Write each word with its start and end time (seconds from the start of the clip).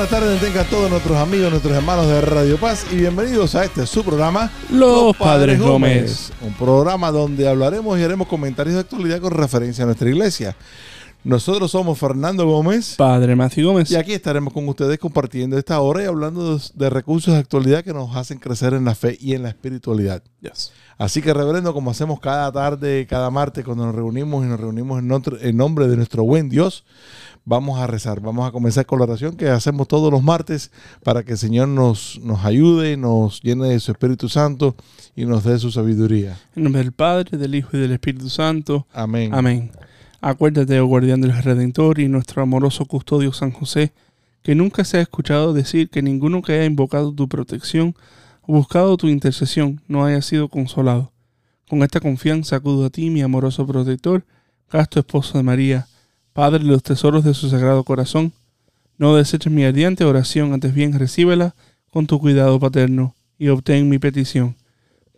buenas 0.03 0.21
tardes, 0.21 0.41
tengan 0.41 0.67
todos 0.67 0.91
nuestros 0.91 1.17
amigos, 1.17 1.49
nuestros 1.51 1.73
hermanos 1.77 2.09
de 2.09 2.21
Radio 2.23 2.57
Paz 2.59 2.85
y 2.91 2.97
bienvenidos 2.97 3.55
a 3.55 3.65
este 3.65 3.87
su 3.87 4.03
programa 4.03 4.51
Los 4.69 5.17
Padres 5.17 5.61
Gómez. 5.61 6.33
Un 6.41 6.53
programa 6.55 7.13
donde 7.13 7.47
hablaremos 7.49 7.97
y 8.01 8.03
haremos 8.03 8.27
comentarios 8.27 8.75
de 8.75 8.81
actualidad 8.81 9.21
con 9.21 9.31
referencia 9.31 9.85
a 9.85 9.87
nuestra 9.87 10.09
iglesia. 10.09 10.57
Nosotros 11.23 11.71
somos 11.71 11.97
Fernando 12.01 12.45
Gómez 12.47 12.97
Padre 12.97 13.37
Matthew 13.37 13.69
Gómez. 13.69 13.93
y 13.93 13.95
aquí 13.95 14.13
estaremos 14.13 14.53
con 14.53 14.67
ustedes 14.69 14.99
compartiendo 14.99 15.57
esta 15.57 15.79
hora 15.79 16.03
y 16.03 16.07
hablando 16.07 16.57
de, 16.57 16.63
de 16.75 16.91
recursos 16.91 17.35
de 17.35 17.39
actualidad 17.39 17.85
que 17.85 17.93
nos 17.93 18.17
hacen 18.17 18.39
crecer 18.41 18.75
en 18.75 18.85
la 18.85 18.97
fe 18.97 19.17
y 19.21 19.35
en 19.35 19.45
la 19.45 19.51
espiritualidad. 19.51 20.21
Yes. 20.41 20.73
Así 20.99 21.23
que, 21.23 21.33
reverendo, 21.33 21.73
como 21.73 21.93
hacemos 21.93 22.19
cada 22.19 22.51
tarde, 22.51 23.07
cada 23.09 23.31
martes, 23.31 23.65
cuando 23.65 23.87
nos 23.87 23.95
reunimos 23.95 24.45
y 24.45 24.49
nos 24.49 24.59
reunimos 24.59 24.99
en, 24.99 25.13
otro- 25.13 25.39
en 25.41 25.57
nombre 25.57 25.87
de 25.87 25.97
nuestro 25.97 26.25
buen 26.25 26.49
Dios, 26.49 26.85
vamos 27.45 27.79
a 27.81 27.87
rezar. 27.87 28.21
Vamos 28.21 28.49
a 28.49 28.53
comenzar 28.53 28.87
con 28.87 28.99
la 28.99 29.05
oración 29.05 29.37
que 29.37 29.49
hacemos 29.49 29.89
todos 29.89 30.11
los 30.11 30.23
martes 30.23 30.71
para 31.03 31.23
que 31.23 31.33
el 31.33 31.39
Señor 31.39 31.69
nos, 31.69 32.21
nos 32.23 32.45
ayude, 32.45 32.97
nos 32.97 33.43
llene 33.43 33.69
de 33.69 33.81
su 33.81 33.93
Espíritu 33.93 34.29
Santo 34.29 34.77
y 35.17 35.25
nos 35.25 35.45
dé 35.45 35.59
su 35.59 35.71
sabiduría. 35.71 36.39
En 36.55 36.65
nombre 36.65 36.83
del 36.83 36.93
Padre, 36.93 37.39
del 37.39 37.55
Hijo 37.55 37.77
y 37.77 37.81
del 37.81 37.93
Espíritu 37.93 38.29
Santo. 38.29 38.87
Amén. 38.93 39.35
Amén. 39.35 39.71
Acuérdate, 40.21 40.79
oh 40.79 40.87
guardián 40.87 41.21
del 41.21 41.37
Redentor 41.43 41.99
y 41.99 42.09
nuestro 42.09 42.43
amoroso 42.43 42.85
custodio 42.85 43.33
San 43.33 43.51
José, 43.51 43.93
que 44.43 44.55
nunca 44.55 44.85
se 44.85 44.99
ha 44.99 45.01
escuchado 45.01 45.53
decir 45.53 45.91
que 45.91 46.03
ninguno 46.03 46.43
que 46.43 46.53
haya 46.53 46.65
invocado 46.65 47.13
tu 47.13 47.29
protección 47.29 47.95
o 48.43 48.55
buscado 48.55 48.97
tu 48.97 49.09
intercesión 49.09 49.81
no 49.89 50.05
haya 50.05 50.23
sido 50.23 50.49
consolado. 50.49 51.13
Con 51.69 51.83
esta 51.83 52.01
confianza 52.01 52.57
acudo 52.57 52.87
a 52.87 52.91
ti, 52.91 53.11
mi 53.11 53.23
amoroso 53.23 53.67
protector, 53.67 54.25
casto 54.69 55.01
esposo 55.01 55.39
de 55.39 55.45
María, 55.45 55.87
Padre 56.33 56.61
de 56.61 56.71
los 56.71 56.83
tesoros 56.83 57.25
de 57.25 57.35
su 57.35 57.49
sagrado 57.49 57.85
corazón. 57.85 58.33
No 58.99 59.17
deseches 59.17 59.53
mi 59.53 59.65
ardiente 59.65 60.05
oración, 60.05 60.53
antes 60.53 60.75
bien 60.75 60.99
recíbela 60.99 61.55
con 61.91 62.07
tu 62.07 62.19
cuidado 62.19 62.59
paterno 62.59 63.15
y 63.39 63.49
obtén 63.49 63.89
mi 63.89 63.99
petición. 63.99 64.57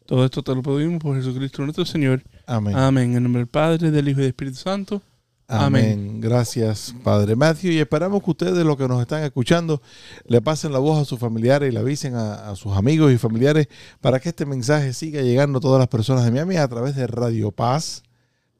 Todo 0.07 0.25
esto 0.25 0.43
te 0.43 0.55
lo 0.55 0.63
pedimos 0.63 1.01
por 1.01 1.17
Jesucristo 1.17 1.63
nuestro 1.63 1.85
Señor. 1.85 2.23
Amén. 2.47 2.77
Amén. 2.77 3.17
En 3.17 3.23
nombre 3.23 3.41
del 3.41 3.49
Padre, 3.49 3.91
del 3.91 4.09
Hijo 4.09 4.21
y 4.21 4.23
del 4.23 4.31
Espíritu 4.31 4.59
Santo. 4.59 5.03
Amén. 5.47 6.21
Gracias, 6.21 6.95
Padre 7.03 7.37
Matthew. 7.37 7.73
Y 7.73 7.79
esperamos 7.79 8.23
que 8.23 8.31
ustedes, 8.31 8.65
los 8.65 8.77
que 8.77 8.89
nos 8.89 9.01
están 9.01 9.23
escuchando, 9.25 9.83
le 10.27 10.41
pasen 10.41 10.73
la 10.73 10.79
voz 10.79 11.01
a 11.01 11.05
sus 11.05 11.19
familiares 11.19 11.69
y 11.69 11.73
le 11.73 11.81
avisen 11.81 12.15
a, 12.15 12.51
a 12.51 12.57
sus 12.57 12.73
amigos 12.75 13.13
y 13.13 13.19
familiares 13.19 13.69
para 14.01 14.21
que 14.21 14.31
este 14.31 14.47
mensaje 14.47 14.93
siga 14.95 15.21
llegando 15.21 15.59
a 15.59 15.61
todas 15.61 15.79
las 15.79 15.89
personas 15.89 16.25
de 16.25 16.31
Miami 16.31 16.57
a 16.57 16.67
través 16.67 16.97
de 16.97 17.07
Radio 17.07 17.51
Paz, 17.51 18.04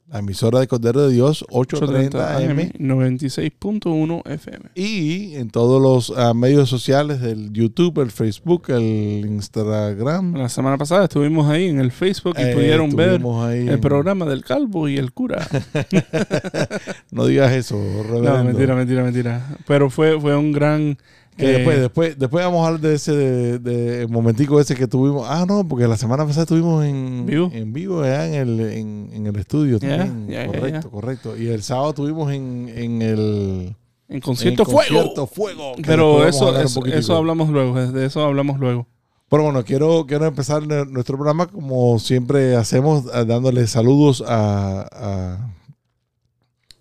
la 0.07 0.19
emisora 0.19 0.59
de 0.59 0.67
Cordero 0.67 1.07
de 1.07 1.13
Dios, 1.13 1.43
830 1.49 2.37
AM. 2.37 2.57
96.1 2.77 4.21
FM. 4.29 4.65
Y 4.75 5.33
en 5.35 5.49
todos 5.49 5.81
los 5.81 6.13
ah, 6.17 6.33
medios 6.35 6.69
sociales 6.69 7.21
del 7.21 7.51
YouTube, 7.51 7.99
el 8.01 8.11
Facebook, 8.11 8.65
el 8.69 9.25
Instagram. 9.25 10.35
La 10.35 10.47
semana 10.49 10.77
pasada 10.77 11.05
estuvimos 11.05 11.49
ahí 11.49 11.65
en 11.69 11.79
el 11.79 11.91
Facebook 11.91 12.35
y 12.37 12.43
Eh, 12.43 12.53
pudieron 12.53 12.95
ver 12.95 13.19
el 13.19 13.69
en- 13.69 13.81
programa 13.81 14.25
del 14.25 14.43
calvo 14.43 14.87
y 14.87 14.97
el 14.97 15.11
cura. 15.11 15.47
No 17.11 17.25
digas 17.25 17.51
eso, 17.53 17.75
no, 17.77 18.03
reverendo. 18.03 18.43
mentira, 18.43 18.75
mentira, 18.75 19.03
mentira. 19.03 19.57
Pero 19.67 19.89
fue, 19.89 20.19
fue 20.19 20.35
un 20.35 20.51
gran... 20.51 20.97
Que 21.37 21.45
eh, 21.49 21.53
después, 21.57 21.79
después, 21.81 22.17
después 22.19 22.45
vamos 22.45 22.63
a 22.63 22.67
hablar 22.67 22.81
de 22.81 22.95
ese 22.95 23.11
de, 23.13 23.59
de 23.59 24.07
momentico 24.07 24.59
ese 24.59 24.73
que 24.75 24.87
tuvimos. 24.87 25.27
Ah, 25.29 25.45
no, 25.47 25.67
porque 25.67 25.87
la 25.87 25.97
semana 25.97 26.25
pasada 26.25 26.43
estuvimos 26.43 26.85
en 26.85 27.25
¿Vivo? 27.25 27.49
en 27.53 27.73
vivo 27.73 28.01
allá 28.03 28.25
en 28.27 28.33
el, 28.35 28.59
en, 28.61 29.09
en 29.13 29.27
el 29.27 29.35
estudio 29.35 29.79
también. 29.79 30.27
correcto, 30.47 30.89
correcto. 30.91 31.37
Y 31.37 31.47
el 31.47 31.61
sábado 31.61 31.89
estuvimos 31.89 32.31
en, 32.31 32.71
en 32.73 33.01
el 33.01 33.75
en 34.07 34.21
concierto 34.21 34.63
en 34.63 34.69
fuego. 34.69 34.87
Concierto 34.95 35.27
Fuego. 35.27 35.71
Pero 35.85 36.25
eso, 36.27 36.57
eso, 36.87 37.15
hablamos 37.17 37.49
luego, 37.49 37.75
de 37.85 38.05
eso 38.05 38.23
hablamos 38.23 38.57
luego. 38.59 38.87
Pero 39.27 39.43
bueno, 39.43 39.63
quiero, 39.65 40.05
quiero 40.07 40.25
empezar 40.27 40.65
nuestro 40.87 41.17
programa 41.17 41.47
como 41.47 41.97
siempre 41.99 42.55
hacemos, 42.55 43.07
a- 43.13 43.25
dándole 43.25 43.65
saludos 43.67 44.23
a, 44.25 44.87
a, 44.91 45.53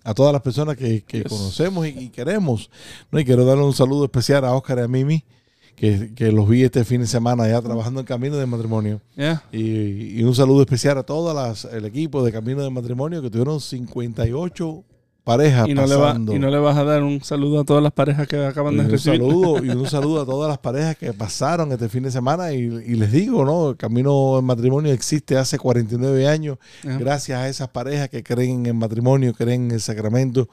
a 0.05 0.15
todas 0.15 0.33
las 0.33 0.43
personas 0.43 0.77
que, 0.77 1.03
que 1.03 1.23
Yes. 1.23 1.29
conocemos 1.33 1.87
y, 1.87 1.91
y 1.99 2.09
queremos. 2.11 2.71
¿no? 3.11 3.19
Y 3.19 3.25
quiero 3.25 3.45
darle 3.45 3.65
un 3.65 3.73
saludo 3.73 4.05
especial 4.05 4.45
a 4.45 4.53
Oscar 4.55 4.79
y 4.79 4.83
a 4.83 4.89
Mimi, 4.89 5.25
que, 5.75 6.13
que 6.15 6.31
los 6.31 6.49
vi 6.49 6.63
este 6.63 6.85
fin 6.85 7.01
de 7.01 7.07
semana 7.09 7.49
ya 7.49 7.61
trabajando 7.61 7.99
en 8.01 8.07
Camino 8.07 8.37
de 8.37 8.47
Matrimonio. 8.47 9.01
Y, 9.51 10.21
y 10.21 10.23
un 10.23 10.35
saludo 10.35 10.61
especial 10.61 10.99
a 10.99 11.03
todo 11.03 11.35
el 11.73 11.85
equipo 11.85 12.23
de 12.25 12.31
Camino 12.31 12.63
de 12.63 12.71
Matrimonio 12.71 13.21
que 13.23 13.31
tuvieron 13.31 13.61
58 13.61 14.85
parejas 15.25 15.69
Y 15.69 15.75
no, 15.75 15.87
le 15.87 15.97
va, 15.97 16.15
y 16.17 16.39
no 16.39 16.51
le 16.51 16.59
vas 16.59 16.77
a 16.77 16.85
dar 16.85 17.03
un 17.03 17.23
saludo 17.25 17.61
a 17.61 17.65
todas 17.65 17.83
las 17.83 17.93
parejas 17.93 18.29
que 18.29 18.45
acaban 18.45 18.75
Y 18.75 18.77
de 18.77 18.83
un 18.85 18.91
recibir. 18.91 19.21
saludo 19.21 19.65
y 19.65 19.71
un 19.77 19.87
saludo 19.87 20.23
a 20.23 20.27
todas 20.27 20.49
las 20.49 20.59
parejas 20.59 20.97
que 20.97 21.13
pasaron 21.13 21.73
este 21.73 21.89
fin 21.89 22.03
de 22.05 22.11
semana 22.11 22.53
y, 22.53 22.59
y 22.59 22.95
les 22.95 23.11
digo, 23.11 23.45
¿no? 23.45 23.71
El 23.71 23.77
Camino 23.77 24.39
en 24.39 24.45
Matrimonio 24.45 24.93
existe 24.93 25.37
hace 25.37 25.59
49 25.59 26.29
años 26.29 26.59
gracias 26.83 27.39
a 27.39 27.49
esas 27.49 27.69
parejas 27.69 28.09
que 28.11 28.23
creen 28.23 28.67
en 28.67 28.77
matrimonio, 28.77 29.33
creen 29.33 29.65
en 29.67 29.71
el 29.73 29.81
sacramento 29.81 30.49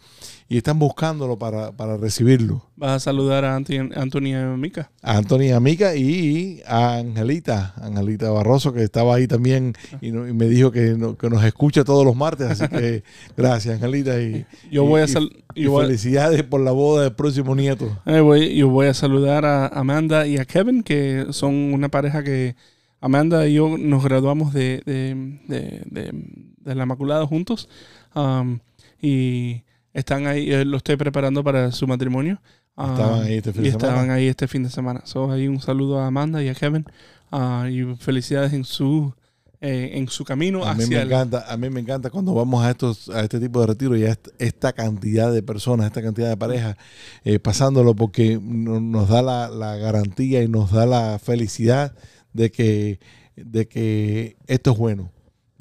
y 0.51 0.57
están 0.57 0.79
buscándolo 0.79 1.39
para, 1.39 1.71
para 1.71 1.95
recibirlo. 1.95 2.61
Vas 2.75 2.91
a 2.91 2.99
saludar 2.99 3.45
a 3.45 3.55
Anti- 3.55 3.77
Antonia 3.77 4.45
Mica. 4.57 4.91
A 5.01 5.15
Antonia 5.15 5.55
Amica 5.55 5.95
y 5.95 6.61
a 6.67 6.97
Angelita, 6.97 7.73
Angelita 7.81 8.29
Barroso, 8.31 8.73
que 8.73 8.83
estaba 8.83 9.15
ahí 9.15 9.27
también 9.27 9.73
y, 10.01 10.11
no- 10.11 10.27
y 10.27 10.33
me 10.33 10.47
dijo 10.49 10.69
que, 10.71 10.95
no- 10.97 11.15
que 11.17 11.29
nos 11.29 11.41
escucha 11.45 11.85
todos 11.85 12.03
los 12.05 12.17
martes, 12.17 12.47
así 12.49 12.67
que 12.67 13.03
gracias 13.37 13.75
Angelita 13.75 14.21
y, 14.21 14.45
Yo 14.69 14.83
y- 14.83 14.87
voy 14.87 15.01
a 15.01 15.05
y- 15.05 15.07
sal- 15.07 15.31
y 15.55 15.67
a- 15.67 15.79
felicidades 15.79 16.43
por 16.43 16.59
la 16.59 16.71
boda 16.71 17.03
del 17.03 17.13
próximo 17.13 17.55
nieto. 17.55 17.97
Eh, 18.05 18.19
voy- 18.19 18.53
yo 18.55 18.67
voy 18.67 18.87
a 18.87 18.93
saludar 18.93 19.45
a 19.45 19.67
Amanda 19.67 20.27
y 20.27 20.37
a 20.37 20.43
Kevin, 20.43 20.83
que 20.83 21.27
son 21.29 21.53
una 21.73 21.87
pareja 21.87 22.23
que 22.25 22.55
Amanda 22.99 23.47
y 23.47 23.53
yo 23.53 23.77
nos 23.77 24.03
graduamos 24.03 24.53
de, 24.53 24.81
de, 24.85 25.39
de- 25.47 25.81
de- 25.89 26.75
la 26.75 26.83
Inmaculada 26.83 27.25
juntos. 27.25 27.69
um, 28.15 28.59
y 29.01 29.63
están 29.93 30.27
ahí, 30.27 30.51
eh, 30.51 30.65
lo 30.65 30.77
estoy 30.77 30.95
preparando 30.95 31.43
para 31.43 31.71
su 31.71 31.87
matrimonio. 31.87 32.41
Um, 32.77 32.89
Estaban 32.91 33.21
ahí 33.23 33.33
este 33.35 33.51
fin 33.53 33.61
y 33.61 33.63
de 33.65 33.69
estaban 33.71 33.95
semana. 33.95 34.13
ahí 34.13 34.27
este 34.27 34.47
fin 34.47 34.63
de 34.63 34.69
semana. 34.69 35.01
So, 35.05 35.31
ahí 35.31 35.47
un 35.47 35.59
saludo 35.61 35.99
a 35.99 36.07
Amanda 36.07 36.41
y 36.41 36.47
a 36.49 36.55
Kevin. 36.55 36.85
ah, 37.31 37.67
y 37.69 37.83
felicidades 37.97 38.51
en 38.53 38.63
su, 38.65 39.13
eh, 39.61 39.91
en 39.93 40.07
su 40.09 40.23
camino 40.25 40.65
A 40.65 40.73
mí, 40.73 40.79
me 40.79 40.83
hacia 40.85 41.01
el- 41.03 41.07
encanta, 41.09 41.45
a 41.51 41.55
mí 41.57 41.69
me 41.69 41.79
encanta 41.81 42.09
cuando 42.09 42.33
vamos 42.33 42.63
a 42.63 42.71
estos 42.71 43.09
a 43.09 43.21
este 43.21 43.39
tipo 43.39 43.61
de 43.61 43.67
retiro 43.67 43.95
y 43.95 44.03
a 44.03 44.11
est- 44.11 44.27
esta 44.39 44.73
cantidad 44.73 45.31
de 45.31 45.43
personas, 45.43 45.85
esta 45.87 46.01
cantidad 46.01 46.27
de 46.29 46.35
parejas 46.37 46.75
eh, 47.23 47.39
pasándolo 47.39 47.95
porque 47.95 48.39
no- 48.41 48.79
nos 48.81 49.07
da 49.09 49.21
la, 49.21 49.47
la 49.49 49.75
garantía 49.77 50.41
y 50.43 50.47
nos 50.49 50.71
da 50.71 50.85
la 50.85 51.19
felicidad 51.19 51.93
de 52.33 52.51
que, 52.51 52.99
de 53.35 53.67
que 53.67 54.35
esto 54.47 54.71
es 54.71 54.77
bueno. 54.77 55.11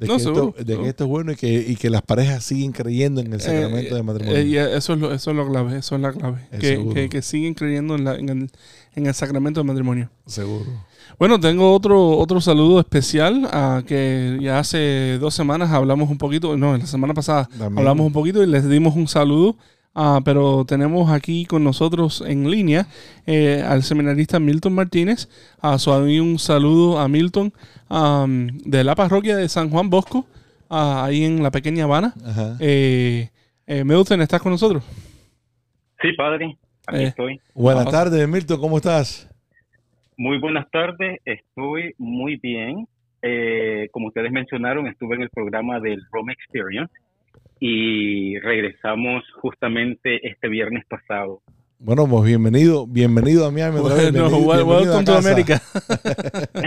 De, 0.01 0.07
No, 0.07 0.15
que, 0.15 0.19
seguro, 0.19 0.47
esto, 0.49 0.57
de 0.63 0.65
seguro. 0.65 0.83
que 0.83 0.89
esto 0.89 1.03
es 1.03 1.09
bueno 1.11 1.31
y 1.31 1.35
que, 1.35 1.65
y 1.69 1.75
que 1.75 1.89
las 1.91 2.01
parejas 2.01 2.43
siguen 2.43 2.71
creyendo 2.71 3.21
en 3.21 3.31
el 3.33 3.39
sacramento 3.39 3.93
Eh, 3.93 3.97
de 3.97 4.03
matrimonio. 4.03 4.37
eh, 4.41 4.75
eso, 4.75 4.93
es 4.93 4.99
lo, 4.99 5.13
eso 5.13 5.29
es 5.29 5.37
lo 5.37 5.47
clave, 5.47 5.77
eso 5.77 5.95
es 5.95 6.01
la 6.01 6.11
clave. 6.11 6.39
Es 6.51 6.59
Que, 6.59 6.89
que, 6.93 7.07
que 7.09 7.21
siguen 7.21 7.53
creyendo 7.53 7.93
en, 7.95 8.03
la- 8.03 8.15
en 8.15 8.27
el, 8.29 8.49
en 8.95 9.05
el 9.05 9.13
sacramento 9.13 9.59
del 9.59 9.67
matrimonio. 9.67 10.09
Seguro. 10.25 10.65
Bueno, 11.19 11.39
tengo 11.39 11.71
otro, 11.73 12.17
otro 12.17 12.41
saludo 12.41 12.79
especial 12.79 13.47
a 13.51 13.83
que 13.85 14.39
ya 14.41 14.57
hace 14.57 15.19
dos 15.19 15.35
semanas 15.35 15.69
hablamos 15.71 16.09
un 16.09 16.17
poquito, 16.17 16.57
no, 16.57 16.75
la 16.75 16.85
semana 16.87 17.13
pasada 17.13 17.45
También. 17.57 17.77
hablamos 17.77 18.07
un 18.07 18.13
poquito 18.13 18.41
y 18.41 18.47
les 18.47 18.67
dimos 18.67 18.95
un 18.95 19.07
saludo, 19.07 19.55
ah, 19.95 20.19
pero 20.23 20.65
tenemos 20.65 21.11
aquí 21.11 21.45
con 21.45 21.63
nosotros 21.63 22.23
en 22.25 22.49
línea 22.49 22.87
eh, 23.25 23.63
al 23.65 23.83
seminarista 23.83 24.39
Milton 24.39 24.73
Martínez. 24.73 25.27
A 25.61 25.77
su 25.77 25.91
un 25.91 26.39
saludo 26.39 26.99
a 26.99 27.07
Milton 27.07 27.53
de 28.65 28.83
la 28.83 28.95
parroquia 28.95 29.35
de 29.37 29.49
San 29.49 29.69
Juan 29.69 29.89
Bosco. 29.89 30.25
ah, 30.69 31.03
ahí 31.05 31.25
en 31.25 31.43
la 31.43 31.51
pequeña 31.51 31.83
Habana. 31.83 32.13
Eh, 32.59 33.29
eh, 33.67 33.83
Milton, 33.83 34.21
¿estás 34.21 34.41
con 34.41 34.53
nosotros? 34.53 34.83
Sí, 36.01 36.13
padre, 36.17 36.57
aquí 36.87 37.03
Eh. 37.03 37.07
estoy. 37.07 37.39
Buenas 37.53 37.87
Ah. 37.87 37.91
tardes, 37.91 38.27
Milton, 38.27 38.59
¿cómo 38.59 38.77
estás? 38.77 39.27
Muy 40.17 40.39
buenas 40.39 40.69
tardes, 40.71 41.19
estoy 41.25 41.93
muy 41.97 42.37
bien. 42.37 42.87
Eh, 43.21 43.87
como 43.91 44.07
ustedes 44.07 44.31
mencionaron, 44.31 44.87
estuve 44.87 45.15
en 45.15 45.23
el 45.23 45.29
programa 45.29 45.79
del 45.79 46.01
Rome 46.11 46.33
Experience 46.33 46.91
y 47.63 48.39
regresamos 48.39 49.23
justamente 49.39 50.27
este 50.27 50.47
viernes 50.49 50.83
pasado. 50.89 51.43
Bueno, 51.77 52.07
pues 52.09 52.25
bienvenido, 52.25 52.87
bienvenido 52.87 53.45
a 53.45 53.51
Miami. 53.51 53.79
Bueno, 53.79 53.95
bienvenido- 53.95 54.29
bienvenido 54.29 54.53
a 54.53 54.65
welcome 54.79 55.05
to 55.05 55.13
casa. 55.13 55.29
America. 55.29 55.61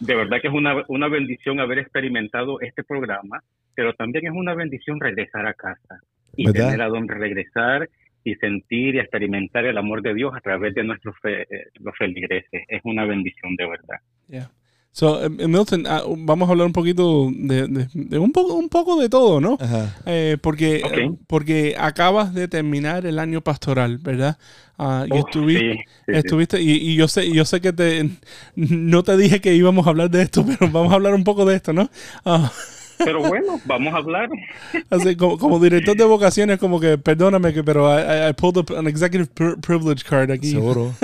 De 0.00 0.14
verdad 0.14 0.38
que 0.40 0.48
es 0.48 0.54
una, 0.54 0.82
una 0.88 1.08
bendición 1.08 1.60
haber 1.60 1.78
experimentado 1.78 2.60
este 2.60 2.82
programa, 2.84 3.42
pero 3.74 3.94
también 3.94 4.26
es 4.26 4.32
una 4.34 4.54
bendición 4.54 5.00
regresar 5.00 5.46
a 5.46 5.54
casa 5.54 6.00
y 6.36 6.46
¿Verdad? 6.46 6.66
tener 6.70 6.82
a 6.82 6.88
donde 6.88 7.14
regresar 7.14 7.88
y 8.24 8.34
sentir 8.36 8.94
y 8.94 8.98
experimentar 8.98 9.64
el 9.64 9.76
amor 9.78 10.02
de 10.02 10.14
Dios 10.14 10.32
a 10.34 10.40
través 10.40 10.74
de 10.74 10.84
nuestros 10.84 11.14
fe- 11.22 11.42
eh, 11.42 11.66
los 11.80 11.96
feligreses. 11.96 12.62
Es 12.68 12.80
una 12.84 13.04
bendición 13.04 13.56
de 13.56 13.66
verdad. 13.68 13.98
Yeah. 14.28 14.50
So, 14.94 15.24
eh, 15.24 15.30
Milton, 15.30 15.86
ah, 15.86 16.02
vamos 16.18 16.48
a 16.48 16.52
hablar 16.52 16.66
un 16.66 16.72
poquito 16.74 17.30
de, 17.34 17.66
de- 17.66 17.88
de 17.94 18.18
un 18.18 18.30
poco 18.30 18.54
un 18.54 18.68
poco 18.68 19.00
de 19.00 19.08
todo, 19.08 19.40
¿no? 19.40 19.56
Ajá. 19.58 19.96
Eh, 20.04 20.36
porque, 20.42 20.82
Ok. 20.84 21.18
porque 21.26 21.74
acabas 21.78 22.34
de 22.34 22.46
terminar 22.46 23.06
el 23.06 23.18
año 23.18 23.40
pastoral, 23.40 23.96
¿verdad? 23.98 24.36
Y 24.78 25.12
Oh, 25.14 25.18
estuviste, 25.18 25.72
sí, 25.72 25.78
sí, 25.78 25.84
sí. 26.06 26.12
estuviste 26.12 26.60
y, 26.60 26.70
y 26.72 26.96
yo 26.96 27.06
sé, 27.08 27.24
y 27.24 27.32
yo 27.34 27.44
sé 27.46 27.60
que 27.60 27.72
te 27.72 28.10
no 28.56 29.02
te 29.02 29.16
dije 29.16 29.40
que 29.40 29.54
íbamos 29.54 29.86
a 29.86 29.90
hablar 29.90 30.10
de 30.10 30.22
esto, 30.22 30.44
pero 30.58 30.70
vamos 30.70 30.92
a 30.92 30.96
hablar 30.96 31.14
un 31.14 31.24
poco 31.24 31.44
de 31.46 31.56
esto, 31.56 31.72
¿no? 31.72 31.88
Ah, 32.26 32.52
Pero 32.98 33.20
bueno, 33.22 33.60
vamos 33.64 33.94
a 33.94 33.96
hablar. 33.96 34.28
así, 34.90 35.16
como, 35.16 35.38
como 35.38 35.58
director 35.58 35.96
de 35.96 36.04
vocaciones, 36.04 36.58
como 36.58 36.78
que 36.80 36.98
perdóname 36.98 37.54
que, 37.54 37.64
pero 37.64 37.88
I, 37.98 38.28
I- 38.30 38.32
pulled 38.34 38.58
up 38.58 38.76
an 38.76 38.86
executive 38.86 39.28
pri- 39.32 39.56
privilege 39.60 40.04
card 40.04 40.30
aquí. 40.30 40.50
Seguro. 40.50 40.94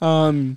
Um, 0.00 0.56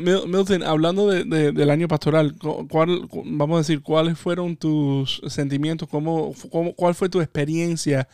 Milton, 0.00 0.62
hablando 0.62 1.08
de- 1.08 1.24
de- 1.24 1.52
del 1.52 1.70
año 1.70 1.88
pastoral, 1.88 2.36
cu- 2.38 2.66
¿cuál, 2.68 3.08
cu- 3.08 3.22
vamos 3.26 3.56
a 3.56 3.58
decir, 3.60 3.82
cuáles 3.82 4.18
fueron 4.18 4.56
tus 4.56 5.20
sentimientos? 5.28 5.88
¿Cómo, 5.88 6.34
cómo- 6.50 6.74
¿Cuál 6.74 6.94
fue 6.94 7.08
tu 7.08 7.20
experiencia 7.20 8.08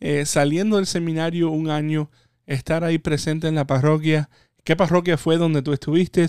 eh, 0.00 0.26
saliendo 0.26 0.76
del 0.76 0.86
seminario 0.86 1.50
un 1.50 1.70
año, 1.70 2.10
estar 2.46 2.84
ahí 2.84 2.98
presente 2.98 3.48
en 3.48 3.54
la 3.54 3.66
parroquia? 3.66 4.28
¿Qué 4.64 4.76
parroquia 4.76 5.16
fue 5.18 5.36
donde 5.38 5.62
tú 5.62 5.72
estuviste? 5.72 6.26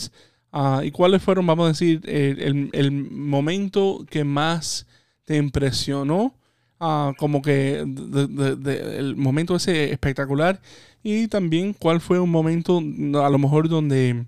Ah, 0.52 0.82
¿Y 0.84 0.92
cuáles 0.92 1.22
fueron, 1.24 1.48
vamos 1.48 1.66
a 1.66 1.70
decir, 1.70 2.02
el, 2.08 2.92
momento 3.12 4.06
que 4.10 4.24
más 4.24 4.86
te 5.26 5.38
impresionó? 5.38 6.36
Ah, 6.80 7.14
como 7.18 7.42
que 7.42 7.80
el 7.80 9.16
momento 9.16 9.56
ese 9.56 9.92
espectacular 9.92 10.62
y 11.02 11.28
también 11.28 11.74
cuál 11.74 12.02
fue 12.02 12.20
un 12.20 12.30
momento 12.30 12.78
a 13.24 13.30
lo 13.30 13.38
mejor 13.38 13.70
donde 13.70 14.26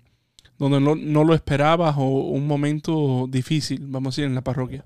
donde 0.57 0.79
no, 0.79 0.95
no 0.95 1.23
lo 1.23 1.33
esperabas 1.33 1.95
o 1.97 2.03
un 2.05 2.47
momento 2.47 3.27
difícil, 3.27 3.79
vamos 3.87 4.07
a 4.07 4.21
decir, 4.21 4.25
en 4.25 4.35
la 4.35 4.41
parroquia. 4.41 4.83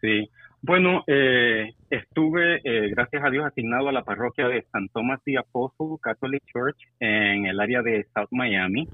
Sí. 0.00 0.28
Bueno, 0.66 1.04
eh, 1.06 1.74
estuve, 1.90 2.60
eh, 2.64 2.88
gracias 2.88 3.22
a 3.22 3.28
Dios, 3.28 3.44
asignado 3.44 3.88
a 3.88 3.92
la 3.92 4.02
parroquia 4.02 4.48
de 4.48 4.64
San 4.72 4.88
Thomas 4.88 5.20
the 5.24 5.36
Apostle 5.36 5.98
Catholic 6.00 6.42
Church 6.50 6.76
en 7.00 7.44
el 7.44 7.60
área 7.60 7.82
de 7.82 8.06
South 8.14 8.28
Miami. 8.30 8.88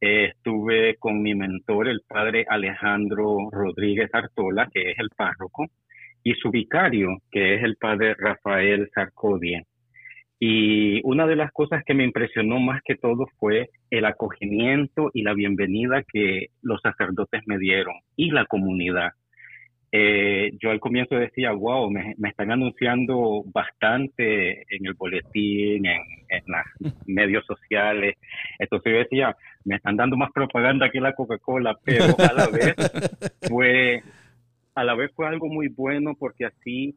Eh, 0.00 0.32
estuve 0.34 0.96
con 0.96 1.22
mi 1.22 1.34
mentor, 1.34 1.88
el 1.88 2.00
padre 2.08 2.46
Alejandro 2.48 3.50
Rodríguez 3.50 4.08
Artola, 4.14 4.68
que 4.72 4.92
es 4.92 4.98
el 4.98 5.10
párroco, 5.10 5.66
y 6.22 6.32
su 6.34 6.50
vicario, 6.50 7.18
que 7.30 7.56
es 7.56 7.62
el 7.62 7.76
padre 7.76 8.14
Rafael 8.14 8.90
Sarcodia. 8.94 9.62
Y 10.46 11.00
una 11.04 11.26
de 11.26 11.36
las 11.36 11.50
cosas 11.52 11.82
que 11.86 11.94
me 11.94 12.04
impresionó 12.04 12.60
más 12.60 12.82
que 12.84 12.96
todo 12.96 13.26
fue 13.38 13.70
el 13.88 14.04
acogimiento 14.04 15.10
y 15.14 15.22
la 15.22 15.32
bienvenida 15.32 16.02
que 16.02 16.48
los 16.60 16.82
sacerdotes 16.82 17.40
me 17.46 17.56
dieron 17.56 17.94
y 18.14 18.30
la 18.30 18.44
comunidad. 18.44 19.12
Eh, 19.90 20.50
yo 20.60 20.70
al 20.70 20.80
comienzo 20.80 21.14
decía, 21.14 21.52
wow, 21.52 21.90
me, 21.90 22.14
me 22.18 22.28
están 22.28 22.50
anunciando 22.50 23.42
bastante 23.54 24.66
en 24.68 24.84
el 24.84 24.92
boletín, 24.92 25.86
en, 25.86 26.02
en 26.28 26.42
los 26.46 26.92
medios 27.06 27.46
sociales. 27.46 28.18
Entonces 28.58 28.92
yo 28.92 28.98
decía, 28.98 29.36
me 29.64 29.76
están 29.76 29.96
dando 29.96 30.18
más 30.18 30.30
propaganda 30.30 30.90
que 30.90 31.00
la 31.00 31.14
Coca-Cola, 31.14 31.74
pero 31.82 32.04
a 32.18 32.32
la 32.34 32.48
vez 32.48 32.74
fue, 33.48 34.02
a 34.74 34.84
la 34.84 34.94
vez 34.94 35.10
fue 35.16 35.26
algo 35.26 35.48
muy 35.48 35.68
bueno 35.68 36.14
porque 36.18 36.44
así 36.44 36.94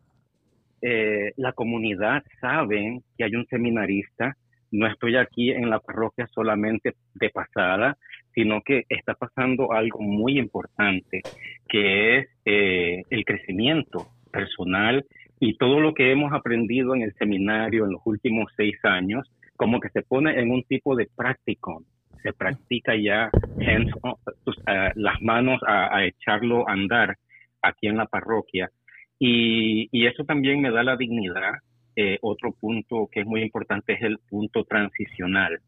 eh, 0.82 1.32
la 1.38 1.54
comunidad 1.54 2.24
sabe 2.40 3.02
que 3.18 3.24
hay 3.24 3.36
un 3.36 3.46
seminarista. 3.48 4.36
No 4.72 4.88
estoy 4.88 5.16
aquí 5.16 5.52
en 5.52 5.70
la 5.70 5.80
parroquia 5.80 6.28
solamente 6.28 6.96
de 7.14 7.30
pasada, 7.30 7.98
sino 8.34 8.62
que 8.62 8.84
está 8.90 9.14
pasando 9.14 9.72
algo 9.72 10.00
muy 10.02 10.38
importante, 10.38 11.22
que 11.68 12.18
es 12.18 12.28
eh, 12.46 13.02
el 13.10 13.26
crecimiento 13.26 14.08
personal 14.32 15.06
y 15.40 15.58
todo 15.58 15.80
lo 15.80 15.94
que 15.94 16.12
hemos 16.12 16.34
aprendido 16.34 16.96
en 16.96 17.04
el 17.04 17.14
seminario 17.14 17.86
en 17.86 17.92
los 17.94 18.02
últimos 18.06 18.52
seis 18.56 18.78
años, 18.84 19.32
como 19.56 19.80
que 19.80 19.90
se 19.90 20.02
pone 20.02 20.40
en 20.40 20.52
un 20.52 20.64
tipo 20.64 20.96
de 20.96 21.08
práctico, 21.16 21.84
se 22.24 22.34
practica 22.34 22.96
ya 22.96 23.30
hands 23.60 23.92
on, 24.02 24.16
uh, 24.46 24.54
las 24.96 25.22
manos 25.22 25.62
a, 25.68 26.06
echarlo 26.06 26.68
a 26.68 26.74
andar 26.74 27.16
aquí 27.62 27.88
en 27.88 27.98
la 27.98 28.06
parroquia. 28.06 28.70
Y, 29.20 29.90
y 29.92 30.06
eso 30.06 30.24
también 30.24 30.62
me 30.62 30.72
da 30.72 30.84
la 30.84 30.96
dignidad. 30.96 31.54
Eh, 31.96 32.20
otro 32.22 32.52
punto 32.52 33.10
que 33.12 33.22
es 33.22 33.26
muy 33.26 33.42
importante 33.42 33.94
es 33.94 34.02
el 34.04 34.20
punto 34.30 34.64
transicional. 34.66 35.60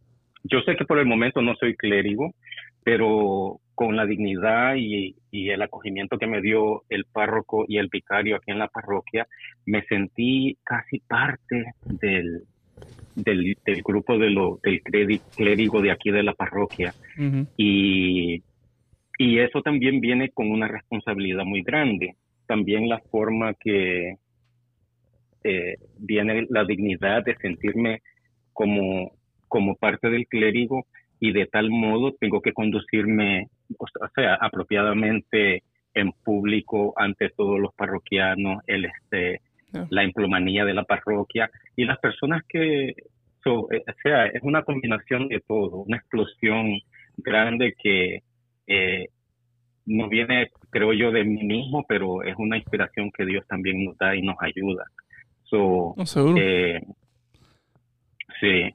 Yo 0.43 0.61
sé 0.61 0.75
que 0.75 0.85
por 0.85 0.99
el 0.99 1.05
momento 1.05 1.41
no 1.41 1.55
soy 1.55 1.75
clérigo, 1.75 2.33
pero 2.83 3.59
con 3.75 3.95
la 3.95 4.05
dignidad 4.05 4.75
y, 4.75 5.15
y, 5.31 5.49
el 5.49 5.61
acogimiento 5.61 6.17
que 6.17 6.27
me 6.27 6.41
dio 6.41 6.83
el 6.89 7.05
párroco 7.05 7.65
y 7.67 7.77
el 7.77 7.87
vicario 7.87 8.35
aquí 8.35 8.51
en 8.51 8.59
la 8.59 8.67
parroquia, 8.67 9.25
me 9.65 9.83
sentí 9.85 10.57
casi 10.63 10.99
parte 10.99 11.73
del, 11.85 12.43
del, 13.15 13.57
del 13.65 13.81
grupo 13.81 14.17
de 14.17 14.29
lo, 14.29 14.59
del 14.63 14.81
clérigo 14.81 15.81
de 15.81 15.91
aquí 15.91 16.11
de 16.11 16.23
la 16.23 16.33
parroquia. 16.33 16.93
Uh 17.17 17.21
-huh. 17.21 17.47
y, 17.57 18.43
y 19.17 19.39
eso 19.39 19.61
también 19.61 19.99
viene 19.99 20.29
con 20.29 20.49
una 20.51 20.67
responsabilidad 20.67 21.43
muy 21.45 21.61
grande. 21.61 22.15
También 22.49 22.89
la 22.89 22.97
forma 23.11 23.53
que 23.53 24.15
eh, 25.43 25.75
viene 25.99 26.47
la 26.49 26.65
dignidad 26.65 27.23
de 27.23 27.35
sentirme 27.35 28.01
como, 28.53 29.11
como 29.47 29.75
parte 29.75 30.09
del 30.09 30.25
clérigo 30.25 30.87
y 31.19 31.31
de 31.31 31.45
tal 31.45 31.69
modo 31.69 32.15
tengo 32.19 32.41
que 32.41 32.53
conducirme, 32.53 33.49
o 33.77 33.85
sea, 34.15 34.33
apropiadamente 34.41 35.61
en 35.93 36.11
público 36.11 36.95
ante 36.97 37.29
todos 37.29 37.59
los 37.59 37.71
parroquianos, 37.75 38.63
el, 38.65 38.85
este, 38.85 39.41
yeah. 39.71 39.85
la 39.91 40.03
emplomanía 40.03 40.65
de 40.65 40.73
la 40.73 40.85
parroquia 40.85 41.51
y 41.75 41.85
las 41.85 41.99
personas 41.99 42.41
que, 42.49 42.95
so, 43.43 43.65
o 43.65 43.69
sea, 44.01 44.25
es 44.25 44.41
una 44.41 44.63
combinación 44.63 45.27
de 45.27 45.39
todo, 45.47 45.83
una 45.83 45.97
explosión 45.97 46.79
grande 47.17 47.75
que 47.77 48.23
eh, 48.65 49.09
no 49.89 50.07
viene, 50.07 50.51
creo 50.69 50.93
yo, 50.93 51.11
de 51.11 51.23
mí 51.23 51.43
mismo, 51.43 51.83
pero 51.87 52.21
es 52.23 52.35
una 52.37 52.57
inspiración 52.57 53.11
que 53.11 53.25
Dios 53.25 53.43
también 53.47 53.83
nos 53.83 53.97
da 53.97 54.15
y 54.15 54.21
nos 54.21 54.37
ayuda. 54.39 54.85
So, 55.45 55.95
no, 55.97 56.05
seguro. 56.05 56.37
Eh, 56.39 56.79
sí. 58.39 58.73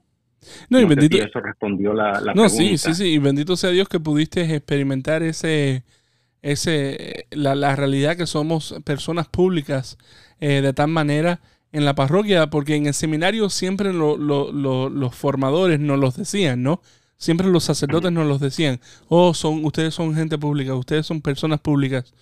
No, 0.69 0.79
y 0.79 0.83
no 0.83 0.89
bendito. 0.89 1.17
Si 1.17 1.23
eso 1.23 1.39
respondió 1.39 1.93
la, 1.93 2.19
la 2.19 2.33
no, 2.33 2.43
pregunta. 2.43 2.49
sí, 2.49 2.77
sí, 2.77 2.93
sí. 2.93 3.13
Y 3.13 3.17
bendito 3.17 3.55
sea 3.55 3.69
Dios 3.69 3.87
que 3.87 4.01
pudiste 4.01 4.41
experimentar 4.41 5.23
ese, 5.23 5.83
ese, 6.41 7.27
la, 7.31 7.55
la 7.55 7.75
realidad 7.77 8.17
que 8.17 8.27
somos 8.27 8.75
personas 8.85 9.29
públicas 9.29 9.97
eh, 10.41 10.61
de 10.61 10.73
tal 10.73 10.89
manera 10.89 11.39
en 11.71 11.85
la 11.85 11.95
parroquia, 11.95 12.47
porque 12.49 12.75
en 12.75 12.87
el 12.87 12.93
seminario 12.93 13.49
siempre 13.49 13.93
lo, 13.93 14.17
lo, 14.17 14.51
lo, 14.51 14.89
los 14.89 15.15
formadores 15.15 15.79
nos 15.79 15.97
los 15.97 16.17
decían, 16.17 16.61
¿no? 16.61 16.81
Siempre 17.17 17.47
los 17.47 17.63
sacerdotes 17.63 18.11
nos 18.11 18.27
los 18.27 18.39
decían, 18.39 18.79
oh, 19.07 19.33
son, 19.33 19.63
ustedes 19.65 19.93
son 19.93 20.13
gente 20.15 20.37
pública, 20.37 20.75
ustedes 20.75 21.05
son 21.05 21.21
personas 21.21 21.59
públicas. 21.59 22.13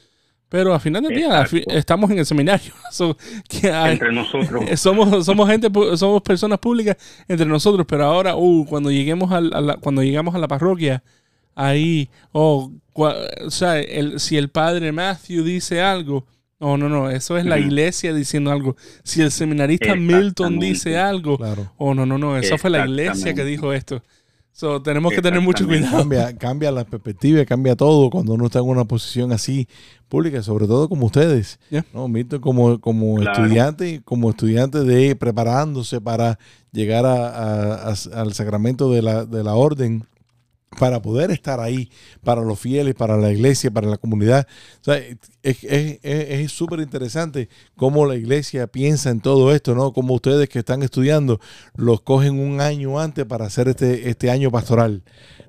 Pero 0.49 0.71
al 0.71 0.79
final 0.79 1.01
del 1.01 1.15
día 1.15 1.43
fi, 1.47 1.63
estamos 1.67 2.11
en 2.11 2.19
el 2.19 2.25
seminario. 2.25 2.73
So, 2.91 3.17
que 3.49 3.71
hay, 3.71 3.93
entre 3.93 4.11
nosotros. 4.11 4.63
Somos, 4.79 5.25
somos 5.25 5.49
gente, 5.49 5.67
somos 5.97 6.21
personas 6.21 6.59
públicas 6.59 6.95
entre 7.27 7.47
nosotros, 7.47 7.87
pero 7.89 8.05
ahora, 8.05 8.35
uh, 8.35 8.63
cuando 8.65 8.91
lleguemos 8.91 9.31
a, 9.31 9.37
a 9.37 9.41
la, 9.41 9.77
cuando 9.77 10.03
llegamos 10.03 10.35
a 10.35 10.37
la 10.37 10.47
parroquia, 10.47 11.01
ahí, 11.55 12.07
oh, 12.31 12.71
cua, 12.91 13.15
o 13.43 13.49
sea, 13.49 13.79
el, 13.79 14.19
si 14.19 14.37
el 14.37 14.49
padre 14.49 14.91
Matthew 14.91 15.43
dice 15.43 15.81
algo, 15.81 16.27
no, 16.59 16.77
no, 16.77 16.87
no, 16.87 17.09
eso 17.09 17.37
es 17.37 17.45
la 17.45 17.59
iglesia 17.59 18.13
diciendo 18.13 18.51
algo. 18.51 18.77
Si 19.03 19.21
el 19.21 19.31
seminarista 19.31 19.95
Milton 19.95 20.59
dice 20.59 20.97
algo, 20.97 21.37
claro. 21.37 21.73
oh, 21.77 21.93
no, 21.93 22.05
no, 22.05 22.17
no, 22.17 22.37
eso 22.37 22.57
fue 22.57 22.69
la 22.69 22.85
iglesia 22.85 23.33
que 23.33 23.43
dijo 23.43 23.73
esto. 23.73 24.01
So, 24.55 24.79
tenemos 24.83 25.11
que 25.11 25.21
tener 25.21 25.41
mucho 25.41 25.65
cuidado. 25.65 25.97
Cambia, 25.97 26.37
cambia 26.37 26.71
la 26.71 26.83
perspectiva, 26.85 27.43
cambia 27.43 27.75
todo 27.75 28.11
cuando 28.11 28.33
uno 28.33 28.45
está 28.45 28.59
en 28.59 28.65
una 28.65 28.85
posición 28.85 29.31
así 29.31 29.67
pública, 30.07 30.43
sobre 30.43 30.67
todo 30.67 30.87
como 30.87 31.07
ustedes. 31.07 31.59
¿no? 31.91 32.07
Milton 32.07 32.39
como, 32.39 32.79
como 32.79 33.15
Claro. 33.15 33.31
estudiante, 33.43 34.01
como 34.05 34.29
estudiante 34.29 34.83
de 34.83 35.15
preparándose 35.15 35.99
para 35.99 36.37
llegar 36.71 37.03
a- 37.05 37.29
a- 37.29 37.89
a- 37.93 38.21
al 38.21 38.33
sacramento 38.33 38.91
de 38.91 39.01
la, 39.01 39.25
de 39.25 39.43
la 39.43 39.55
orden, 39.55 40.05
para 40.79 41.01
poder 41.01 41.31
estar 41.31 41.59
ahí 41.59 41.89
para 42.23 42.41
los 42.41 42.59
fieles, 42.59 42.95
para 42.95 43.17
la 43.17 43.31
iglesia, 43.31 43.71
para 43.71 43.87
la 43.87 43.97
comunidad. 43.97 44.47
O 44.81 44.83
sea, 44.83 45.01
es 45.41 46.51
súper 46.51 46.79
interesante 46.79 47.49
cómo 47.75 48.05
la 48.05 48.15
iglesia 48.15 48.67
piensa 48.67 49.09
en 49.09 49.19
todo 49.19 49.53
esto, 49.53 49.75
¿no? 49.75 49.93
Como 49.93 50.13
ustedes 50.13 50.49
que 50.49 50.59
están 50.59 50.83
estudiando 50.83 51.39
los 51.75 52.01
cogen 52.01 52.39
un 52.39 52.61
año 52.61 52.99
antes 52.99 53.25
para 53.25 53.45
hacer 53.45 53.67
este, 53.67 54.09
este 54.09 54.29
año 54.29 54.51
pastoral, 54.51 55.03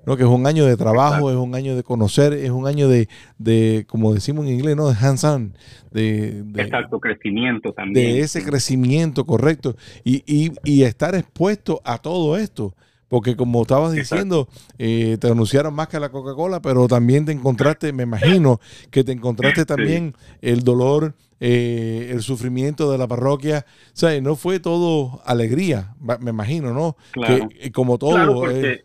¿no? 0.07 0.17
Que 0.17 0.25
es 0.25 0.29
un 0.29 0.47
año 0.47 0.67
de 0.67 0.77
trabajo, 0.77 1.31
es 1.31 1.37
un 1.37 1.55
año 1.55 1.77
de 1.77 1.83
conocer, 1.83 2.33
es 2.33 2.51
un 2.51 2.67
año 2.67 2.89
de, 2.89 3.09
de 3.39 3.85
como 3.89 4.15
decimos 4.15 4.47
en 4.47 4.55
inglés, 4.55 4.77
¿no? 4.77 4.89
De 4.89 4.97
hands-on, 4.97 5.55
de, 5.91 6.43
de, 6.43 6.63
Exacto, 6.63 6.99
crecimiento 7.01 7.73
también. 7.73 7.95
de 8.15 8.21
ese 8.21 8.45
crecimiento 8.45 9.25
correcto 9.25 9.77
y, 10.05 10.23
y, 10.27 10.53
y 10.65 10.83
estar 10.83 11.15
expuesto 11.15 11.81
a 11.85 11.99
todo 11.99 12.37
esto. 12.37 12.75
Porque 13.15 13.37
como 13.37 13.63
estabas 13.63 13.93
diciendo, 13.93 14.49
eh, 14.77 15.17
te 15.21 15.29
anunciaron 15.29 15.73
más 15.73 15.87
que 15.87 16.01
la 16.01 16.09
Coca-Cola, 16.09 16.59
pero 16.61 16.89
también 16.89 17.25
te 17.25 17.31
encontraste, 17.31 17.93
me 17.93 18.03
imagino, 18.03 18.59
que 18.91 19.05
te 19.05 19.13
encontraste 19.13 19.65
también 19.65 20.15
el 20.43 20.65
dolor, 20.65 21.15
eh, 21.39 22.09
el 22.11 22.23
sufrimiento 22.23 22.91
de 22.91 22.99
la 22.99 23.07
parroquia. 23.07 23.67
O 23.69 23.97
sea, 23.97 24.21
no 24.21 24.35
fue 24.35 24.59
todo 24.59 25.23
alegría, 25.25 25.95
me 26.19 26.31
imagino, 26.31 26.75
¿no? 26.75 26.97
Claro. 27.13 27.49
Que, 27.51 27.67
eh, 27.69 27.71
como 27.71 27.99
todo... 27.99 28.15
Claro, 28.17 28.35
porque, 28.35 28.71
eh, 28.73 28.85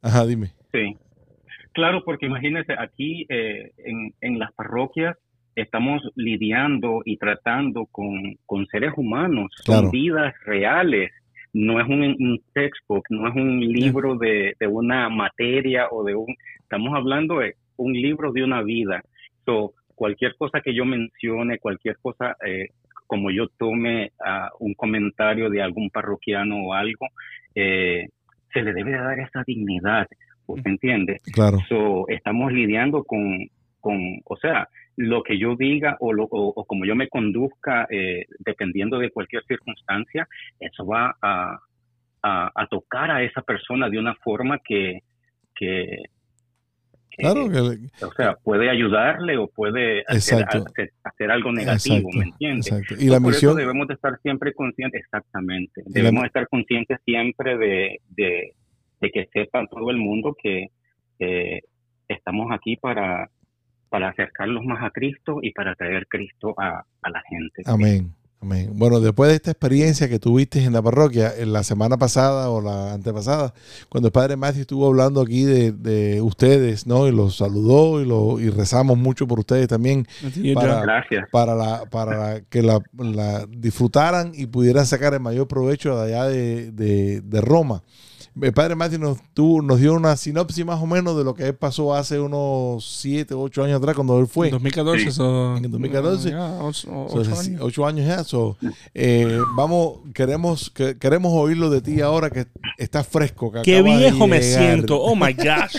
ajá, 0.00 0.24
dime. 0.24 0.52
sí. 0.72 0.96
Claro, 1.74 2.02
porque 2.02 2.24
imagínese, 2.24 2.72
aquí 2.78 3.26
eh, 3.28 3.72
en, 3.84 4.14
en 4.22 4.38
las 4.38 4.50
parroquias 4.54 5.14
estamos 5.54 6.00
lidiando 6.14 7.02
y 7.04 7.18
tratando 7.18 7.84
con, 7.92 8.38
con 8.46 8.66
seres 8.68 8.92
humanos, 8.96 9.50
Claro. 9.66 9.82
son 9.82 9.90
vidas 9.90 10.32
reales. 10.46 11.10
No 11.56 11.80
es 11.80 11.88
un, 11.88 12.02
un 12.02 12.40
textbook, 12.52 13.04
no 13.08 13.28
es 13.28 13.34
un 13.34 13.60
libro 13.60 14.14
de, 14.16 14.54
de 14.60 14.66
una 14.66 15.08
materia 15.08 15.88
o 15.90 16.04
de 16.04 16.14
un... 16.14 16.26
Estamos 16.60 16.94
hablando 16.94 17.38
de 17.38 17.54
un 17.76 17.94
libro 17.94 18.30
de 18.30 18.44
una 18.44 18.62
vida. 18.62 19.02
So, 19.46 19.72
cualquier 19.94 20.36
cosa 20.36 20.60
que 20.60 20.74
yo 20.74 20.84
mencione, 20.84 21.58
cualquier 21.58 21.96
cosa, 21.96 22.36
eh, 22.46 22.68
como 23.06 23.30
yo 23.30 23.48
tome 23.58 24.12
ah, 24.22 24.50
un 24.60 24.74
comentario 24.74 25.48
de 25.48 25.62
algún 25.62 25.88
parroquiano 25.88 26.66
o 26.66 26.74
algo, 26.74 27.06
eh, 27.54 28.08
se 28.52 28.62
le 28.62 28.74
debe 28.74 28.92
dar 28.92 29.18
esa 29.18 29.42
dignidad, 29.46 30.06
¿usted 30.46 30.70
entiende? 30.70 31.20
Claro, 31.32 31.58
So, 31.68 32.06
estamos 32.08 32.52
lidiando 32.52 33.02
con, 33.02 33.48
con, 33.86 33.98
o 34.24 34.36
sea, 34.36 34.68
lo 34.96 35.22
que 35.22 35.38
yo 35.38 35.54
diga 35.56 35.96
o, 36.00 36.12
lo, 36.12 36.24
o, 36.24 36.52
o 36.60 36.64
como 36.64 36.84
yo 36.84 36.94
me 36.96 37.08
conduzca, 37.08 37.86
eh, 37.90 38.24
dependiendo 38.40 38.98
de 38.98 39.10
cualquier 39.10 39.44
circunstancia, 39.46 40.26
eso 40.58 40.84
va 40.84 41.14
a, 41.22 41.58
a, 42.22 42.50
a 42.62 42.66
tocar 42.66 43.10
a 43.12 43.22
esa 43.22 43.42
persona 43.42 43.88
de 43.88 43.98
una 43.98 44.14
forma 44.16 44.58
que, 44.58 45.00
que, 45.54 46.02
que, 47.10 47.22
claro 47.22 47.48
que... 47.48 47.60
o 48.04 48.12
sea, 48.16 48.34
puede 48.42 48.68
ayudarle 48.70 49.36
o 49.38 49.46
puede 49.48 50.02
hacer, 50.08 50.44
hacer, 50.48 50.90
hacer 51.04 51.30
algo 51.30 51.52
negativo, 51.52 51.96
Exacto, 52.08 52.18
¿me 52.18 52.24
entiendes? 52.24 52.66
exacto. 52.72 52.94
Y 52.98 53.06
la 53.08 53.20
Por 53.20 53.28
misión... 53.32 53.50
eso 53.52 53.58
debemos 53.58 53.86
de 53.86 53.94
estar 53.94 54.18
siempre 54.22 54.52
conscientes, 54.52 55.00
exactamente. 55.04 55.82
la- 55.86 55.92
Debemos 56.00 56.24
estar 56.24 56.48
conscientes 56.48 56.98
siempre 57.04 57.56
de, 57.56 58.00
de, 58.16 58.52
de 59.00 59.10
que 59.10 59.26
sepa 59.32 59.64
todo 59.68 59.90
el 59.90 59.98
mundo 59.98 60.34
que 60.42 60.66
eh, 61.20 61.60
estamos 62.08 62.46
aquí 62.52 62.76
para, 62.76 63.28
para 63.96 64.10
acercarlos 64.10 64.62
más 64.62 64.84
a 64.84 64.90
Cristo 64.90 65.38
y 65.40 65.52
para 65.52 65.74
traer 65.74 66.06
Cristo 66.06 66.54
a, 66.58 66.84
a 67.02 67.10
la 67.10 67.22
gente. 67.30 67.62
Amén. 67.64 68.12
Amén. 68.42 68.68
Bueno, 68.74 69.00
después 69.00 69.30
de 69.30 69.36
esta 69.36 69.50
experiencia 69.52 70.06
que 70.10 70.18
tuviste 70.18 70.62
en 70.62 70.74
la 70.74 70.82
parroquia, 70.82 71.32
en 71.38 71.54
la 71.54 71.62
semana 71.62 71.96
pasada 71.96 72.50
o 72.50 72.60
la 72.60 72.92
antepasada, 72.92 73.54
cuando 73.88 74.08
el 74.08 74.12
padre 74.12 74.36
Matthew 74.36 74.60
estuvo 74.60 74.86
hablando 74.86 75.22
aquí 75.22 75.44
de, 75.44 75.72
de 75.72 76.20
ustedes, 76.20 76.86
¿no? 76.86 77.08
Y 77.08 77.12
los 77.12 77.38
saludó 77.38 78.02
y, 78.02 78.04
lo, 78.04 78.38
y 78.38 78.50
rezamos 78.50 78.98
mucho 78.98 79.26
por 79.26 79.38
ustedes 79.38 79.66
también 79.68 80.06
Para-. 80.54 80.82
Gracias. 80.82 81.30
para, 81.32 81.54
la, 81.54 81.86
para 81.90 82.42
que 82.42 82.60
la, 82.60 82.78
la 82.98 83.46
disfrutaran 83.48 84.32
y 84.34 84.46
pudieran 84.46 84.84
sacar 84.84 85.14
el 85.14 85.20
mayor 85.20 85.48
provecho 85.48 85.96
de 85.98 86.04
allá 86.14 86.24
de, 86.28 86.70
de- 86.72 87.22
de 87.22 87.40
Roma. 87.40 87.82
El 88.40 88.52
padre 88.52 88.74
Matthew 88.74 88.98
nos, 89.00 89.18
tuvo- 89.34 89.62
nos 89.62 89.80
dio 89.80 89.94
una 89.94 90.14
sinopsis 90.16 90.64
más 90.66 90.80
o 90.82 90.86
menos 90.86 91.16
de 91.16 91.24
lo 91.24 91.34
que 91.34 91.44
él 91.46 91.54
pasó 91.54 91.94
hace 91.94 92.20
unos 92.20 92.84
7 93.00 93.32
o 93.34 93.40
8 93.40 93.64
años 93.64 93.78
atrás 93.78 93.94
cuando 93.94 94.18
él 94.20 94.26
fue. 94.26 94.48
En 94.48 94.52
2014. 94.52 95.04
Sí. 95.04 95.10
so- 95.12 95.56
En 95.56 95.64
el 95.64 95.70
2014. 95.70 96.30
ya, 96.30 96.58
ocho- 96.60 96.80
So, 96.86 97.06
ocho 97.20 97.20
hace 97.32 97.50
años. 97.56 97.78
años 97.78 98.06
ya. 98.06 98.24
so, 98.24 98.58
eh, 98.94 99.38
vamos, 99.56 100.00
queremos, 100.12 100.70
que- 100.70 100.98
queremos 100.98 101.32
oírlo 101.34 101.70
de 101.70 101.80
ti 101.80 102.00
ahora 102.02 102.28
que 102.28 102.46
estás 102.76 103.06
fresco. 103.06 103.50
que 103.50 103.62
Qué 103.62 103.78
acabas 103.78 103.92
de 103.92 103.98
viejo 104.10 104.26
me 104.26 104.42
siento. 104.42 105.00
Oh 105.00 105.16
my 105.16 105.32
gosh. 105.32 105.76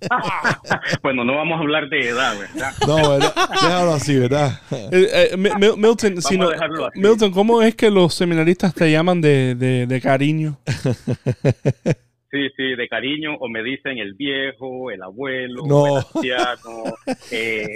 bueno, 1.02 1.24
no 1.24 1.34
vamos 1.34 1.58
a 1.58 1.60
hablar 1.62 1.88
de 1.88 2.08
edad, 2.08 2.34
¿verdad? 2.38 2.72
No, 2.86 2.96
¿verdad? 3.10 3.34
déjalo 3.50 3.92
así, 3.94 4.14
¿verdad? 4.16 4.60
Eh, 4.70 5.30
eh, 5.32 5.36
Mi- 5.36 5.50
Mi- 5.58 5.76
Milton, 5.76 6.22
si 6.22 6.34
a 6.36 6.38
no- 6.38 6.50
dejarlo 6.50 6.86
así. 6.86 7.00
Milton, 7.00 7.32
¿cómo 7.32 7.62
es 7.62 7.74
que 7.74 7.90
los 7.90 8.14
seminaristas 8.14 8.72
te 8.74 8.90
llaman 8.92 9.20
de, 9.20 9.54
de, 9.56 9.86
de 9.88 10.00
cariño? 10.00 10.58
Sí, 12.30 12.38
sí, 12.56 12.74
de 12.76 12.88
cariño, 12.88 13.36
o 13.38 13.48
me 13.48 13.62
dicen 13.62 13.98
el 13.98 14.14
viejo, 14.14 14.90
el 14.90 15.00
abuelo, 15.02 15.62
No. 15.64 15.98
el 15.98 16.04
anciano, 16.14 16.82
eh, 17.30 17.66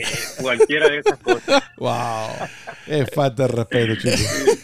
cualquiera 0.42 0.88
de 0.88 0.98
esas 0.98 1.18
cosas. 1.20 1.62
Wow. 1.78 2.48
Es 2.88 3.08
falta 3.14 3.44
de 3.46 3.48
respeto, 3.48 3.94
chicos. 3.94 4.60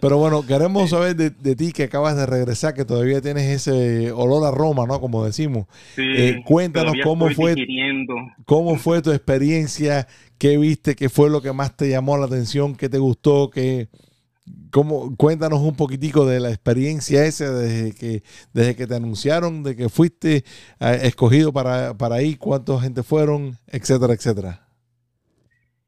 Pero 0.00 0.18
bueno, 0.18 0.46
queremos 0.46 0.90
saber 0.90 1.16
de, 1.16 1.30
de 1.30 1.56
ti 1.56 1.72
que 1.72 1.84
acabas 1.84 2.16
de 2.16 2.26
regresar, 2.26 2.74
que 2.74 2.84
todavía 2.84 3.22
tienes 3.22 3.44
ese 3.44 4.12
olor 4.12 4.44
a 4.46 4.50
Roma, 4.50 4.84
¿no? 4.86 5.00
Como 5.00 5.24
decimos. 5.24 5.66
Sí, 5.94 6.02
Eh, 6.04 6.42
cuéntanos 6.44 6.94
cómo 7.02 7.30
fue- 7.30 7.54
digiriendo. 7.54 8.14
¿Cómo 8.44 8.76
fue 8.76 9.00
tu 9.00 9.10
experiencia? 9.12 10.06
¿Qué 10.38 10.58
viste? 10.58 10.94
¿Qué 10.94 11.08
fue 11.08 11.30
lo 11.30 11.40
que 11.40 11.52
más 11.54 11.74
te 11.74 11.88
llamó 11.88 12.18
la 12.18 12.26
atención? 12.26 12.76
¿Qué 12.76 12.90
te 12.90 12.98
gustó? 12.98 13.48
¿Qué, 13.48 13.88
cómo, 14.70 15.16
cuéntanos 15.16 15.60
un 15.60 15.76
poquitico 15.76 16.26
de 16.26 16.40
la 16.40 16.48
experiencia 16.48 17.24
esa 17.24 17.52
desde 17.52 17.94
que, 17.94 18.22
desde 18.52 18.76
que 18.76 18.86
te 18.86 18.94
anunciaron 18.94 19.62
de 19.62 19.76
que 19.76 19.88
fuiste 19.88 20.44
eh, 20.80 20.98
escogido 21.02 21.52
para, 21.52 21.94
para 21.94 22.16
ahí, 22.16 22.36
cuánta 22.36 22.78
gente 22.80 23.02
fueron, 23.02 23.52
etcétera, 23.66 24.14
etcétera. 24.14 24.66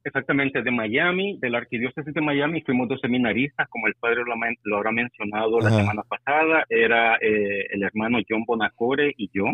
Exactamente, 0.08 0.62
de 0.62 0.70
Miami, 0.70 1.38
de 1.38 1.50
la 1.50 1.58
Arquidiócesis 1.58 2.14
de 2.14 2.20
Miami, 2.22 2.62
fuimos 2.62 2.88
dos 2.88 3.00
seminaristas, 3.00 3.68
como 3.68 3.88
el 3.88 3.94
padre 3.94 4.22
lo, 4.64 4.76
habrá 4.76 4.90
mencionado 4.90 5.60
la 5.60 5.70
semana 5.70 6.02
pasada, 6.02 6.64
era 6.70 7.16
eh, 7.16 7.66
el 7.70 7.82
hermano 7.82 8.18
John 8.26 8.44
Bonacore 8.46 9.12
y 9.16 9.30
yo. 9.32 9.44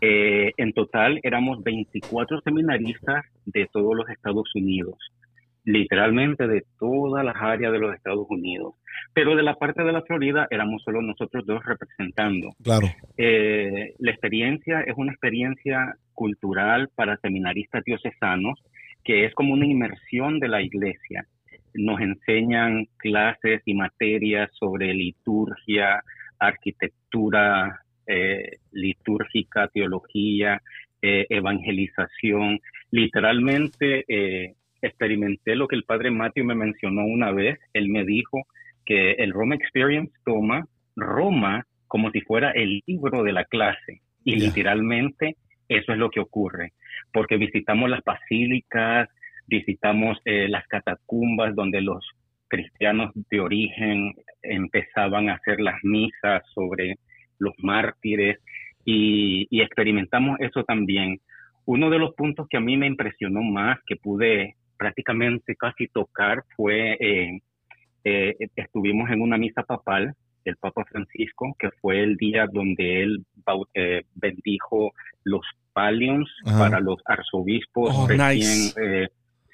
Eh, 0.00 0.52
en 0.56 0.72
total 0.72 1.20
éramos 1.22 1.62
24 1.62 2.40
seminaristas 2.40 3.26
de 3.44 3.68
todos 3.70 3.94
los 3.94 4.08
Estados 4.08 4.48
Unidos, 4.54 4.96
literalmente 5.68 6.48
de 6.48 6.64
todas 6.78 7.22
las 7.22 7.36
áreas 7.36 7.70
de 7.72 7.78
los 7.78 7.94
Estados 7.94 8.26
Unidos. 8.30 8.74
Pero 9.12 9.36
de 9.36 9.42
la 9.42 9.54
parte 9.54 9.84
de 9.84 9.92
la 9.92 10.00
Florida 10.00 10.46
éramos 10.50 10.82
solo 10.82 11.02
nosotros 11.02 11.44
dos 11.44 11.62
representando. 11.62 12.54
Claro, 12.62 12.86
Eh, 13.18 13.92
la 13.98 14.10
experiencia 14.10 14.80
es 14.80 14.94
una 14.96 15.12
experiencia 15.12 15.94
cultural 16.14 16.88
para 16.94 17.18
seminaristas 17.18 17.84
diocesanos 17.84 18.58
que 19.04 19.26
es 19.26 19.34
como 19.34 19.52
una 19.52 19.66
inmersión 19.66 20.40
de 20.40 20.48
la 20.48 20.62
iglesia. 20.62 21.26
Nos 21.74 22.00
enseñan 22.00 22.86
clases 22.96 23.60
y 23.66 23.74
materias 23.74 24.50
sobre 24.58 24.94
liturgia, 24.94 26.02
arquitectura 26.38 27.82
eh, 28.06 28.56
litúrgica, 28.72 29.68
teología, 29.68 30.62
eh, 31.02 31.26
evangelización. 31.28 32.58
Literalmente 32.90 34.04
eh, 34.08 34.54
experimenté 34.82 35.54
lo 35.56 35.68
que 35.68 35.76
el 35.76 35.84
padre 35.84 36.10
Matthew 36.10 36.44
me 36.44 36.54
mencionó 36.54 37.04
una 37.04 37.32
vez. 37.32 37.58
Él 37.72 37.88
me 37.88 38.04
dijo 38.04 38.46
que 38.84 39.12
el 39.12 39.32
Roma 39.32 39.54
Experience 39.54 40.12
toma 40.24 40.66
Roma 40.96 41.66
como 41.86 42.10
si 42.10 42.20
fuera 42.20 42.50
el 42.52 42.82
libro 42.86 43.22
de 43.22 43.32
la 43.32 43.44
clase. 43.44 44.00
Y 44.24 44.36
literalmente 44.36 45.36
eso 45.68 45.92
es 45.92 45.98
lo 45.98 46.10
que 46.10 46.20
ocurre, 46.20 46.72
porque 47.12 47.36
visitamos 47.36 47.90
las 47.90 48.02
basílicas, 48.04 49.08
visitamos 49.46 50.18
eh, 50.24 50.48
las 50.48 50.66
catacumbas 50.66 51.54
donde 51.54 51.80
los 51.80 52.06
cristianos 52.48 53.12
de 53.14 53.40
origen 53.40 54.14
empezaban 54.42 55.28
a 55.28 55.34
hacer 55.34 55.60
las 55.60 55.82
misas 55.82 56.42
sobre 56.54 56.96
los 57.38 57.54
mártires 57.58 58.38
y, 58.84 59.46
y 59.50 59.60
experimentamos 59.60 60.38
eso 60.40 60.64
también. 60.64 61.20
Uno 61.66 61.90
de 61.90 61.98
los 61.98 62.14
puntos 62.14 62.48
que 62.48 62.56
a 62.56 62.60
mí 62.60 62.76
me 62.76 62.86
impresionó 62.86 63.42
más, 63.42 63.78
que 63.86 63.96
pude 63.96 64.56
prácticamente 64.78 65.56
casi 65.56 65.88
tocar, 65.88 66.44
fue 66.56 66.96
eh, 67.00 67.40
eh, 68.04 68.36
estuvimos 68.56 69.10
en 69.10 69.20
una 69.20 69.36
misa 69.36 69.62
papal 69.62 70.14
el 70.44 70.56
Papa 70.56 70.84
Francisco, 70.86 71.54
que 71.58 71.70
fue 71.82 72.02
el 72.02 72.16
día 72.16 72.46
donde 72.50 73.02
él 73.02 73.24
eh, 73.74 74.02
bendijo 74.14 74.92
los 75.24 75.42
palions 75.74 76.28
Ajá. 76.46 76.58
para 76.58 76.80
los 76.80 76.98
arzobispos 77.04 77.94
Oh, 77.94 78.06
recién, 78.08 78.28
nice. 78.36 78.74
eh, 78.82 79.08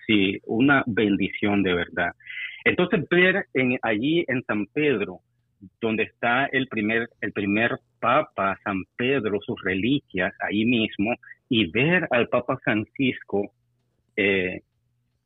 sí, 0.07 0.39
una 0.47 0.85
bendición 0.87 1.63
de 1.63 1.75
verdad. 1.75 2.13
Entonces 2.65 3.05
ver 3.11 3.47
en, 3.55 3.79
allí 3.83 4.25
en 4.29 4.43
San 4.45 4.67
Pedro, 4.67 5.21
donde 5.81 6.05
está 6.05 6.47
el 6.47 6.69
primer, 6.69 7.09
el 7.21 7.33
primer 7.33 7.79
Papa, 8.01 8.59
San 8.63 8.85
Pedro, 8.97 9.41
sus 9.45 9.61
reliquias, 9.63 10.33
ahí 10.41 10.65
mismo, 10.65 11.15
y 11.49 11.71
ver 11.71 12.07
al 12.11 12.29
Papa 12.29 12.59
Francisco 12.63 13.51
eh, 14.17 14.63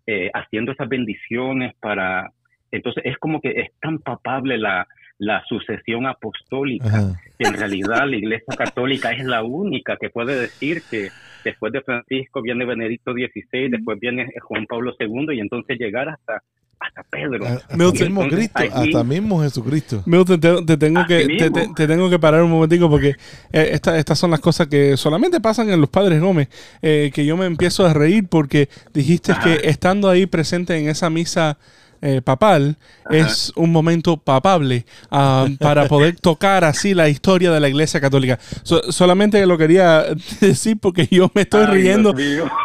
eh, 0.09 0.31
haciendo 0.33 0.73
esas 0.73 0.88
bendiciones 0.88 1.75
para... 1.81 2.33
Entonces 2.71 3.03
es 3.05 3.19
como 3.19 3.43
que 3.43 3.50
es 3.50 3.71
tan 3.79 3.99
papable 3.99 4.57
la, 4.57 4.87
la 5.19 5.45
sucesión 5.47 6.07
apostólica 6.07 6.87
Ajá. 6.87 7.21
que 7.38 7.47
en 7.47 7.55
realidad 7.55 8.09
la 8.09 8.17
Iglesia 8.17 8.57
Católica 8.57 9.12
es 9.12 9.25
la 9.25 9.43
única 9.43 9.99
que 10.00 10.09
puede 10.09 10.35
decir 10.41 10.83
que 10.91 11.09
después 11.45 11.75
de 11.75 11.83
Francisco 11.83 12.41
viene 12.41 12.65
Benedicto 12.65 13.12
XVI, 13.12 13.69
después 13.69 14.00
viene 14.00 14.33
Juan 14.41 14.65
Pablo 14.65 14.95
II 14.99 15.37
y 15.37 15.41
entonces 15.41 15.79
llegar 15.79 16.09
hasta, 16.09 16.43
hasta 16.80 17.02
Pedro. 17.04 17.44
A- 17.47 17.76
Milton, 17.76 18.06
mismo 18.08 18.23
entonces, 18.23 18.50
Cristo, 18.50 18.76
allí- 18.78 18.88
hasta 18.94 19.04
mismo 19.04 19.42
Jesucristo. 19.42 20.02
Milton, 20.06 20.40
te, 20.40 20.62
te 20.62 20.76
tengo 20.76 21.04
que, 21.06 21.18
te, 21.20 21.26
mismo. 21.26 21.52
te- 21.52 21.68
te 21.75 21.87
tengo 21.87 22.08
que 22.11 22.18
parar 22.18 22.42
un 22.42 22.50
momentico 22.50 22.88
porque 22.88 23.16
eh, 23.52 23.70
esta- 23.73 23.99
estas 23.99 24.18
son 24.18 24.30
las 24.30 24.40
cosas 24.40 24.68
que 24.68 24.97
solamente 24.97 25.40
pasan 25.40 25.70
en 25.70 25.80
los 25.80 25.90
padres 25.90 26.20
Gómez, 26.20 26.49
eh, 26.82 27.11
que 27.12 27.25
yo 27.26 27.37
me 27.37 27.47
empiezo 27.47 27.85
a 27.87 27.92
reír 27.92 28.26
porque 28.28 28.68
dijiste 28.94 29.32
Ajá. 29.32 29.42
que 29.42 29.68
estando 29.68 30.08
ahí 30.08 30.26
presente 30.26 30.76
en 30.78 30.88
esa 30.88 31.11
misa 31.11 31.58
eh, 32.02 32.21
papal 32.23 32.76
es 33.11 33.52
un 33.57 33.73
momento 33.73 34.17
papable 34.17 34.85
ah, 35.11 35.47
para 35.59 35.87
poder 35.88 36.17
tocar 36.21 36.64
así 36.64 36.95
la 36.95 37.09
historia 37.09 37.50
de 37.50 37.61
la 37.61 37.69
Iglesia 37.69 38.00
Católica. 38.00 38.38
So- 38.62 38.93
solamente 38.93 39.45
lo 39.47 39.57
quería 39.59 40.05
decir 40.40 40.78
porque 40.81 41.07
yo 41.11 41.31
me 41.35 41.43
estoy 41.43 41.64
Ay, 41.69 41.83
riendo. 41.83 42.14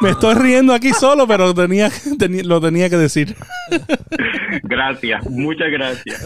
Me 0.01 0.09
estoy 0.09 0.35
riendo 0.35 0.73
aquí 0.73 0.91
solo, 0.91 1.27
pero 1.27 1.53
tenía, 1.53 1.89
teni- 2.19 2.43
lo 2.43 2.59
tenía 2.61 2.89
que 2.89 2.97
decir. 2.97 3.35
Gracias, 4.63 5.25
muchas 5.29 5.69
gracias. 5.71 6.21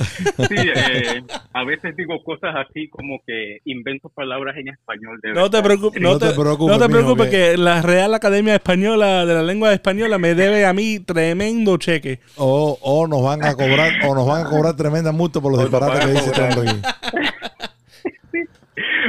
Sí, 0.50 0.56
eh, 0.58 1.24
a 1.54 1.64
veces 1.64 1.96
digo 1.96 2.22
cosas 2.24 2.54
así 2.56 2.90
como 2.90 3.20
que 3.26 3.60
invento 3.66 4.10
palabras 4.10 4.56
en 4.58 4.68
español. 4.70 5.20
De 5.22 5.34
No 5.34 5.50
te 5.50 5.62
preocupes, 5.64 6.02
no, 6.02 6.14
No 6.14 6.18
te 6.20 6.28
te, 6.30 6.34
preocupes, 6.34 6.78
no 6.78 6.84
te 6.84 6.90
preocupes 6.92 7.30
que- 7.30 7.58
la 7.58 7.82
Real 7.82 8.14
Academia 8.14 8.56
Española 8.56 9.26
de 9.26 9.34
la 9.34 9.44
Lengua 9.44 9.74
Española 9.74 10.18
me 10.18 10.36
debe 10.36 10.66
a 10.66 10.74
mí 10.74 11.00
tremendo 11.00 11.78
cheque. 11.78 12.20
O, 12.36 12.78
o 13.00 13.08
nos 13.08 13.24
van 13.24 13.44
a 13.44 13.54
cobrar, 13.56 13.92
o 14.08 14.16
nos 14.16 14.28
van 14.28 14.46
a 14.46 14.50
cobrar 14.50 14.76
tremenda 14.76 15.12
multa 15.12 15.40
por 15.42 15.52
los 15.52 15.62
disparates 15.62 16.06
que 16.06 16.12
dice 16.12 16.32
este 16.32 16.42
aquí. 16.62 16.82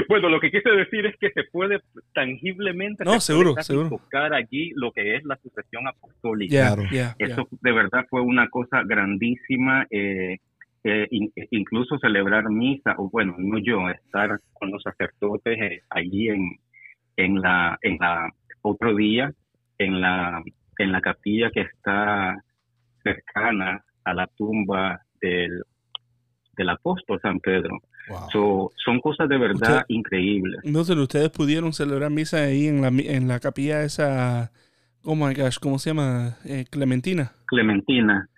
Bueno, 0.08 0.28
lo 0.30 0.40
que 0.40 0.50
quise 0.50 0.70
decir 0.70 1.04
es 1.06 1.16
que 1.18 1.30
se 1.32 1.44
puede 1.52 1.80
tangiblemente 2.14 3.04
No, 3.04 3.14
se 3.20 3.32
seguro, 3.32 3.52
puede 3.52 3.64
seguro. 3.64 3.88
tocar 3.90 4.32
allí 4.32 4.72
lo 4.74 4.90
que 4.92 5.16
es 5.16 5.24
la 5.24 5.36
sucesión 5.36 5.86
apostólica. 5.86 6.74
Claro. 6.74 6.82
Eso 7.18 7.46
de 7.60 7.72
verdad 7.72 8.06
fue 8.08 8.22
una 8.22 8.48
cosa 8.48 8.82
grandísima. 8.84 9.86
eh, 9.90 10.38
eh, 10.84 11.08
in- 11.10 11.32
incluso 11.50 11.98
celebrar 11.98 12.48
misa, 12.50 12.94
o 12.98 13.10
bueno, 13.10 13.34
no 13.36 13.58
yo, 13.58 13.90
estar 13.90 14.38
con 14.54 14.70
los 14.70 14.80
sacerdotes 14.82 15.58
eh, 15.60 15.82
allí 15.90 16.28
en, 16.28 16.56
en 17.16 17.40
la 17.42 17.76
en 17.82 17.98
la 18.00 18.30
otro 18.62 18.94
día 18.94 19.32
en 19.78 20.00
la 20.00 20.40
en 20.78 20.92
la 20.92 21.00
capilla 21.00 21.50
que 21.50 21.62
está 21.62 22.42
cercana 23.02 23.84
a 24.04 24.14
la 24.14 24.26
tumba 24.36 25.00
del 25.20 25.62
del 26.56 26.68
apóstol 26.70 27.20
San 27.22 27.38
Pedro. 27.38 27.78
Wow. 28.08 28.18
So, 28.32 28.72
son 28.84 29.00
cosas 29.00 29.28
de 29.28 29.38
verdad 29.38 29.76
Usted- 29.82 29.84
increíbles. 29.94 30.60
Entonces, 30.64 30.96
ustedes 30.96 31.30
pudieron 31.30 31.72
celebrar 31.72 32.10
misa 32.10 32.38
ahí 32.38 32.66
en 32.66 32.80
la, 32.82 32.88
en 32.88 33.28
la 33.28 33.38
capilla 33.38 33.82
esa, 33.84 34.50
oh 35.04 35.14
my 35.14 35.34
gosh, 35.34 35.58
¿cómo 35.60 35.78
se 35.78 35.90
llama? 35.90 36.36
Eh, 36.44 36.64
Clementina. 36.68 37.30
Clementina. 37.46 38.28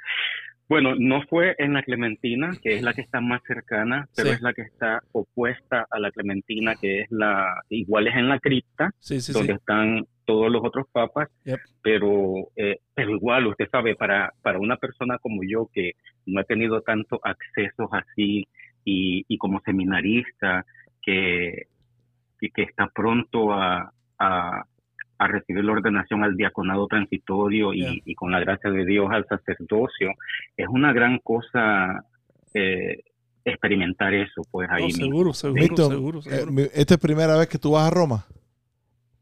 Bueno, 0.71 0.95
no 0.97 1.21
fue 1.23 1.57
en 1.59 1.73
la 1.73 1.83
Clementina, 1.83 2.53
que 2.63 2.77
es 2.77 2.83
la 2.83 2.95
que 2.95 3.01
está 3.01 3.21
más 3.21 3.43
cercana, 3.45 4.09
pero 4.15 4.29
Sí. 4.29 4.35
es 4.37 4.41
la 4.41 4.53
que 4.55 4.63
está 4.63 5.03
opuesta 5.11 5.85
a 5.91 5.99
la 5.99 6.13
Clementina, 6.13 6.77
que 6.77 7.01
es 7.01 7.11
la, 7.11 7.61
igual 7.71 8.07
es 8.07 8.15
en 8.15 8.29
la 8.29 8.39
cripta, 8.39 8.93
Sí, 9.01 9.21
sí, 9.21 9.33
donde 9.33 9.55
están 9.55 10.07
todos 10.25 10.49
los 10.49 10.63
otros 10.65 10.87
papas, 10.93 11.29
Yep. 11.45 11.59
pero, 11.83 12.35
eh, 12.55 12.79
pero 12.95 13.11
igual, 13.17 13.49
usted 13.49 13.69
sabe, 13.69 13.97
para, 13.97 14.33
para 14.43 14.61
una 14.61 14.77
persona 14.77 15.19
como 15.19 15.43
yo 15.43 15.69
que 15.75 15.95
no 16.27 16.41
ha 16.41 16.45
tenido 16.45 16.83
tantos 16.83 17.19
accesos 17.25 17.91
así 17.91 18.47
y, 18.85 19.25
y 19.27 19.39
como 19.39 19.61
seminarista 19.63 20.65
que, 21.03 21.67
y 22.41 22.49
que 22.51 22.63
está 22.63 22.87
pronto 22.95 23.53
a, 23.53 23.93
a, 24.21 24.63
a 25.21 25.29
recibir 25.29 25.63
la 25.65 25.73
ordenación 25.73 26.25
al 26.25 26.35
diaconado 26.37 26.87
transitorio 26.87 27.75
y, 27.75 27.81
Yeah. 27.83 27.93
y 28.05 28.15
con 28.15 28.31
la 28.33 28.41
gracia 28.41 28.71
de 28.71 28.85
Dios 28.87 29.07
al 29.11 29.27
sacerdocio, 29.27 30.11
es 30.57 30.67
una 30.69 30.93
gran 30.93 31.19
cosa 31.19 32.05
eh, 32.55 33.03
experimentar 33.45 34.15
eso, 34.15 34.43
pues 34.51 34.69
ahí 34.71 34.85
No, 34.85 34.91
seguro, 34.91 35.33
seguro, 35.35 35.63
seguro, 35.77 36.19
eh, 36.21 36.23
seguro. 36.39 36.63
esta 36.75 36.95
es 36.95 37.01
primera 37.01 37.37
vez 37.37 37.49
que 37.49 37.59
tú 37.59 37.73
vas 37.73 37.87
a 37.87 37.91
Roma. 37.95 38.25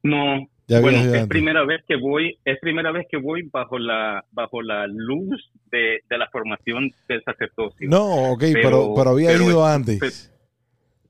No, 0.02 0.46
Ya 0.68 0.80
bueno, 0.80 0.98
es 0.98 1.06
antes. 1.06 1.26
primera 1.28 1.64
vez 1.64 1.82
que 1.86 1.96
voy, 1.96 2.38
es 2.44 2.58
primera 2.60 2.92
vez 2.92 3.06
que 3.10 3.16
voy 3.16 3.48
bajo 3.52 3.78
la 3.78 4.24
bajo 4.32 4.62
la 4.62 4.86
luz 4.86 5.50
de, 5.70 6.00
de 6.08 6.18
la 6.18 6.28
formación 6.30 6.90
del 7.08 7.22
sacerdocio. 7.24 7.88
No, 7.88 8.32
ok, 8.32 8.40
pero, 8.52 8.62
Pero- 8.62 8.94
pero 8.96 9.10
había 9.10 9.30
pero- 9.30 9.44
ido 9.44 9.66
antes. 9.66 10.32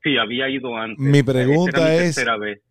Sí, 0.03 0.17
había 0.17 0.49
ido 0.49 0.75
antes. 0.75 0.99
Mi 0.99 1.23
pregunta 1.23 1.93
es-. 1.95 2.19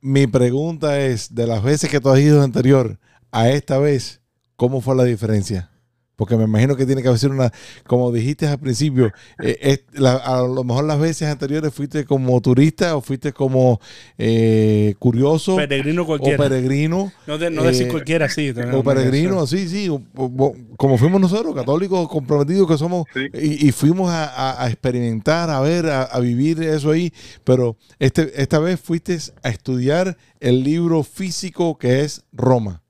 Mi 0.00 0.26
pregunta 0.26 1.00
es, 1.00 1.34
de 1.34 1.46
las 1.46 1.62
veces 1.62 1.90
que 1.90 2.00
tú 2.00 2.08
has 2.10 2.20
ido 2.20 2.42
anterior 2.42 2.98
a 3.30 3.50
esta 3.50 3.78
vez, 3.78 4.22
¿cómo 4.56 4.80
fue 4.80 4.96
la 4.96 5.04
diferencia? 5.04 5.70
Porque 6.18 6.36
me 6.36 6.42
imagino 6.44 6.74
que 6.74 6.84
tiene 6.84 7.00
que 7.00 7.06
haber 7.06 7.30
una, 7.30 7.52
como 7.86 8.10
dijiste 8.10 8.44
al 8.48 8.58
principio, 8.58 9.12
eh, 9.40 9.56
es- 9.60 9.80
la- 9.92 10.16
a 10.16 10.42
lo 10.42 10.64
mejor 10.64 10.82
las 10.84 10.98
veces 10.98 11.28
anteriores 11.28 11.72
fuiste 11.72 12.04
como 12.04 12.40
turista 12.40 12.96
o 12.96 13.00
fuiste 13.00 13.32
como 13.32 13.80
eh, 14.18 14.96
curioso 14.98 15.54
Peregrino 15.54 16.02
o 16.02 16.06
cualquiera. 16.06 16.36
peregrino. 16.42 17.12
no 17.28 17.38
de- 17.38 17.50
no 17.50 17.62
decir 17.62 17.86
eh, 17.86 17.90
cualquiera, 17.90 18.28
sí. 18.28 18.52
O 18.72 18.82
peregrino, 18.82 19.46
sí, 19.46 19.68
sí, 19.68 19.88
o- 19.88 20.02
o- 20.16 20.56
como 20.76 20.98
fuimos 20.98 21.20
nosotros, 21.20 21.54
católicos 21.54 22.08
comprometidos 22.08 22.66
que 22.66 22.76
somos, 22.78 23.04
Sí. 23.14 23.28
y, 23.34 23.68
y 23.68 23.70
fuimos 23.72 24.10
a, 24.10 24.24
a- 24.24 24.64
a 24.64 24.68
experimentar, 24.68 25.50
a 25.50 25.60
ver, 25.60 25.86
a, 25.86 26.02
a 26.02 26.18
vivir 26.18 26.60
eso 26.64 26.90
ahí, 26.90 27.12
pero 27.44 27.76
este, 28.00 28.42
esta 28.42 28.58
vez 28.58 28.80
fuiste 28.80 29.16
a 29.44 29.50
estudiar 29.50 30.16
el 30.40 30.64
libro 30.64 31.04
físico 31.04 31.78
que 31.78 32.00
es 32.00 32.24
Roma. 32.32 32.82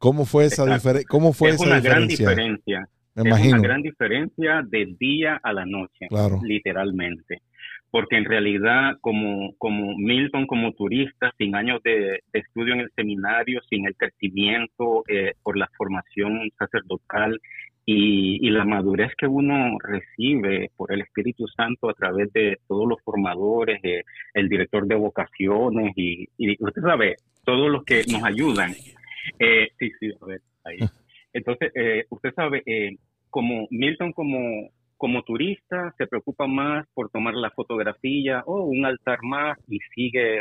¿Cómo 0.00 0.24
fue 0.24 0.46
esa, 0.46 0.62
Exacto. 0.64 0.88
difere- 0.98 1.04
cómo 1.06 1.32
fue 1.32 1.50
es 1.50 1.54
esa 1.56 1.64
una 1.66 1.80
gran 1.80 2.08
diferencia? 2.08 2.28
diferencia. 2.30 2.88
Me 3.14 3.22
es 3.22 3.26
imagino. 3.28 3.58
una 3.58 3.68
gran 3.68 3.82
diferencia 3.82 4.62
del 4.66 4.96
día 4.98 5.38
a 5.42 5.52
la 5.52 5.66
noche, 5.66 6.06
Claro. 6.08 6.40
literalmente. 6.42 7.42
Porque 7.90 8.16
en 8.16 8.24
realidad, 8.24 8.92
como, 9.00 9.52
como 9.58 9.98
Milton, 9.98 10.46
como 10.46 10.72
turista, 10.72 11.32
sin 11.36 11.54
años 11.54 11.82
de, 11.82 12.20
de 12.32 12.38
estudio 12.40 12.72
en 12.74 12.80
el 12.80 12.90
seminario, 12.96 13.60
sin 13.68 13.84
el 13.86 13.94
crecimiento 13.96 15.04
eh, 15.08 15.32
por 15.42 15.56
la 15.58 15.68
formación 15.76 16.50
sacerdotal 16.58 17.38
y, 17.84 18.38
y 18.46 18.50
la 18.50 18.64
madurez 18.64 19.10
que 19.18 19.26
uno 19.26 19.76
recibe 19.82 20.70
por 20.76 20.92
el 20.92 21.00
Espíritu 21.00 21.46
Santo 21.48 21.90
a 21.90 21.94
través 21.94 22.32
de 22.32 22.58
todos 22.68 22.88
los 22.88 23.00
formadores, 23.02 23.80
eh, 23.82 24.02
el 24.34 24.48
director 24.48 24.86
de 24.86 24.94
vocaciones 24.94 25.92
y, 25.96 26.28
y 26.38 26.56
usted 26.62 26.82
sabe, 26.82 27.16
todos 27.44 27.70
los 27.70 27.82
que 27.84 28.04
nos 28.10 28.22
ayudan. 28.22 28.72
Eh, 29.38 29.68
sí, 29.78 29.90
sí, 29.98 30.12
a 30.20 30.26
ver, 30.26 30.40
ahí. 30.64 30.78
Entonces, 31.32 31.70
eh, 31.74 32.04
usted 32.10 32.32
sabe, 32.34 32.62
eh, 32.66 32.96
como 33.30 33.66
Milton 33.70 34.12
como, 34.12 34.70
como 34.96 35.22
turista 35.22 35.94
se 35.96 36.06
preocupa 36.06 36.46
más 36.46 36.86
por 36.94 37.10
tomar 37.10 37.34
la 37.34 37.50
fotografía 37.50 38.42
o 38.46 38.64
un 38.64 38.84
altar 38.84 39.18
más 39.22 39.56
y 39.68 39.78
sigue 39.94 40.40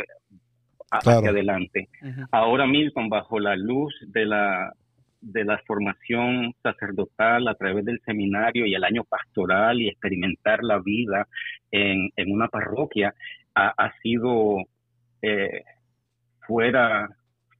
a- 0.91 0.99
Claro. 1.01 1.19
hacia 1.19 1.29
adelante. 1.29 1.87
Ahora 2.31 2.65
Milton, 2.65 3.09
bajo 3.09 3.39
la 3.39 3.55
luz 3.55 3.93
de 4.07 4.25
la, 4.25 4.73
de 5.21 5.43
la 5.45 5.59
formación 5.67 6.53
sacerdotal 6.63 7.47
a 7.47 7.53
través 7.53 7.85
del 7.85 7.99
seminario 8.05 8.65
y 8.65 8.73
el 8.73 8.83
año 8.83 9.03
pastoral 9.03 9.79
y 9.79 9.87
experimentar 9.89 10.63
la 10.63 10.79
vida 10.79 11.27
en, 11.69 12.09
en 12.15 12.31
una 12.31 12.47
parroquia, 12.47 13.13
ha, 13.53 13.67
ha 13.77 13.93
sido 14.01 14.57
eh, 15.21 15.61
fuera, 16.47 17.07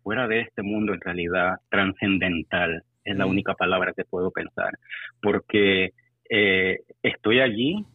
fuera 0.04 0.28
de 0.28 0.42
este 0.42 0.62
mundo 0.62 0.94
en 0.94 1.02
realidad 1.02 1.56
trascendental. 1.70 2.84
Es 3.04 3.18
la 3.18 3.26
única 3.26 3.56
palabra 3.56 3.94
que 3.96 4.06
puedo 4.06 4.32
pensar. 4.32 4.78
Porque 5.22 5.94
eh, 6.30 6.80
estoy 7.02 7.40
allí, 7.40 7.86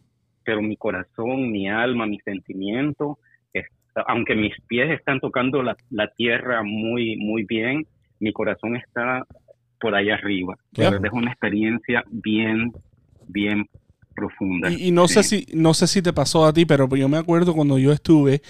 pero 0.43 0.61
mi 0.61 0.75
corazón, 0.77 1.51
mi 1.51 1.69
alma, 1.69 2.05
mi 2.05 2.19
sentimiento, 2.19 3.17
está- 3.53 4.03
aunque 4.07 4.35
mis 4.35 4.53
pies 4.67 4.91
están 4.91 5.19
tocando 5.19 5.63
la, 5.63 5.75
la 5.89 6.07
tierra 6.09 6.63
muy, 6.63 7.15
muy 7.17 7.43
bien, 7.43 7.85
mi 8.19 8.33
corazón 8.33 8.75
está 8.75 9.25
por 9.79 9.95
allá 9.95 10.15
arriba. 10.15 10.55
Claro. 10.73 10.99
Es 11.03 11.11
una 11.11 11.31
experiencia 11.31 12.03
bien, 12.09 12.73
bien 13.27 13.67
profunda. 14.15 14.69
Y, 14.71 14.87
y 14.87 14.91
no 14.91 15.07
sé 15.07 15.23
si 15.23 15.45
no 15.53 15.73
sé 15.73 15.87
si 15.87 16.01
te 16.01 16.13
pasó 16.13 16.45
a 16.45 16.53
ti, 16.53 16.65
pero 16.65 16.93
yo 16.95 17.07
me 17.09 17.17
acuerdo 17.17 17.53
cuando 17.53 17.77
yo 17.77 17.91
estuve 17.91 18.41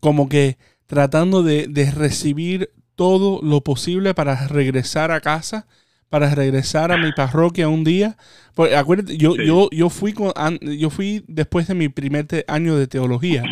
como 0.00 0.28
que 0.28 0.56
tratando 0.86 1.42
de, 1.42 1.66
de 1.68 1.90
recibir 1.90 2.70
todo 3.04 3.40
lo 3.42 3.62
posible 3.62 4.12
para 4.12 4.46
regresar 4.46 5.10
a 5.10 5.22
casa, 5.22 5.66
para 6.10 6.34
regresar 6.34 6.92
a 6.92 6.98
mi 6.98 7.12
parroquia 7.12 7.66
un 7.66 7.82
día. 7.82 8.18
Porque 8.54 8.76
acuérdate, 8.76 9.16
yo, 9.16 9.32
Sí. 9.36 9.46
yo, 9.46 9.70
yo 9.72 9.88
fui 9.88 10.12
con, 10.12 10.30
yo 10.60 10.90
fui 10.90 11.24
después 11.26 11.66
de 11.66 11.74
mi 11.74 11.88
primer 11.88 12.26
te- 12.26 12.44
año 12.46 12.76
de 12.76 12.86
teología. 12.86 13.42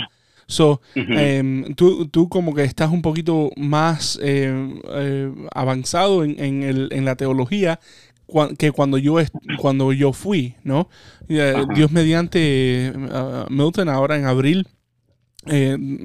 So, 0.46 0.82
em, 0.94 1.74
tú, 1.76 2.08
tú 2.08 2.28
como 2.28 2.54
que 2.54 2.64
estás 2.64 2.90
un 2.90 3.00
poquito 3.00 3.50
más 3.56 4.18
eh, 4.22 4.52
eh, 4.92 5.32
avanzado 5.54 6.24
en, 6.24 6.38
en 6.38 6.62
el- 6.62 6.88
en 6.92 7.06
la 7.06 7.16
teología 7.16 7.80
que 8.58 8.70
cuando 8.72 8.98
yo 8.98 9.16
cuando 9.58 9.94
yo 9.94 10.12
fui, 10.12 10.56
¿no? 10.62 10.90
Eh. 11.30 11.54
Dios 11.74 11.90
mediante 11.90 12.38
eh, 12.88 12.92
Milton 13.48 13.88
ahora 13.88 14.16
en 14.18 14.26
abril 14.26 14.66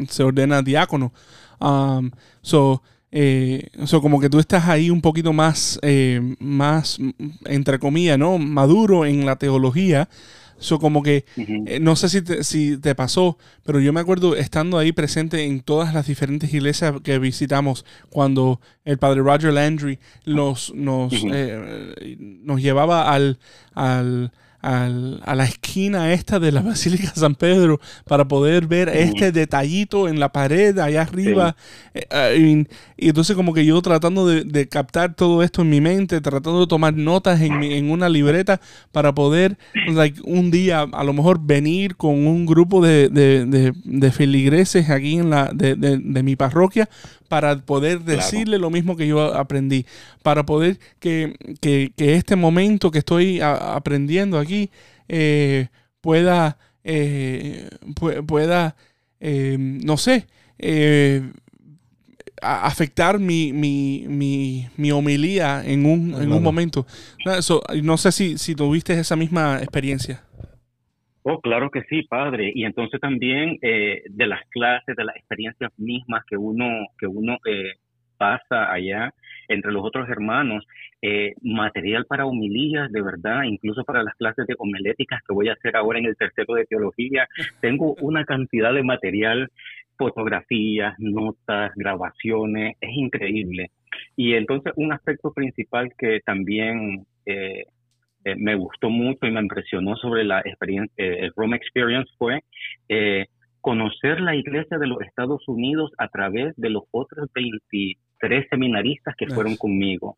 se 0.08 0.24
ordena 0.24 0.62
diácono. 0.62 1.12
Um, 1.60 2.12
so, 2.42 2.82
eh, 3.16 3.70
so, 3.86 4.02
como 4.02 4.20
que 4.20 4.28
tú 4.28 4.40
estás 4.40 4.68
ahí 4.68 4.90
un 4.90 5.00
poquito 5.00 5.34
más, 5.34 5.78
eh, 5.84 6.36
más, 6.40 6.98
entre 7.46 7.78
comillas, 7.78 8.18
¿no? 8.18 8.40
Maduro 8.40 9.06
en 9.06 9.24
la 9.24 9.36
teología. 9.36 10.10
So, 10.58 10.80
como 10.80 11.04
que, 11.04 11.26
eh, 11.38 11.80
no 11.80 11.96
sé 11.96 12.10
si 12.10 12.24
te, 12.24 12.44
si 12.44 12.78
te 12.78 12.96
pasó, 12.96 13.38
pero 13.64 13.80
yo 13.80 13.94
me 13.94 14.00
acuerdo 14.00 14.36
estando 14.36 14.80
ahí 14.80 14.94
presente 14.94 15.44
en 15.44 15.60
todas 15.60 15.94
las 15.94 16.08
diferentes 16.08 16.52
iglesias 16.52 16.96
que 17.04 17.20
visitamos 17.20 17.86
cuando 18.10 18.60
el 18.84 18.98
padre 18.98 19.22
Roger 19.22 19.54
Landry 19.54 20.00
nos, 20.26 20.74
nos, 20.74 21.14
eh, 21.14 22.18
nos 22.18 22.62
llevaba 22.62 23.14
al, 23.14 23.38
al, 23.76 24.32
al- 24.64 25.22
a 25.26 25.36
la 25.36 25.44
esquina 25.46 26.12
esta 26.14 26.40
de 26.40 26.52
la 26.52 26.62
Basílica 26.62 27.12
de 27.14 27.20
San 27.20 27.36
Pedro 27.36 27.80
para 28.06 28.28
poder 28.28 28.66
ver 28.66 28.90
este 28.90 29.32
detallito 29.32 30.08
en 30.08 30.20
la 30.20 30.30
pared 30.32 30.78
allá 30.80 31.02
arriba. 31.04 31.56
Eh, 31.94 32.06
eh, 32.10 32.66
y, 32.98 33.06
y 33.06 33.10
entonces 33.10 33.36
como 33.36 33.54
que 33.54 33.66
yo 33.66 33.82
tratando 33.82 34.26
de, 34.28 34.44
de 34.44 34.68
captar 34.68 35.14
todo 35.16 35.44
esto 35.44 35.62
en 35.62 35.70
mi 35.70 35.82
mente, 35.82 36.22
tratando 36.22 36.62
de 36.62 36.68
tomar 36.68 36.96
notas 36.96 37.42
en, 37.42 37.62
en 37.62 37.92
una 37.92 38.10
libreta 38.10 38.60
para 38.92 39.14
poder 39.14 39.58
like, 39.94 40.20
un 40.24 40.50
día 40.50 40.82
a 40.92 41.04
lo 41.04 41.14
mejor 41.14 41.40
venir 41.42 41.96
con 41.96 42.26
un 42.26 42.46
grupo 42.46 42.84
de, 42.84 43.10
de, 43.10 43.46
de- 43.46 43.74
de 43.84 44.12
feligreses 44.12 44.90
aquí 44.90 45.18
en 45.18 45.30
la 45.30 45.52
de 45.54 46.24
mi 46.24 46.36
parroquia 46.36 46.90
para 47.34 47.58
poder 47.66 48.02
decirle 48.02 48.60
lo 48.60 48.70
mismo 48.70 48.96
que 48.96 49.08
yo 49.08 49.34
aprendí, 49.34 49.88
para 50.22 50.46
poder 50.46 50.78
que, 51.00 51.36
que- 51.62 51.92
que 51.98 52.14
este 52.14 52.36
momento 52.36 52.92
que 52.92 53.00
estoy 53.00 53.42
a- 53.42 53.74
aprendiendo 53.76 54.38
aquí 54.38 54.70
eh, 55.10 55.70
pueda, 56.00 56.60
eh, 56.84 57.70
pu- 57.96 58.24
pueda, 58.24 58.76
eh, 59.20 59.58
no 59.60 59.98
sé, 59.98 60.28
eh, 60.60 61.24
afectar 62.40 63.18
mi, 63.20 63.52
mi, 63.52 64.06
mi, 64.08 64.68
mi 64.78 64.92
homilía 64.92 65.64
en 65.66 65.88
un, 65.88 66.10
en 66.10 66.14
Claro. 66.14 66.36
un 66.38 66.44
momento. 66.44 66.86
So, 67.42 67.64
no 67.82 67.98
sé 67.98 68.12
si, 68.12 68.38
si 68.38 68.54
tuviste 68.54 68.94
esa 69.00 69.16
misma 69.16 69.58
experiencia. 69.60 70.22
Oh, 71.24 71.40
claro 71.40 71.70
que 71.72 71.84
sí, 71.84 72.04
padre. 72.04 72.52
Y 72.54 72.66
entonces 72.66 73.00
también 73.00 73.58
eh, 73.62 74.04
de 74.10 74.28
las 74.28 74.42
clases, 74.50 74.96
de 74.96 75.06
las 75.06 75.16
experiencias 75.16 75.72
mismas 75.78 76.24
que 76.26 76.38
uno, 76.38 76.88
que 77.00 77.08
uno 77.08 77.38
eh, 77.46 77.74
pasa 78.18 78.72
allá 78.72 79.14
entre 79.48 79.72
los 79.72 79.84
otros 79.86 80.10
hermanos, 80.10 80.66
eh, 81.02 81.34
material 81.42 82.06
para 82.06 82.26
homilías, 82.26 82.92
de 82.92 83.02
verdad, 83.02 83.44
incluso 83.44 83.84
para 83.84 84.04
las 84.04 84.16
clases 84.16 84.48
de 84.48 84.56
homiléticas 84.58 85.22
que 85.28 85.34
voy 85.34 85.50
a 85.50 85.54
hacer 85.54 85.76
ahora 85.76 86.00
en 86.00 86.06
el 86.06 86.16
tercero 86.16 86.54
de 86.56 86.66
teología, 86.66 87.28
tengo 87.62 87.96
una 88.02 88.26
cantidad 88.26 88.74
de 88.74 88.84
material, 88.84 89.50
fotografías, 89.98 90.96
notas, 91.00 91.72
grabaciones, 91.76 92.78
es 92.82 92.92
increíble. 92.96 93.72
Y 94.16 94.34
entonces 94.34 94.74
un 94.76 94.92
aspecto 94.92 95.32
principal 95.34 95.94
que 95.98 96.20
también 96.26 97.06
eh, 97.26 97.66
eh, 98.26 98.36
me 98.38 98.56
gustó 98.56 98.90
mucho 98.90 99.26
y 99.26 99.32
me 99.32 99.42
impresionó 99.42 99.96
sobre 99.98 100.24
la 100.24 100.40
experiencia, 100.40 100.94
eh, 100.98 101.18
el 101.22 101.34
Rome 101.36 101.58
Experience 101.58 102.12
fue 102.18 102.42
eh, 102.90 103.26
conocer 103.62 104.20
la 104.22 104.36
iglesia 104.36 104.78
de 104.78 104.88
los 104.88 105.02
Estados 105.02 105.48
Unidos 105.48 105.92
a 105.98 106.08
través 106.10 106.56
de 106.58 106.70
los 106.70 106.84
otros 106.92 107.30
23 107.34 108.48
seminaristas 108.50 109.16
que 109.18 109.26
Nice. 109.26 109.36
fueron 109.36 109.56
conmigo. 109.56 110.18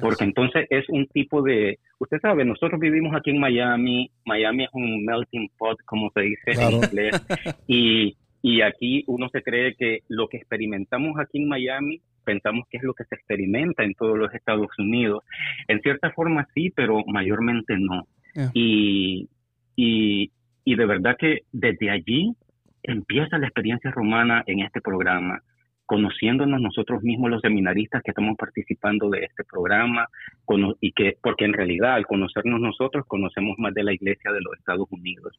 Porque 0.00 0.24
entonces 0.24 0.66
es 0.70 0.88
un 0.88 1.06
tipo 1.08 1.42
de, 1.42 1.78
usted 1.98 2.18
sabe, 2.20 2.44
nosotros 2.46 2.80
vivimos 2.80 3.14
aquí 3.14 3.30
en 3.30 3.38
Miami, 3.38 4.10
Miami 4.24 4.64
es 4.64 4.70
un 4.72 5.04
melting 5.04 5.50
pot, 5.58 5.78
como 5.84 6.10
se 6.14 6.20
dice 6.22 6.52
Claro. 6.52 6.76
en 6.78 6.84
inglés, 6.84 7.26
y, 7.66 8.16
y 8.40 8.62
aquí 8.62 9.04
uno 9.06 9.28
se 9.28 9.42
cree 9.42 9.74
que 9.74 10.00
lo 10.08 10.28
que 10.28 10.38
experimentamos 10.38 11.18
aquí 11.18 11.42
en 11.42 11.48
Miami, 11.48 12.00
pensamos 12.24 12.66
que 12.70 12.78
es 12.78 12.82
lo 12.82 12.94
que 12.94 13.04
se 13.04 13.14
experimenta 13.14 13.84
en 13.84 13.94
todos 13.94 14.18
los 14.18 14.32
Estados 14.34 14.68
Unidos. 14.78 15.24
En 15.68 15.80
cierta 15.80 16.10
forma 16.10 16.46
sí, 16.54 16.70
pero 16.74 17.02
mayormente 17.06 17.76
no. 17.78 18.06
Yeah. 18.34 18.50
Y, 18.54 19.28
y, 19.76 20.30
y 20.64 20.74
de 20.74 20.86
verdad 20.86 21.16
que 21.18 21.40
desde 21.52 21.90
allí 21.90 22.34
empieza 22.82 23.38
la 23.38 23.46
experiencia 23.46 23.90
romana 23.90 24.42
en 24.46 24.60
este 24.60 24.80
programa, 24.80 25.40
conociéndonos 25.84 26.60
nosotros 26.60 27.02
mismos 27.02 27.30
los 27.30 27.42
seminaristas 27.42 28.02
que 28.02 28.12
estamos 28.12 28.36
participando 28.36 29.10
de 29.10 29.24
este 29.24 29.44
programa, 29.44 30.08
cono- 30.46 30.76
y 30.80 30.92
que, 30.92 31.16
porque 31.22 31.44
en 31.44 31.52
realidad 31.52 31.94
al 31.94 32.06
conocernos 32.06 32.60
nosotros 32.60 33.04
conocemos 33.06 33.58
más 33.58 33.74
de 33.74 33.84
la 33.84 33.92
iglesia 33.92 34.32
de 34.32 34.40
los 34.40 34.58
Estados 34.58 34.88
Unidos. 34.90 35.36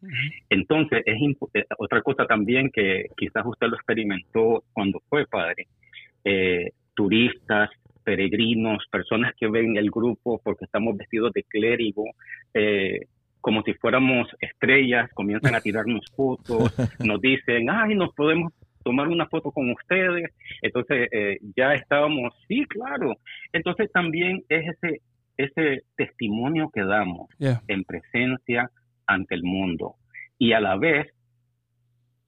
Entonces, 0.50 1.02
es 1.06 1.18
eh, 1.56 1.66
otra 1.78 2.02
cosa 2.02 2.28
también 2.28 2.70
que 2.72 3.08
quizás 3.18 3.44
usted 3.46 3.68
lo 3.68 3.76
experimentó 3.76 4.64
cuando 4.74 5.02
fue 5.10 5.26
padre, 5.26 5.68
eh, 6.24 6.72
turistas, 6.96 7.70
peregrinos, 8.04 8.84
personas 8.92 9.34
que 9.40 9.48
ven 9.48 9.78
el 9.78 9.90
grupo 9.90 10.40
porque 10.44 10.66
estamos 10.66 10.98
vestidos 10.98 11.32
de 11.34 11.44
clérigo, 11.44 12.04
eh, 12.54 13.00
como 13.42 13.62
si 13.64 13.74
fuéramos 13.74 14.28
estrellas, 14.40 15.10
comienzan 15.14 15.56
a 15.56 15.62
tirarnos 15.62 16.06
fotos, 16.16 16.74
nos 17.00 17.20
dicen, 17.22 17.70
ay, 17.70 17.96
nos 17.96 18.14
podemos 18.14 18.54
tomar 18.84 19.08
una 19.08 19.26
foto 19.28 19.52
con 19.52 19.70
ustedes. 19.72 20.30
Entonces, 20.62 21.08
eh, 21.12 21.38
ya 21.56 21.74
estábamos, 21.74 22.34
sí, 22.48 22.66
claro. 22.68 23.16
Entonces, 23.54 23.92
también 23.92 24.44
es 24.50 24.66
ese, 24.76 25.02
ese 25.38 25.84
testimonio 25.96 26.70
que 26.74 26.82
damos 26.84 27.30
Yeah. 27.40 27.62
en 27.68 27.84
presencia 27.86 28.70
ante 29.08 29.36
el 29.36 29.44
mundo. 29.44 29.96
Y 30.38 30.54
a 30.54 30.60
la 30.60 30.76
vez, 30.78 31.08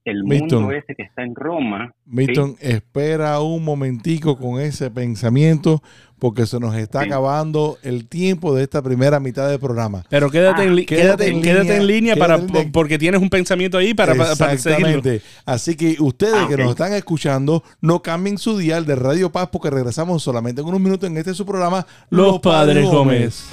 el 0.06 0.24
Milton. 0.24 0.64
mundo 0.64 0.76
ese 0.76 0.96
que 0.96 1.04
está 1.04 1.24
en 1.24 1.36
Roma, 1.36 1.94
Milton, 2.06 2.56
espera 2.60 3.40
un 3.42 3.64
momentico 3.64 4.38
con 4.38 4.60
ese 4.62 4.90
pensamiento 4.92 5.82
porque 6.20 6.46
se 6.46 6.60
nos 6.60 6.74
está 6.76 7.02
Sí. 7.02 7.08
acabando 7.08 7.78
el 7.84 8.08
tiempo 8.08 8.56
de 8.56 8.64
esta 8.64 8.82
primera 8.82 9.20
mitad 9.20 9.50
del 9.50 9.60
programa. 9.60 10.04
Pero 10.10 10.30
quédate, 10.32 10.62
Ah, 10.62 10.66
en, 10.66 10.76
li- 10.76 10.86
quédate 10.86 11.04
quédate, 11.26 11.28
en 11.30 11.42
quédate 11.42 11.64
línea, 11.64 11.78
en 11.78 11.88
línea 11.88 12.16
para, 12.16 12.36
quédate 12.38 12.52
en 12.52 12.58
línea. 12.60 12.72
porque 12.72 12.98
tienes 12.98 13.22
un 13.22 13.30
pensamiento 13.30 13.78
ahí 13.78 13.94
para, 13.94 14.16
para, 14.16 14.36
para 14.36 14.58
seguirlo. 14.58 14.88
Exactamente. 14.88 15.22
Así 15.46 15.76
que 15.76 15.98
ustedes 16.00 16.34
Ah, 16.36 16.48
que 16.48 16.56
nos 16.58 16.70
están 16.70 16.94
escuchando, 16.94 17.64
no 17.82 18.02
cambien 18.02 18.38
su 18.38 18.58
dial 18.58 18.86
de 18.86 18.96
Radio 18.96 19.32
Paz 19.32 19.50
porque 19.52 19.70
regresamos 19.70 20.24
solamente 20.24 20.62
en 20.62 20.68
unos 20.68 20.80
minutos 20.80 21.10
en 21.10 21.18
este 21.18 21.34
su 21.34 21.46
programa 21.46 21.86
Los 22.10 22.40
Padres 22.40 22.86
Gómez. 22.86 23.46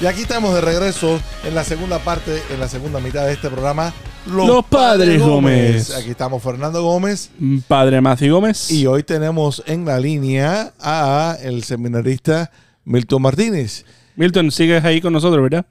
Y 0.00 0.06
aquí 0.06 0.22
estamos 0.22 0.54
de 0.54 0.62
regreso 0.62 1.20
en 1.44 1.54
la 1.54 1.62
segunda 1.62 1.98
parte, 1.98 2.40
en 2.50 2.58
la 2.58 2.68
segunda 2.68 3.00
mitad 3.00 3.26
de 3.26 3.34
este 3.34 3.50
programa, 3.50 3.92
Los 4.26 4.64
Padres 4.64 5.20
Gómez. 5.20 5.94
Aquí 5.94 6.10
estamos 6.10 6.42
Fernando 6.42 6.82
Gómez 6.82 7.30
Padre 7.68 8.00
Matthew 8.00 8.34
Gómez. 8.34 8.70
y 8.70 8.86
hoy 8.86 9.02
tenemos 9.02 9.62
en 9.66 9.84
la 9.84 10.00
línea 10.00 10.72
a 10.80 11.36
el 11.42 11.64
seminarista 11.64 12.50
Milton 12.84 13.20
Martínez. 13.20 13.84
Milton, 14.16 14.50
sigues 14.50 14.82
ahí 14.84 15.02
con 15.02 15.12
nosotros, 15.12 15.42
¿verdad? 15.42 15.66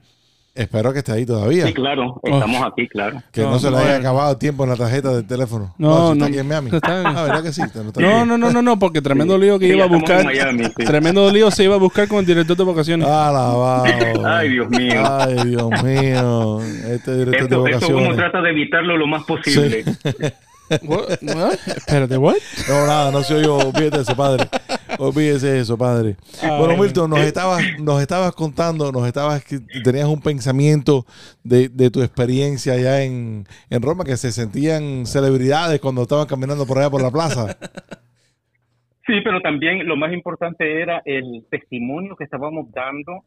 Espero 0.52 0.92
que 0.92 0.98
esté 0.98 1.12
ahí 1.12 1.24
todavía. 1.24 1.64
Sí, 1.66 1.72
claro, 1.72 2.20
estamos 2.24 2.60
aquí, 2.66 2.88
claro. 2.88 3.22
Que 3.32 3.40
no, 3.42 3.52
No, 3.52 3.58
se 3.60 3.70
le 3.70 3.76
no, 3.76 3.82
haya 3.82 3.96
acabado 3.96 4.32
el 4.32 4.38
tiempo 4.38 4.64
en 4.64 4.70
la 4.70 4.76
tarjeta 4.76 5.14
del 5.14 5.24
teléfono. 5.26 5.72
No, 5.78 6.08
si 6.08 6.12
está 6.12 6.14
no. 6.16 6.24
aquí 6.26 6.38
en 6.38 6.48
Miami. 6.48 6.70
Está- 6.74 7.02
Ah, 7.08 7.22
¿verdad 7.22 7.42
que 7.44 7.52
sí? 7.52 7.60
No, 7.60 7.66
está 7.88 8.00
No, 8.00 8.26
no, 8.26 8.36
no, 8.36 8.50
no, 8.50 8.60
no, 8.60 8.78
porque 8.78 9.00
tremendo 9.00 9.36
Sí. 9.36 9.40
lío 9.42 9.58
que 9.60 9.68
Sí, 9.68 9.74
iba 9.74 9.84
a 9.84 9.88
buscar. 9.88 10.20
en 10.20 10.26
Miami, 10.26 10.64
sí. 10.64 10.84
Tremendo 10.84 11.30
lío 11.30 11.50
se 11.52 11.64
iba 11.64 11.76
a 11.76 11.78
buscar 11.78 12.08
con 12.08 12.18
el 12.18 12.26
director 12.26 12.56
de 12.56 12.64
vacaciones. 12.64 13.06
Alabado. 13.06 13.84
Ay, 14.26 14.48
Dios 14.50 14.68
mío. 14.70 15.02
Ay, 15.06 15.34
Dior 15.46 15.84
mío. 15.84 16.60
Este 16.90 17.16
director 17.16 17.42
Esto, 17.42 17.62
de 17.64 17.70
esto 17.70 17.86
uno 17.88 17.96
vacaciones. 17.96 18.16
trata 18.16 18.42
de 18.42 18.50
evitarlo 18.50 18.96
lo 18.96 19.06
más 19.06 19.22
posible. 19.24 19.84
What? 20.82 21.18
What? 21.22 21.54
Espérate, 21.66 22.16
¿what? 22.16 22.36
No, 22.68 22.86
nada, 22.86 23.10
no 23.10 23.22
soy 23.22 23.44
yo. 23.44 23.56
Olvídate 23.56 24.02
eso, 24.02 24.16
padre. 24.16 24.44
Olvídese 24.98 25.58
eso, 25.60 25.76
padre. 25.76 26.16
Bueno, 26.42 26.76
Milton, 26.76 27.10
nos 27.10 27.20
estabas, 27.20 27.62
nos 27.80 28.00
estabas 28.00 28.32
contando, 28.34 28.92
nos 28.92 29.06
estabas 29.06 29.44
que 29.44 29.58
tenías 29.82 30.06
un 30.06 30.20
pensamiento 30.20 31.04
de, 31.42 31.68
de 31.68 31.90
tu 31.90 32.02
experiencia 32.02 32.74
allá 32.74 33.02
en, 33.02 33.46
en 33.70 33.82
Roma, 33.82 34.04
que 34.04 34.16
se 34.16 34.30
sentían 34.32 35.06
celebridades 35.06 35.80
cuando 35.80 36.02
estaban 36.02 36.26
caminando 36.26 36.66
por 36.66 36.78
allá 36.78 36.90
por 36.90 37.02
la 37.02 37.10
plaza. 37.10 37.56
Sí, 39.06 39.14
pero 39.24 39.40
también 39.40 39.86
lo 39.88 39.96
más 39.96 40.12
importante 40.12 40.80
era 40.82 41.02
el 41.04 41.44
testimonio 41.50 42.14
que 42.16 42.24
estábamos 42.24 42.70
dando 42.72 43.24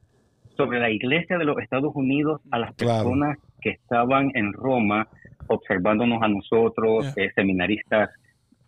sobre 0.56 0.80
la 0.80 0.90
iglesia 0.92 1.38
de 1.38 1.46
los 1.46 1.58
Estados 1.58 1.92
Unidos 1.96 2.40
a 2.52 2.60
las 2.60 2.74
Claro. 2.76 3.04
personas 3.04 3.38
que 3.60 3.72
estaban 3.72 4.32
en 4.36 4.54
Roma 4.54 5.08
observándonos 5.48 6.22
a 6.22 6.28
nosotros, 6.28 7.06
Yeah. 7.16 7.26
eh, 7.26 7.32
seminaristas 7.36 8.10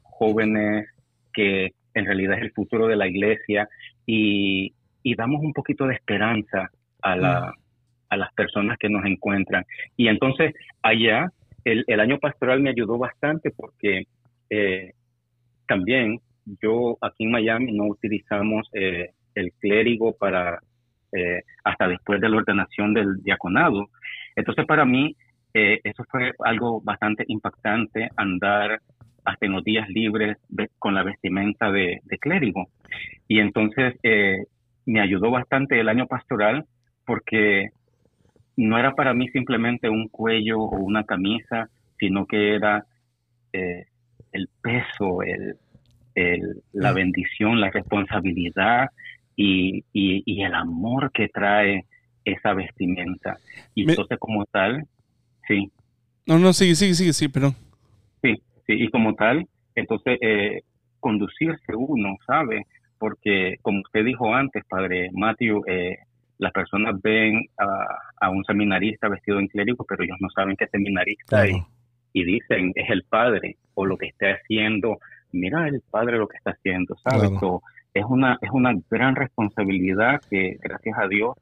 jóvenes, 0.02 0.88
que 1.34 1.74
en 1.94 2.06
realidad 2.06 2.38
es 2.38 2.44
el 2.44 2.52
futuro 2.52 2.88
de 2.88 2.96
la 2.96 3.08
iglesia, 3.08 3.68
y, 4.06 4.74
y 5.04 5.16
damos 5.16 5.42
un 5.42 5.54
poquito 5.54 5.88
de 5.88 5.96
esperanza 5.96 6.70
a, 7.02 7.16
la, 7.16 7.54
a 8.10 8.18
las 8.18 8.34
personas 8.34 8.78
que 8.78 8.90
nos 8.90 9.06
encuentran. 9.06 9.64
Y 9.98 10.08
entonces 10.08 10.54
allá, 10.82 11.30
el, 11.64 11.84
el 11.88 12.00
año 12.00 12.18
pastoral 12.20 12.60
me 12.60 12.70
ayudó 12.70 12.98
bastante 12.98 13.52
porque 13.52 14.04
eh, 14.50 14.92
también 15.68 16.20
yo 16.62 16.98
aquí 17.02 17.24
en 17.24 17.32
Miami 17.32 17.72
no 17.72 17.86
utilizamos 17.86 18.70
eh, 18.74 19.10
el 19.34 19.52
clérigo 19.54 20.14
para 20.14 20.60
eh, 21.12 21.42
hasta 21.64 21.88
después 21.88 22.22
de 22.22 22.30
la 22.30 22.38
ordenación 22.38 22.94
del 22.94 23.24
diaconado. 23.24 23.90
Entonces 24.36 24.66
para 24.66 24.86
mí 24.86 25.16
eh, 25.56 25.82
eso 25.86 26.04
fue 26.12 26.34
algo 26.46 26.82
bastante 26.84 27.26
impactante 27.30 28.10
andar 28.18 28.82
hasta 29.26 29.48
en 29.48 29.54
los 29.54 29.64
días 29.66 29.90
libres 29.90 30.38
con 30.80 30.94
la 30.96 31.04
vestimenta 31.04 31.72
de, 31.72 32.02
de 32.06 32.20
clérigo. 32.20 32.68
Y 33.28 33.40
entonces 33.40 33.96
eh, 34.04 34.38
me 34.86 35.02
ayudó 35.02 35.32
bastante 35.32 35.80
el 35.80 35.90
año 35.90 36.08
pastoral 36.08 36.66
porque 37.06 37.70
no 38.58 38.78
era 38.80 38.94
para 38.94 39.14
mí 39.14 39.28
simplemente 39.30 39.90
un 39.90 40.10
cuello 40.10 40.60
o 40.62 40.78
una 40.78 41.04
camisa, 41.06 41.70
sino 42.00 42.26
que 42.28 42.56
era 42.56 42.86
eh, 43.54 43.86
el 44.34 44.50
peso, 44.62 45.24
el, 45.24 45.56
el- 46.16 46.64
la 46.74 46.94
Mm. 46.94 46.96
bendición, 46.96 47.62
la 47.62 47.72
responsabilidad 47.72 48.88
y, 49.36 49.86
y- 49.94 50.24
y 50.26 50.44
el 50.44 50.54
amor 50.56 51.12
que 51.14 51.30
trae 51.30 51.86
esa 52.26 52.54
vestimenta. 52.54 53.38
Y 53.76 53.90
entonces 53.90 54.18
como 54.20 54.46
tal, 54.48 54.86
sí, 55.48 55.72
No, 56.26 56.40
no, 56.40 56.54
sí, 56.54 56.76
sí, 56.76 56.94
sí, 56.96 57.14
sí, 57.14 57.28
perdón. 57.28 57.54
sí, 58.22 58.34
sí, 58.68 58.74
y 58.74 58.90
como 58.90 59.14
tal, 59.16 59.48
entonces 59.76 60.18
eh, 60.22 60.62
conducirse 61.00 61.76
uno, 61.76 62.16
¿sabe? 62.26 62.66
Porque 62.98 63.56
como 63.62 63.82
usted 63.82 64.04
dijo 64.06 64.34
antes, 64.34 64.64
padre 64.68 65.10
Matthew, 65.14 65.62
eh, 65.68 65.98
las 66.38 66.52
personas 66.52 67.00
ven 67.02 67.46
a, 67.58 68.26
a 68.26 68.30
un 68.30 68.44
seminarista 68.46 69.08
vestido 69.08 69.40
en 69.40 69.48
clérigo, 69.48 69.86
pero 69.88 70.04
ellos 70.04 70.18
no 70.20 70.30
saben 70.30 70.56
es 70.60 70.70
seminarista 70.72 71.44
Claro. 71.44 71.68
y 72.14 72.24
dicen 72.24 72.72
es 72.76 72.90
el 72.90 73.04
padre 73.04 73.58
o 73.74 73.86
lo 73.86 73.98
que 73.98 74.08
está 74.08 74.28
haciendo, 74.32 74.98
mira 75.32 75.68
el 75.68 75.82
padre 75.92 76.18
lo 76.18 76.28
que 76.28 76.38
está 76.38 76.52
haciendo, 76.52 76.96
¿sabes? 77.04 77.30
Claro. 77.30 77.40
So, 77.40 77.62
es 77.94 78.04
una 78.08 78.38
es 78.42 78.50
una 78.52 78.74
gran 78.90 79.16
responsabilidad 79.16 80.22
que 80.30 80.58
gracias 80.62 80.98
a 80.98 81.08
Dios 81.08 81.36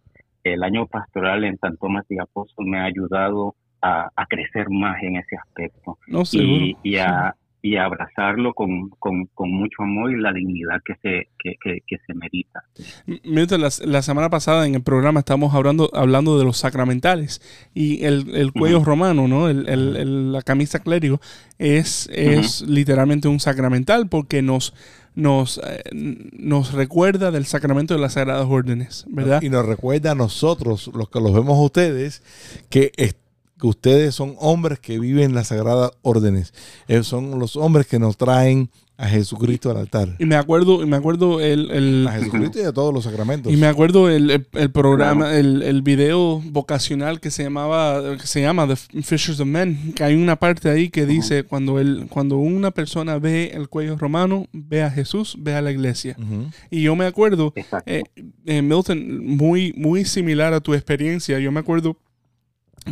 el 0.43 0.61
año 0.63 0.85
pastoral 0.87 1.43
en 1.45 1.57
San 1.57 1.77
Tomás 1.77 2.05
y 2.09 2.19
Apóstol 2.19 2.65
me 2.67 2.79
ha 2.79 2.83
ayudado 2.85 3.55
a, 3.83 4.09
a 4.15 4.25
crecer 4.27 4.69
más 4.69 4.95
en 5.03 5.17
ese 5.17 5.35
aspecto 5.35 5.97
No, 6.07 6.23
y, 6.31 6.77
y 6.83 6.95
a, 6.97 7.35
y 7.61 7.75
a 7.77 7.85
abrazarlo 7.85 8.53
con, 8.53 8.89
con, 8.99 9.25
con 9.33 9.49
mucho 9.51 9.83
amor 9.83 10.11
y 10.11 10.19
la 10.19 10.33
dignidad 10.33 10.81
que 10.85 10.95
se, 11.01 11.29
que, 11.39 11.55
que, 11.63 11.79
que 11.87 11.97
se 12.05 12.13
merita. 12.13 12.61
M- 13.07 13.19
Milton, 13.23 13.61
la, 13.61 13.69
la 13.85 14.01
semana 14.01 14.29
pasada 14.29 14.65
en 14.67 14.75
el 14.75 14.83
programa 14.83 15.19
estábamos 15.19 15.53
hablando, 15.53 15.89
hablando 15.93 16.37
de 16.39 16.45
los 16.45 16.57
sacramentales 16.57 17.41
y 17.73 18.03
el, 18.03 18.35
el 18.35 18.51
cuello 18.51 18.83
romano, 18.83 19.27
¿no? 19.27 19.47
El- 19.49 19.67
el- 19.69 19.95
el- 19.95 20.31
la 20.33 20.41
camisa 20.41 20.79
clérigo 20.79 21.19
es, 21.57 22.09
es 22.11 22.61
literalmente 22.63 23.27
un 23.29 23.39
sacramental 23.39 24.07
porque 24.09 24.41
nos, 24.41 24.73
nos, 25.15 25.59
eh, 25.65 25.83
nos 25.93 26.73
recuerda 26.73 27.31
del 27.31 27.45
sacramento 27.45 27.93
de 27.93 28.01
las 28.01 28.13
sagradas 28.13 28.45
órdenes, 28.49 29.05
¿verdad? 29.09 29.41
Y 29.41 29.49
nos 29.49 29.65
recuerda 29.65 30.11
a 30.11 30.15
nosotros, 30.15 30.91
los 30.93 31.07
que 31.09 31.19
los 31.21 31.33
vemos 31.33 31.57
a 31.57 31.61
ustedes, 31.61 32.23
que, 32.69 32.91
es- 32.97 33.15
que 33.63 33.67
ustedes 33.69 34.13
son 34.13 34.35
hombres 34.39 34.77
que 34.79 34.99
viven 34.99 35.33
las 35.33 35.47
sagradas 35.47 35.91
órdenes. 36.01 36.53
Eh, 36.89 37.01
son 37.03 37.39
los 37.39 37.55
hombres 37.55 37.87
que 37.87 37.97
nos 37.97 38.17
traen 38.17 38.69
a 38.97 39.07
Jesucristo 39.07 39.71
al 39.71 39.77
altar. 39.77 40.17
Y 40.19 40.25
me 40.25 40.35
acuerdo, 40.35 40.83
y 40.83 40.85
me 40.85 40.97
acuerdo 40.97 41.39
el, 41.39 41.71
el- 41.71 42.05
A 42.07 42.11
Jesucristo 42.11 42.59
y 42.59 42.63
a 42.63 42.73
todos 42.73 42.93
los 42.93 43.05
sacramentos. 43.05 43.51
y 43.53 43.55
me 43.55 43.65
acuerdo 43.67 44.09
el, 44.09 44.29
el- 44.29 44.47
el 44.51 44.69
programa, 44.71 45.35
el, 45.37 45.61
el 45.63 45.81
video 45.81 46.41
vocacional 46.45 47.21
que 47.21 47.31
se 47.31 47.43
llamaba, 47.43 48.17
que 48.17 48.27
se 48.27 48.41
llama 48.41 48.67
The 48.67 48.75
Fishers 49.01 49.39
of 49.39 49.47
Men, 49.47 49.93
que 49.95 50.03
hay 50.03 50.15
una 50.15 50.35
parte 50.35 50.69
ahí 50.69 50.89
que 50.89 51.05
dice 51.05 51.43
cuando 51.43 51.79
el, 51.79 52.07
cuando 52.09 52.37
una 52.37 52.71
persona 52.71 53.17
ve 53.17 53.51
el 53.53 53.69
cuello 53.69 53.97
romano, 53.97 54.47
ve 54.51 54.83
a 54.83 54.91
Jesús, 54.91 55.37
ve 55.39 55.55
a 55.55 55.61
la 55.61 55.71
iglesia. 55.71 56.17
Ujú. 56.19 56.49
Y 56.69 56.81
yo 56.83 56.95
me 56.97 57.05
acuerdo, 57.05 57.53
eh, 57.85 58.03
eh, 58.45 58.61
Milton, 58.61 59.25
muy, 59.25 59.73
muy 59.77 60.03
similar 60.03 60.53
a 60.53 60.59
tu 60.59 60.73
experiencia. 60.73 61.39
Yo 61.39 61.49
me 61.51 61.61
acuerdo 61.61 61.97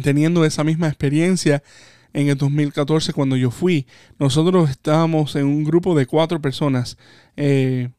teniendo 0.03 0.45
esa 0.45 0.63
misma 0.63 0.87
experiencia 0.87 1.63
en 2.13 2.29
el 2.29 2.37
2014 2.37 3.13
cuando 3.13 3.35
yo 3.35 3.51
fui. 3.51 3.87
Nosotros 4.19 4.69
estábamos 4.69 5.35
en 5.35 5.45
un 5.45 5.63
grupo 5.63 5.95
de 5.95 6.05
cuatro 6.05 6.41
personas 6.41 6.97
eh, 7.37 7.89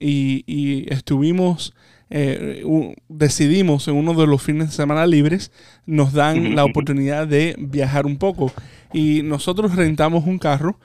y, 0.00 0.44
y 0.46 0.92
estuvimos, 0.92 1.74
eh, 2.10 2.64
decidimos 3.08 3.88
en 3.88 3.96
uno 3.96 4.14
de 4.14 4.26
los 4.26 4.42
fines 4.42 4.68
de 4.68 4.72
semana 4.74 5.06
libres, 5.06 5.52
nos 5.86 6.12
dan 6.12 6.54
la 6.54 6.64
oportunidad 6.64 7.26
de 7.26 7.54
viajar 7.58 8.06
un 8.06 8.16
poco. 8.16 8.52
Y 8.92 9.22
nosotros 9.22 9.74
rentamos 9.76 10.24
un 10.24 10.38
carro. 10.38 10.78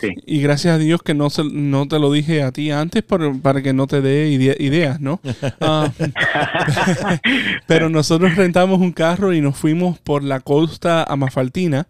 Sí. 0.00 0.08
y 0.26 0.40
gracias 0.40 0.74
a 0.74 0.78
Dios 0.78 1.02
que 1.02 1.14
no, 1.14 1.30
se- 1.30 1.44
no 1.44 1.86
te 1.86 1.98
lo 2.00 2.10
dije 2.10 2.42
a 2.42 2.50
ti 2.50 2.70
antes 2.72 3.02
para, 3.04 3.32
para 3.34 3.62
que 3.62 3.72
no 3.72 3.86
te 3.86 4.00
dé 4.00 4.28
ide- 4.30 4.56
ideas, 4.58 5.00
¿no? 5.00 5.20
Ah, 5.60 5.90
pero 7.66 7.88
nosotros 7.88 8.34
rentamos 8.36 8.80
un 8.80 8.92
carro 8.92 9.32
y 9.32 9.40
nos 9.40 9.56
fuimos 9.56 9.98
por 9.98 10.22
la 10.22 10.40
costa 10.40 11.04
amafaltina. 11.04 11.86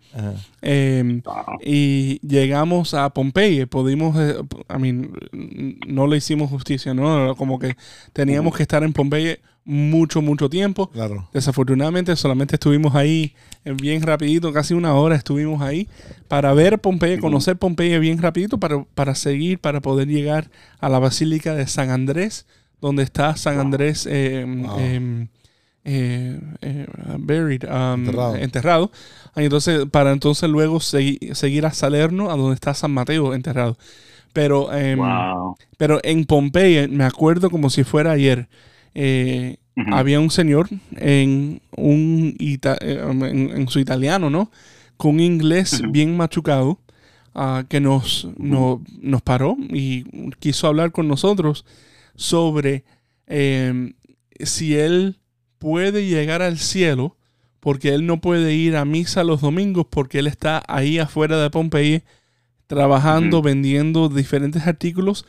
Em, 0.61 1.23
Wow. 1.25 1.59
y 1.65 2.21
llegamos 2.27 2.95
a 2.95 3.11
Pompeya. 3.11 3.67
Pudimos, 3.67 4.17
eh, 4.19 4.37
I 4.75 4.79
mean, 4.79 5.13
no 5.87 6.07
le 6.07 6.19
hicimos 6.19 6.51
justicia, 6.51 6.95
¿no? 6.95 7.35
Como 7.37 7.59
que 7.59 7.77
teníamos 8.13 8.57
que 8.57 8.63
estar 8.63 8.83
en 8.85 8.93
Pompeya 8.93 9.39
mucho, 9.65 10.23
mucho 10.23 10.49
tiempo. 10.51 10.89
Claro. 10.91 11.29
Desafortunadamente 11.33 12.15
solamente 12.17 12.57
estuvimos 12.57 12.95
ahí 12.95 13.35
eh, 13.65 13.73
bien 13.81 14.03
rapidito, 14.03 14.53
casi 14.53 14.75
una 14.75 14.95
hora 14.95 15.15
estuvimos 15.17 15.63
ahí 15.63 15.89
para 16.29 16.53
ver 16.55 16.81
Pompeya, 16.81 17.21
conocer 17.21 17.57
Pompeya 17.57 17.99
bien 17.99 18.21
rapidito 18.21 18.59
para, 18.59 18.83
para 18.95 19.15
seguir, 19.15 19.59
para 19.61 19.81
poder 19.81 20.09
llegar 20.09 20.51
a 20.81 20.89
la 20.89 20.99
Basílica 20.99 21.55
de 21.55 21.67
San 21.69 21.91
Andrés, 21.91 22.47
donde 22.81 23.03
está 23.05 23.37
San 23.37 23.59
Andrés 23.61 24.07
eh, 24.11 24.45
Wow. 24.47 24.79
em, 24.81 25.29
eh, 25.85 26.41
eh, 26.61 26.87
buried, 27.19 27.65
um, 27.65 28.01
Enterrado. 28.05 28.37
enterrado. 28.37 28.91
Y 29.37 29.43
entonces, 29.45 29.87
para 29.91 30.13
entonces 30.13 30.49
luego 30.49 30.79
segui- 30.79 31.35
seguir 31.35 31.67
a 31.67 31.73
Salerno, 31.73 32.31
a 32.31 32.37
donde 32.37 32.55
está 32.55 32.75
San 32.75 32.91
Mateo 32.93 33.35
enterrado. 33.35 33.77
Pero, 34.33 34.73
em, 34.73 34.99
Wow. 34.99 35.57
pero 35.77 36.01
en 36.03 36.25
Pompeya, 36.25 36.89
me 36.89 37.05
acuerdo 37.05 37.51
como 37.51 37.69
si 37.71 37.85
fuera 37.85 38.13
ayer, 38.13 38.49
eh, 38.95 39.57
había 39.95 40.21
un 40.21 40.31
señor 40.31 40.69
en, 40.97 41.61
un 41.77 42.35
ita- 42.39 42.77
eh, 42.81 43.01
en, 43.03 43.23
en 43.51 43.69
su 43.69 43.79
italiano, 43.81 44.29
¿no? 44.31 44.51
Con 44.99 45.15
un 45.15 45.21
inglés 45.21 45.81
bien 45.91 46.17
machucado, 46.17 46.79
ah, 47.35 47.65
que 47.69 47.81
nos, 47.81 48.29
no- 48.37 48.83
nos 49.01 49.23
paró 49.23 49.57
y 49.71 50.05
quiso 50.41 50.67
hablar 50.67 50.93
con 50.93 51.09
nosotros 51.09 51.65
sobre 52.15 52.85
eh, 53.27 53.95
si 54.41 54.75
él 54.77 55.17
puede 55.59 56.07
llegar 56.07 56.43
al 56.43 56.59
cielo 56.59 57.17
porque 57.61 57.95
él 57.95 58.05
no 58.07 58.21
puede 58.21 58.53
ir 58.55 58.77
a 58.77 58.85
misa 58.85 59.23
los 59.25 59.41
domingos 59.41 59.87
porque 59.89 60.19
él 60.19 60.27
está 60.27 60.63
ahí 60.69 60.99
afuera 60.99 61.41
de 61.41 61.49
Pompeya 61.49 62.03
trabajando, 62.67 63.41
vendiendo 63.43 64.09
diferentes 64.09 64.67
artículos. 64.67 65.25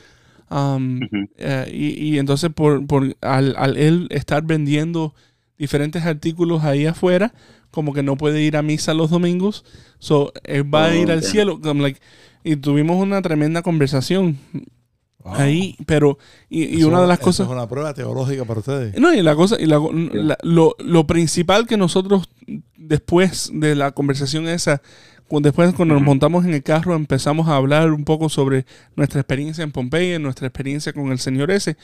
Um, 0.53 0.97
Ujú. 0.97 1.29
eh, 1.37 1.69
y, 1.73 1.87
y 2.15 2.19
entonces 2.19 2.49
por, 2.53 2.85
por 2.85 3.15
al, 3.21 3.55
al 3.57 3.77
él 3.77 4.07
estar 4.11 4.43
vendiendo 4.43 5.13
diferentes 5.57 6.03
artículos 6.03 6.63
ahí 6.63 6.85
afuera, 6.85 7.33
como 7.71 7.93
que 7.93 8.03
no 8.03 8.17
puede 8.17 8.41
ir 8.41 8.55
a 8.57 8.61
misa 8.61 8.93
los 8.93 9.09
domingos, 9.09 9.65
so 9.99 10.31
él 10.43 10.63
va 10.73 10.85
a 10.85 10.95
ir 10.95 11.11
al 11.11 11.19
Ok. 11.19 11.25
cielo. 11.25 11.59
I'm 11.63 11.79
like, 11.79 11.99
y 12.43 12.55
tuvimos 12.57 12.97
una 13.01 13.21
tremenda 13.21 13.61
conversación 13.61 14.37
Wow. 15.23 15.35
ahí, 15.35 15.77
pero 15.85 16.17
y, 16.49 16.65
y 16.65 16.77
Eso- 16.79 16.89
una 16.89 16.99
de 17.01 17.07
las 17.07 17.17
eso 17.19 17.25
cosas 17.25 17.47
es 17.47 17.53
una 17.53 17.65
prueba 17.69 17.93
teológica 17.93 18.43
para 18.43 18.59
ustedes. 18.59 18.99
no, 18.99 19.13
y 19.13 19.21
la 19.21 19.33
cosa, 19.35 19.55
y 19.57 19.65
la- 19.67 19.79
la- 20.11 20.37
lo, 20.43 20.75
lo 20.79 21.07
principal 21.07 21.65
que 21.65 21.77
nosotros, 21.77 22.27
después 22.75 23.49
de 23.53 23.73
la 23.75 23.91
conversación 23.93 24.49
esa, 24.49 24.81
después 25.41 25.73
cuando 25.73 25.95
nos 25.95 26.03
montamos 26.03 26.45
en 26.45 26.53
el 26.53 26.63
carro, 26.63 26.95
empezamos 26.95 27.47
a 27.47 27.55
hablar 27.55 27.91
un 27.91 28.03
poco 28.05 28.29
sobre 28.29 28.65
nuestra 28.95 29.21
experiencia 29.21 29.63
en 29.63 29.71
Pompeya, 29.71 30.19
nuestra 30.19 30.47
experiencia 30.47 30.93
con 30.93 31.11
el 31.11 31.19
señor 31.19 31.51
ese. 31.51 31.77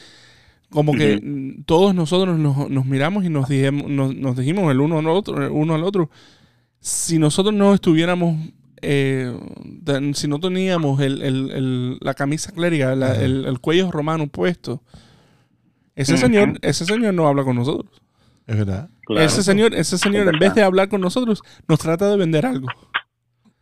Como 0.69 0.93
que 0.93 1.19
mm, 1.21 1.63
todos 1.63 1.95
nosotros 1.95 2.37
nos, 2.37 2.69
nos 2.69 2.85
miramos 2.85 3.25
y 3.25 3.29
nos, 3.29 3.49
dijimos, 3.49 3.89
nos, 3.89 4.15
nos 4.15 4.37
dijimos 4.37 4.69
el 4.71 4.79
uno 4.81 4.99
al 4.99 5.07
otro, 5.07 5.43
el 5.43 5.51
uno 5.51 5.73
al 5.75 5.83
otro, 5.83 6.09
si 6.79 7.17
nosotros 7.17 7.55
no 7.55 7.73
estuviéramos, 7.73 8.37
eh, 8.81 9.35
si 10.13 10.27
no 10.27 10.39
teníamos 10.39 11.01
el, 11.01 11.21
el- 11.23 11.51
el- 11.51 11.97
la 12.01 12.13
camisa 12.13 12.53
la- 12.55 12.91
Ajá. 13.11 13.21
el, 13.23 13.45
el 13.45 13.59
cuello 13.59 13.91
romano 13.91 14.27
puesto, 14.27 14.83
ese 15.95 16.17
señor, 16.17 16.59
ese 16.61 16.85
señor 16.85 17.13
no 17.13 17.27
habla 17.27 17.43
con 17.43 17.55
nosotros. 17.55 18.01
Es 18.47 18.57
verdad. 18.57 18.89
Claro. 19.05 19.25
Ese 19.25 19.43
señor, 19.43 19.75
ese 19.75 19.97
señor, 19.97 20.27
en 20.33 20.39
vez 20.39 20.55
de 20.55 20.63
hablar 20.63 20.87
con 20.87 21.01
nosotros, 21.01 21.41
nos 21.67 21.79
trata 21.79 22.09
de 22.09 22.15
vender 22.17 22.45
algo. 22.45 22.67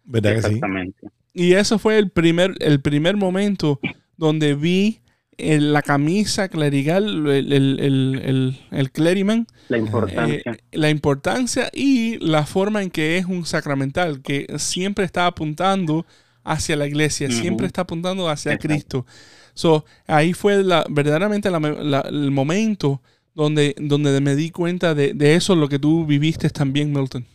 ¿Verdad 0.07 0.33
que 0.35 0.41
sí? 0.43 0.53
Exactamente. 0.55 1.07
Y 1.33 1.53
eso 1.53 1.79
fue 1.79 1.97
el 1.99 2.09
primer, 2.09 2.55
el 2.59 2.81
primer 2.81 3.15
momento 3.17 3.79
donde 4.17 4.55
vi 4.55 5.01
en 5.37 5.73
la 5.73 5.83
camisa 5.83 6.49
clerical, 6.49 7.27
el, 7.27 7.53
el, 7.53 7.79
el, 7.79 8.59
el- 8.71 8.91
cleriman, 8.91 9.47
La 9.69 9.77
eh, 9.77 9.81
importancia. 9.81 10.57
la 10.71 10.89
importancia 10.89 11.69
y 11.73 12.17
la 12.19 12.45
forma 12.47 12.81
en 12.83 12.89
que 12.91 13.17
es 13.17 13.25
un 13.25 13.45
sacramental, 13.45 14.21
que 14.23 14.47
siempre 14.57 15.05
está 15.05 15.27
apuntando 15.27 16.05
hacia 16.43 16.75
la 16.75 16.87
iglesia, 16.87 17.29
siempre 17.31 17.67
está 17.67 17.81
apuntando 17.81 18.29
hacia 18.29 18.53
Exacto. 18.53 18.67
Cristo. 18.67 19.05
So, 19.53 19.85
ahí 20.07 20.33
fue 20.33 20.63
la, 20.63 20.85
verdaderamente 20.89 21.51
la- 21.51 21.59
la- 21.59 22.01
el 22.01 22.31
momento 22.31 23.01
donde, 23.35 23.75
donde 23.79 24.19
me 24.21 24.35
di 24.35 24.49
cuenta 24.51 24.95
de, 24.95 25.13
de 25.13 25.35
eso, 25.35 25.55
lo 25.55 25.69
que 25.69 25.79
tú 25.79 26.05
viviste 26.05 26.49
también, 26.49 26.91
Milton. 26.93 27.25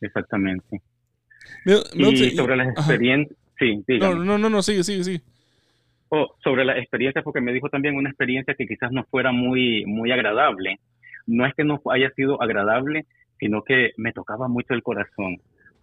Exactamente. 0.00 0.82
Y 1.94 2.30
sobre 2.30 2.56
las 2.56 2.68
experiencias, 2.68 3.38
sí. 3.58 3.82
No, 4.00 4.14
no, 4.14 4.38
no, 4.38 4.50
no, 4.50 4.62
sigue, 4.62 4.82
sigue, 4.84 5.04
sigue. 5.04 5.20
Oh, 6.10 6.34
sobre 6.42 6.64
la 6.64 6.78
experiencia, 6.78 7.22
porque 7.22 7.40
me 7.40 7.52
dijo 7.52 7.68
también 7.68 7.94
una 7.96 8.08
experiencia 8.08 8.54
que 8.54 8.66
quizás 8.66 8.90
no 8.92 9.04
fuera 9.04 9.30
muy, 9.32 9.84
muy 9.86 10.10
agradable. 10.10 10.78
No 11.26 11.44
es 11.44 11.54
que 11.54 11.64
no 11.64 11.80
haya 11.92 12.10
sido 12.10 12.40
agradable, 12.42 13.04
sino 13.38 13.62
que 13.62 13.90
me 13.98 14.12
tocaba 14.12 14.48
mucho 14.48 14.72
el 14.72 14.82
corazón. 14.82 15.36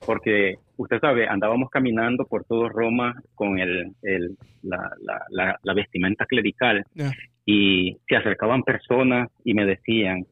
Porque, 0.05 0.55
usted 0.77 0.99
sabe, 0.99 1.27
andábamos 1.27 1.69
caminando 1.69 2.25
por 2.25 2.43
todo 2.43 2.67
Roma 2.69 3.15
con 3.35 3.59
el, 3.59 3.91
el- 4.01 4.35
la, 4.63 4.91
la, 5.01 5.21
la, 5.29 5.59
la 5.61 5.73
vestimenta 5.73 6.25
clerical 6.25 6.83
Ya. 6.95 7.11
y 7.45 7.95
se 8.07 8.15
acercaban 8.15 8.63
personas 8.63 9.29
y 9.43 9.53
me 9.53 9.65
decían, 9.65 10.25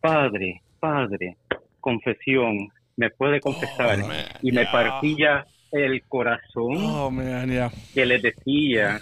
Padre, 0.00 0.62
Padre, 0.80 1.36
confesión, 1.80 2.68
¿me 2.96 3.10
puede 3.10 3.40
confesar? 3.40 4.00
Oh, 4.02 4.06
man, 4.08 4.24
y 4.42 4.52
me 4.52 4.64
ya. 4.64 4.70
partía 4.72 5.46
el 5.72 6.02
corazón 6.06 6.76
Oh, 6.76 7.10
man, 7.10 7.50
ya. 7.50 7.70
que 7.92 8.06
les 8.06 8.22
decía, 8.22 9.00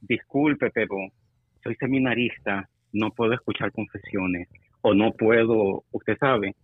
disculpe, 0.00 0.70
pero 0.72 0.96
soy 1.62 1.74
seminarista, 1.76 2.68
no 2.92 3.10
puedo 3.10 3.32
escuchar 3.34 3.70
confesiones 3.72 4.48
o 4.82 4.94
no 4.94 5.12
puedo, 5.12 5.84
usted 5.92 6.16
sabe. 6.18 6.54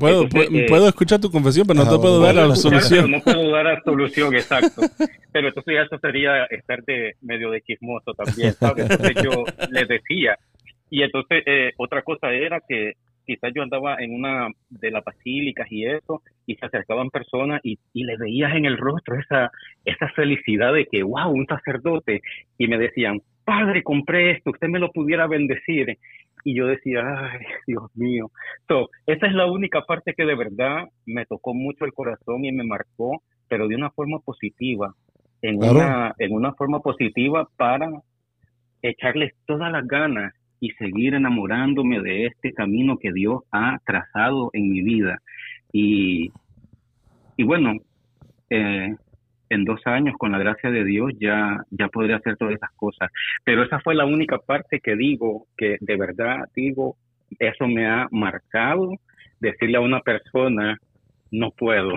Puedo, 0.00 0.22
Entonces, 0.22 0.50
pu- 0.50 0.58
eh, 0.62 0.66
puedo 0.68 0.88
escuchar 0.88 1.20
tu 1.20 1.30
confesión, 1.30 1.66
pero 1.66 1.78
no 1.78 1.84
te 1.84 1.90
puedo 1.90 2.00
puedo 2.00 2.20
dar 2.22 2.34
la 2.34 2.54
escuchar, 2.54 2.80
solución. 2.80 3.10
no 3.10 3.20
puedo 3.20 3.50
dar 3.50 3.64
la 3.66 3.80
solución, 3.84 4.34
exacto. 4.34 4.82
Pero 5.32 5.48
entonces 5.48 5.74
ya 5.74 5.82
eso 5.82 5.98
sería 5.98 6.44
estar 6.46 6.82
de 6.84 7.12
medio 7.20 7.50
de 7.50 7.60
chismoso 7.60 8.14
también, 8.14 8.54
¿sabe? 8.54 8.82
Entonces 8.82 9.16
yo 9.22 9.44
les 9.70 9.86
decía. 9.86 10.38
Y 10.88 11.02
entonces 11.02 11.42
eh, 11.44 11.72
otra 11.76 12.00
cosa 12.02 12.32
era 12.32 12.58
que 12.66 12.94
quizás 13.26 13.52
yo 13.54 13.62
andaba 13.62 13.96
en 13.98 14.14
una 14.14 14.48
de 14.70 14.90
las 14.90 15.04
basílicas 15.04 15.66
y 15.70 15.84
eso, 15.86 16.22
y 16.46 16.54
se 16.54 16.66
acercaban 16.66 17.10
personas 17.10 17.60
y, 17.64 17.78
y 17.92 18.04
le 18.04 18.16
veías 18.16 18.54
en 18.54 18.64
el 18.64 18.78
rostro 18.78 19.18
esa, 19.18 19.50
esa 19.84 20.08
felicidad 20.10 20.72
de 20.72 20.86
que, 20.86 21.02
wow, 21.02 21.30
un 21.30 21.46
sacerdote, 21.46 22.22
y 22.56 22.68
me 22.68 22.78
decían, 22.78 23.20
padre, 23.44 23.82
compré 23.82 24.32
esto, 24.32 24.50
usted 24.50 24.68
me 24.68 24.78
lo 24.78 24.90
pudiera 24.90 25.26
bendecir. 25.26 25.98
Y 26.44 26.54
yo 26.54 26.66
decía, 26.66 27.02
ay, 27.04 27.40
Dios 27.66 27.90
mío. 27.96 28.30
So, 28.68 28.88
esa 29.06 29.26
es 29.26 29.32
la 29.32 29.46
única 29.46 29.82
parte 29.82 30.14
que 30.14 30.24
de 30.24 30.34
verdad 30.36 30.88
me 31.06 31.26
tocó 31.26 31.54
mucho 31.54 31.84
el 31.84 31.92
corazón 31.92 32.44
y 32.44 32.52
me 32.52 32.64
marcó, 32.64 33.22
pero 33.48 33.66
de 33.68 33.74
una 33.74 33.90
forma 33.90 34.18
positiva, 34.20 34.94
en, 35.42 35.58
Claro. 35.58 35.74
una, 35.74 36.14
en 36.18 36.32
una 36.32 36.52
forma 36.54 36.80
positiva 36.80 37.48
para 37.56 37.88
echarles 38.82 39.34
todas 39.46 39.70
las 39.72 39.86
ganas 39.86 40.32
y 40.60 40.70
seguir 40.72 41.14
enamorándome 41.14 42.00
de 42.00 42.26
este 42.26 42.52
camino 42.52 42.98
que 42.98 43.12
Dios 43.12 43.42
ha 43.52 43.78
trazado 43.84 44.50
en 44.52 44.70
mi 44.70 44.82
vida. 44.82 45.20
Y, 45.72 46.30
y 47.36 47.42
bueno, 47.44 47.74
eh, 48.50 48.94
en 49.48 49.64
dos 49.64 49.80
años, 49.86 50.14
con 50.18 50.32
la 50.32 50.38
gracia 50.38 50.70
de 50.70 50.84
Dios, 50.84 51.12
ya, 51.20 51.58
ya 51.70 51.88
podré 51.88 52.14
hacer 52.14 52.36
todas 52.36 52.54
esas 52.54 52.70
cosas. 52.76 53.10
Pero 53.44 53.62
esa 53.62 53.80
fue 53.80 53.94
la 53.94 54.04
única 54.04 54.38
parte 54.38 54.80
que 54.80 54.96
digo, 54.96 55.46
que 55.56 55.76
de 55.80 55.96
verdad 55.96 56.48
digo, 56.54 56.96
eso 57.38 57.66
me 57.68 57.86
ha 57.86 58.08
marcado, 58.10 58.92
decirle 59.40 59.76
a 59.76 59.80
una 59.80 60.00
persona, 60.00 60.78
no 61.30 61.50
puedo. 61.50 61.92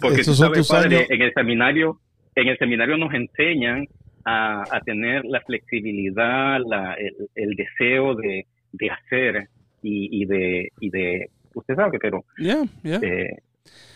Porque 0.00 0.20
esos 0.20 0.38
tú 0.38 0.44
sabes, 0.44 0.68
padre, 0.68 0.96
años. 0.98 1.10
en 1.10 1.22
el 1.22 1.32
seminario, 1.32 2.00
en 2.34 2.48
el 2.48 2.58
seminario 2.58 2.96
nos 2.96 3.12
enseñan 3.14 3.86
a, 4.24 4.62
a 4.70 4.80
tener 4.80 5.24
la 5.24 5.40
flexibilidad, 5.40 6.58
la, 6.66 6.94
el, 6.94 7.14
el 7.34 7.54
deseo 7.56 8.14
de, 8.14 8.46
de 8.72 8.90
hacer 8.90 9.48
y, 9.82 10.22
y 10.22 10.26
de 10.26 10.68
y 10.80 10.90
de 10.90 11.30
usted 11.54 11.74
sabe, 11.74 11.98
pero 11.98 12.24
Ya, 12.38 12.62
ya. 12.82 12.96
eh, 13.02 13.36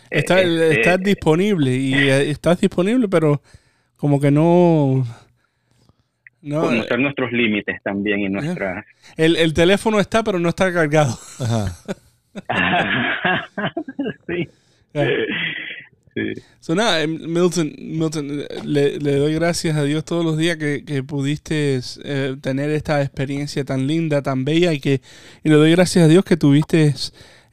Está, 0.09 0.41
eh, 0.41 0.71
estás 0.71 0.99
eh, 0.99 1.03
disponible 1.03 1.71
y 1.75 1.93
eh, 1.93 2.29
estás 2.29 2.59
disponible, 2.61 3.07
pero 3.07 3.41
como 3.97 4.19
que 4.19 4.31
no. 4.31 5.03
No, 6.41 6.61
conocer 6.61 6.99
nuestros 6.99 7.31
límites 7.31 7.81
también 7.81 8.19
y 8.19 8.29
nuestras 8.29 8.85
el, 9.17 9.35
el 9.35 9.51
teléfono 9.53 9.99
está, 9.99 10.23
pero 10.23 10.37
no 10.39 10.49
está 10.49 10.71
cargado. 10.71 11.17
Ajá. 11.39 11.71
sí. 14.27 14.47
Sí. 16.15 16.21
So, 16.61 16.75
nada, 16.75 17.01
eh, 17.03 17.07
Milton, 17.07 17.73
Milton 17.77 18.43
le, 18.63 18.99
le 18.99 19.15
doy 19.17 19.33
gracias 19.35 19.75
a 19.75 19.83
Dios 19.83 20.05
todos 20.05 20.23
los 20.23 20.37
días 20.37 20.55
que, 20.57 20.85
que 20.85 21.03
pudiste 21.03 21.81
eh, 22.05 22.37
tener 22.41 22.69
esta 22.71 23.01
experiencia 23.01 23.65
tan 23.65 23.85
linda, 23.85 24.21
tan 24.21 24.45
bella 24.45 24.71
y 24.71 24.79
que 24.79 25.01
y 25.43 25.49
le 25.49 25.55
doy 25.55 25.71
gracias 25.71 26.05
a 26.05 26.07
Dios 26.07 26.23
que 26.23 26.37
tuviste 26.37 26.95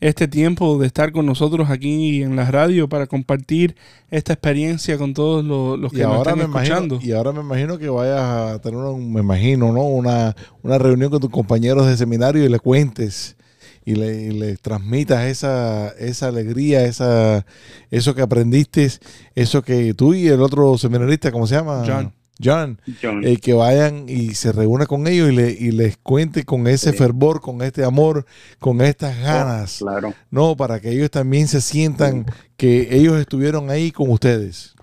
este 0.00 0.28
tiempo 0.28 0.78
de 0.78 0.86
estar 0.86 1.10
con 1.12 1.26
nosotros 1.26 1.70
aquí 1.70 2.22
en 2.22 2.36
la 2.36 2.50
radio 2.50 2.88
para 2.88 3.06
compartir 3.08 3.76
esta 4.10 4.32
experiencia 4.32 4.96
con 4.98 5.14
todos 5.14 5.44
los, 5.44 5.78
los 5.78 5.92
que 5.92 6.02
Y 6.02 6.06
nos 6.06 6.18
ahora, 6.18 6.32
están 6.32 6.38
me 6.38 6.44
imagino, 6.44 6.86
escuchando. 6.86 7.00
y 7.00 7.12
ahora 7.12 7.32
me 7.32 7.40
imagino 7.40 7.78
que 7.78 7.88
vayas 7.88 8.20
a 8.20 8.60
tener, 8.60 8.78
un, 8.78 9.12
me 9.12 9.20
imagino, 9.20 9.72
¿no? 9.72 9.82
Una, 9.84 10.34
una 10.62 10.78
reunión 10.78 11.10
con 11.10 11.20
tus 11.20 11.30
compañeros 11.30 11.86
de 11.86 11.96
seminario 11.96 12.44
y 12.44 12.48
le 12.48 12.58
cuentes 12.60 13.36
y 13.84 13.94
le, 13.96 14.22
y 14.22 14.30
le 14.30 14.56
transmitas 14.56 15.24
esa, 15.26 15.88
esa 15.98 16.28
alegría, 16.28 16.84
esa, 16.84 17.44
eso 17.90 18.14
que 18.14 18.22
aprendiste, 18.22 18.90
eso 19.34 19.62
que 19.62 19.94
tú 19.94 20.14
y 20.14 20.28
el 20.28 20.40
otro 20.42 20.76
seminarista, 20.78 21.32
¿cómo 21.32 21.46
se 21.46 21.56
llama? 21.56 21.82
John. 21.86 22.12
John, 22.42 22.80
John, 23.00 23.24
eh, 23.24 23.36
que 23.36 23.52
vayan 23.52 24.06
y 24.08 24.34
se 24.34 24.50
reúna 24.50 24.86
con 24.86 25.06
ellos 25.06 25.30
y, 25.30 25.34
le, 25.36 25.50
y 25.52 25.70
les 25.70 25.96
cuente 25.98 26.44
con 26.44 26.66
ese 26.66 26.90
Sí. 26.90 26.96
fervor, 26.96 27.40
con 27.40 27.62
este 27.62 27.84
amor, 27.84 28.26
con 28.58 28.80
estas 28.80 29.16
ganas, 29.20 29.76
claro. 29.78 30.12
no, 30.30 30.56
para 30.56 30.80
que 30.80 30.90
ellos 30.90 31.10
también 31.10 31.46
se 31.46 31.60
sientan 31.60 32.26
que 32.56 32.96
ellos 32.96 33.20
estuvieron 33.20 33.70
ahí 33.70 33.92
con 33.92 34.10
ustedes. 34.10 34.74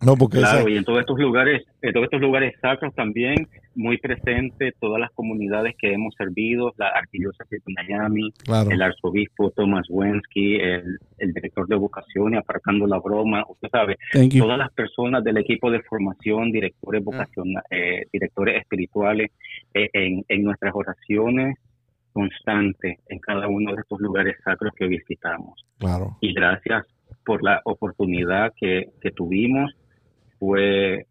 No, 0.00 0.14
porque 0.16 0.38
esa- 0.38 0.52
Claro, 0.52 0.68
y 0.68 0.76
en 0.76 0.84
todos 0.84 1.00
estos 1.00 1.18
lugares, 1.18 1.64
en 1.82 1.92
todos 1.92 2.04
estos 2.04 2.20
lugares 2.20 2.54
sacros 2.60 2.94
también, 2.94 3.48
muy 3.74 3.98
presente 3.98 4.72
todas 4.80 5.00
las 5.00 5.10
comunidades 5.12 5.74
que 5.78 5.92
hemos 5.92 6.14
servido, 6.14 6.72
la 6.76 6.88
arquidiócesis 6.88 7.62
de 7.64 7.72
Miami, 7.74 8.30
claro, 8.44 8.70
el 8.70 8.80
arzobispo 8.82 9.50
Thomas 9.50 9.86
Wensky, 9.88 10.56
el, 10.56 10.98
el 11.18 11.32
director 11.32 11.66
de 11.68 11.76
vocación 11.76 12.34
y 12.34 12.36
aparcando 12.36 12.86
la 12.86 12.98
broma, 12.98 13.44
usted 13.48 13.68
sabe, 13.70 13.96
Thank 14.12 14.32
you. 14.34 14.42
todas 14.44 14.58
las 14.58 14.72
personas 14.72 15.22
del 15.24 15.38
equipo 15.38 15.70
de 15.70 15.80
formación, 15.82 16.50
directores 16.52 17.02
vocacionales, 17.04 18.08
directores 18.12 18.60
espirituales, 18.60 19.30
eh, 19.74 19.88
en, 19.92 20.24
en 20.28 20.42
nuestras 20.44 20.72
oraciones 20.74 21.56
constante 22.12 22.98
en 23.08 23.18
cada 23.20 23.46
uno 23.48 23.74
de 23.74 23.80
estos 23.82 24.00
lugares 24.00 24.36
sacros 24.44 24.72
que 24.76 24.86
visitamos. 24.86 25.64
Claro. 25.78 26.16
Y 26.20 26.32
gracias 26.32 26.84
por 27.24 27.42
la 27.44 27.60
oportunidad 27.64 28.52
que, 28.58 28.90
que 29.00 29.10
tuvimos. 29.12 29.72
Fue 30.38 31.06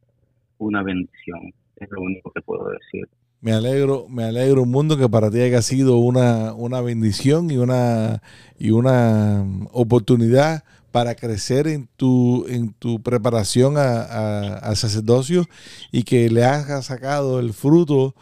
una 0.59 0.84
bendición, 0.84 1.53
es 1.78 1.89
lo 1.91 2.01
único 2.01 2.32
que 2.32 2.41
puedo 2.41 2.69
decir. 2.69 3.07
Me 3.39 3.53
alegro, 3.53 4.07
me 4.09 4.23
alegro 4.23 4.63
un 4.63 4.71
mundo 4.71 4.97
que 4.97 5.07
para 5.07 5.30
ti 5.30 5.39
haya 5.41 5.61
sido 5.61 5.97
una, 5.97 6.53
una 6.53 6.82
bendición 6.82 7.51
y 7.51 7.57
una, 7.57 8.23
y 8.57 8.71
una 8.71 9.45
oportunidad 9.71 10.63
para 10.91 11.13
crecer 11.13 11.67
en 11.67 11.88
tu, 11.97 12.47
en 12.47 12.73
tu 12.73 12.99
preparación 13.03 13.75
a- 13.78 14.73
sacerdocio 14.75 15.45
y 15.91 16.03
que 16.03 16.30
le 16.32 16.45
hayas 16.45 16.86
sacado 16.88 17.39
el 17.39 17.53
fruto 17.53 18.15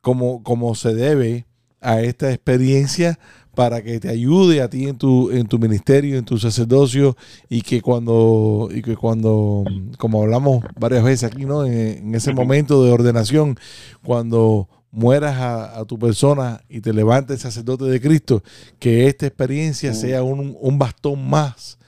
como, 0.00 0.42
como 0.42 0.74
se 0.74 0.94
debe 0.94 1.46
a 1.80 2.00
esta 2.00 2.32
experiencia 2.32 3.18
para 3.54 3.82
que 3.82 4.00
te 4.00 4.08
ayude 4.08 4.62
a 4.62 4.70
ti 4.70 4.88
en 4.88 4.96
tu, 4.96 5.30
en 5.30 5.46
tu 5.46 5.58
ministerio, 5.58 6.16
en 6.16 6.24
tu 6.24 6.38
sacerdocio 6.38 7.16
y 7.50 7.60
que 7.62 7.82
cuando, 7.82 8.68
y 8.74 8.80
que 8.82 8.96
cuando, 8.96 9.64
como 9.98 10.22
hablamos 10.22 10.64
varias 10.78 11.04
veces 11.04 11.24
aquí, 11.30 11.44
¿no? 11.44 11.64
En, 11.66 11.72
en 11.98 12.14
ese 12.14 12.32
momento 12.32 12.82
de 12.82 12.90
ordenación, 12.92 13.56
cuando 14.02 14.68
mueras 14.90 15.36
a, 15.38 15.78
a 15.80 15.84
tu 15.84 15.98
persona 15.98 16.62
y 16.68 16.80
te 16.80 16.92
levantes 16.92 17.40
sacerdote 17.40 17.84
de 17.84 18.00
Cristo, 18.00 18.42
que 18.78 19.06
esta 19.06 19.26
experiencia 19.26 19.92
sea 19.94 20.22
un, 20.22 20.56
un 20.60 20.78
bastón 20.78 21.28
más 21.28 21.78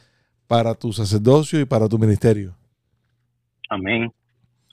para 0.46 0.74
tu 0.74 0.92
sacerdocio 0.92 1.60
y 1.60 1.64
para 1.64 1.88
tu 1.88 1.98
ministerio. 1.98 2.54
Amén. 3.70 4.12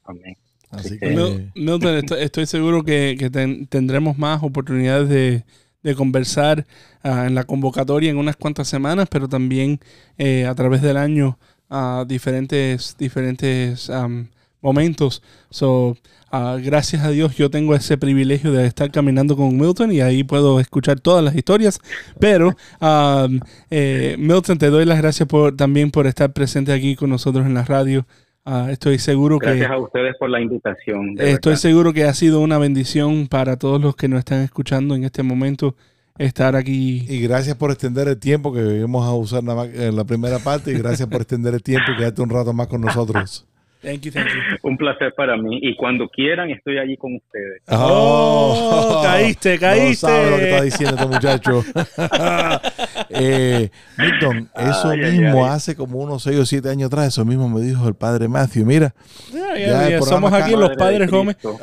Amén. 0.03 0.35
Así 0.69 0.89
Sí. 0.89 0.99
que, 0.99 1.07
Mil- 1.09 1.51
Milton, 1.55 1.95
estoy, 1.95 2.21
estoy 2.23 2.45
seguro 2.45 2.83
que, 2.83 3.15
que 3.17 3.29
ten- 3.29 3.67
tendremos 3.67 4.17
más 4.17 4.41
oportunidades 4.43 5.09
de, 5.09 5.43
de 5.83 5.95
conversar 5.95 6.65
ah, 7.03 7.25
en 7.27 7.35
la 7.35 7.43
convocatoria 7.43 8.09
en 8.09 8.17
unas 8.17 8.35
cuantas 8.35 8.67
semanas, 8.67 9.07
pero 9.09 9.27
también 9.27 9.79
eh, 10.17 10.45
a 10.45 10.55
través 10.55 10.81
del 10.81 10.97
año 10.97 11.37
a 11.69 12.05
diferentes, 12.07 12.95
diferentes 12.97 13.89
am, 13.89 14.27
momentos. 14.61 15.23
So, 15.49 15.97
ah, 16.31 16.57
gracias 16.61 17.03
a 17.03 17.09
Dios 17.09 17.35
yo 17.35 17.49
tengo 17.49 17.75
ese 17.75 17.97
privilegio 17.97 18.51
de 18.51 18.67
estar 18.67 18.91
caminando 18.91 19.35
con 19.35 19.57
Milton 19.57 19.91
y 19.91 20.01
ahí 20.01 20.23
puedo 20.23 20.59
escuchar 20.59 20.99
todas 20.99 21.23
las 21.23 21.35
historias. 21.35 21.79
Pero, 22.19 22.55
am, 22.79 23.39
eh, 23.69 24.15
Milton, 24.19 24.57
te 24.57 24.69
doy 24.69 24.85
las 24.85 24.97
gracias 24.99 25.27
por, 25.27 25.55
también 25.55 25.91
por 25.91 26.07
estar 26.07 26.31
presente 26.33 26.73
aquí 26.73 26.95
con 26.95 27.09
nosotros 27.09 27.45
en 27.45 27.53
la 27.53 27.63
radio. 27.63 28.05
Ah, 28.43 28.69
estoy 28.71 28.97
seguro 28.97 29.39
que... 29.39 29.47
Gracias 29.47 29.71
a 29.71 29.77
ustedes 29.77 30.15
por 30.17 30.29
la 30.29 30.41
invitación. 30.41 31.11
Estoy 31.19 31.51
verdad. 31.51 31.55
seguro 31.55 31.93
que 31.93 32.05
ha 32.05 32.13
sido 32.13 32.39
una 32.39 32.57
bendición 32.57 33.27
para 33.27 33.57
todos 33.57 33.79
los 33.81 33.95
que 33.95 34.07
nos 34.07 34.19
están 34.19 34.41
escuchando 34.41 34.95
en 34.95 35.03
este 35.03 35.23
momento 35.23 35.75
estar 36.17 36.55
aquí. 36.55 37.05
y 37.07 37.21
gracias 37.21 37.55
por 37.55 37.71
extender 37.71 38.07
el 38.07 38.17
tiempo 38.17 38.53
que 38.53 38.59
íbamos 38.59 39.05
a 39.05 39.13
usar 39.13 39.43
nada 39.43 39.65
más 39.65 39.73
en 39.73 39.95
la 39.95 40.03
primera 40.03 40.39
parte 40.39 40.71
y 40.71 40.77
gracias 40.77 41.07
por 41.07 41.21
extender 41.21 41.53
el 41.53 41.63
tiempo 41.63 41.91
y 41.91 41.97
quedarte 41.97 42.21
un 42.21 42.29
rato 42.29 42.53
más 42.53 42.67
con 42.67 42.81
nosotros. 42.81 43.47
Thank 43.81 44.01
you, 44.01 44.11
thank 44.11 44.27
you. 44.27 44.33
Un 44.69 44.77
placer 44.77 45.13
para 45.15 45.35
mí. 45.37 45.59
Y 45.61 45.75
cuando 45.75 46.07
quieran, 46.09 46.49
estoy 46.51 46.77
allí 46.77 46.97
con 46.97 47.15
ustedes. 47.15 47.61
Oh, 47.67 49.01
caíste, 49.03 49.57
caíste. 49.57 50.07
No 50.07 50.13
sabe 50.13 50.29
lo 50.31 50.37
que 50.37 50.49
está 50.51 50.63
diciendo 50.63 50.95
este 50.95 51.07
muchacho. 51.07 51.63
eh, 53.09 53.69
Milton, 53.97 54.49
eso 54.55 54.89
Ay, 54.89 54.99
ay, 55.03 55.11
mismo 55.19 55.45
ay. 55.45 55.51
hace 55.53 55.75
como 55.75 55.99
unos 55.99 56.23
6 56.23 56.37
o 56.39 56.45
7 56.45 56.69
años 56.69 56.87
atrás, 56.87 57.07
eso 57.07 57.25
mismo 57.25 57.49
me 57.49 57.61
dijo 57.61 57.87
el 57.87 57.95
padre 57.95 58.27
Matthew. 58.27 58.65
Mira, 58.65 58.93
Ya, 59.33 59.57
ya, 59.57 59.89
Ya, 59.89 60.01
somos 60.01 60.31
aquí 60.33 60.51
los 60.55 60.75
padres 60.75 61.09
Gómez. 61.09 61.37
Oh, 61.43 61.57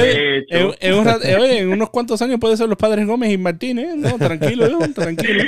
en, 0.00 0.74
en 0.80 0.94
un 0.94 1.08
eh, 1.08 1.58
en 1.58 1.68
unos 1.72 1.90
cuantos 1.90 2.20
años 2.22 2.38
puede 2.40 2.56
ser 2.56 2.68
los 2.68 2.78
padres 2.78 3.06
Gómez 3.06 3.32
y 3.32 3.38
Martínez. 3.38 3.96
No, 3.96 4.16
tranquilo, 4.18 4.68
yo, 4.68 4.78
tranquilo. 4.94 5.42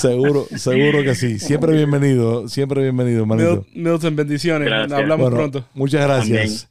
seguro, 0.00 0.46
seguro 0.56 1.02
que 1.02 1.14
sí. 1.14 1.38
Siempre 1.38 1.72
bienvenido, 1.72 2.48
siempre 2.48 2.82
bienvenido, 2.82 3.20
hermanito. 3.20 3.64
Mil- 3.74 3.84
Milton, 3.92 4.16
bendiciones. 4.24 4.68
Gracias. 4.68 4.92
Hablamos 4.98 5.30
Bueno, 5.30 5.36
pronto. 5.36 5.68
Muchas 5.74 6.02
gracias. 6.06 6.68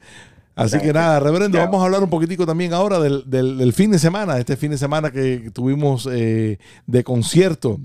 Así 0.55 0.77
que 0.79 0.93
nada, 0.93 1.19
reverendo, 1.19 1.57
vamos 1.57 1.81
a 1.81 1.85
hablar 1.85 2.03
un 2.03 2.09
poquitico 2.11 2.45
también 2.45 2.73
ahora 2.73 2.99
del, 2.99 3.23
del- 3.25 3.57
del 3.57 3.73
fin 3.73 3.89
de 3.89 3.97
semana, 3.97 4.37
este 4.37 4.55
fin 4.55 4.69
de 4.69 4.77
semana 4.77 5.09
que 5.11 5.49
tuvimos 5.51 6.07
eh, 6.11 6.59
de 6.85 7.03
concierto. 7.03 7.79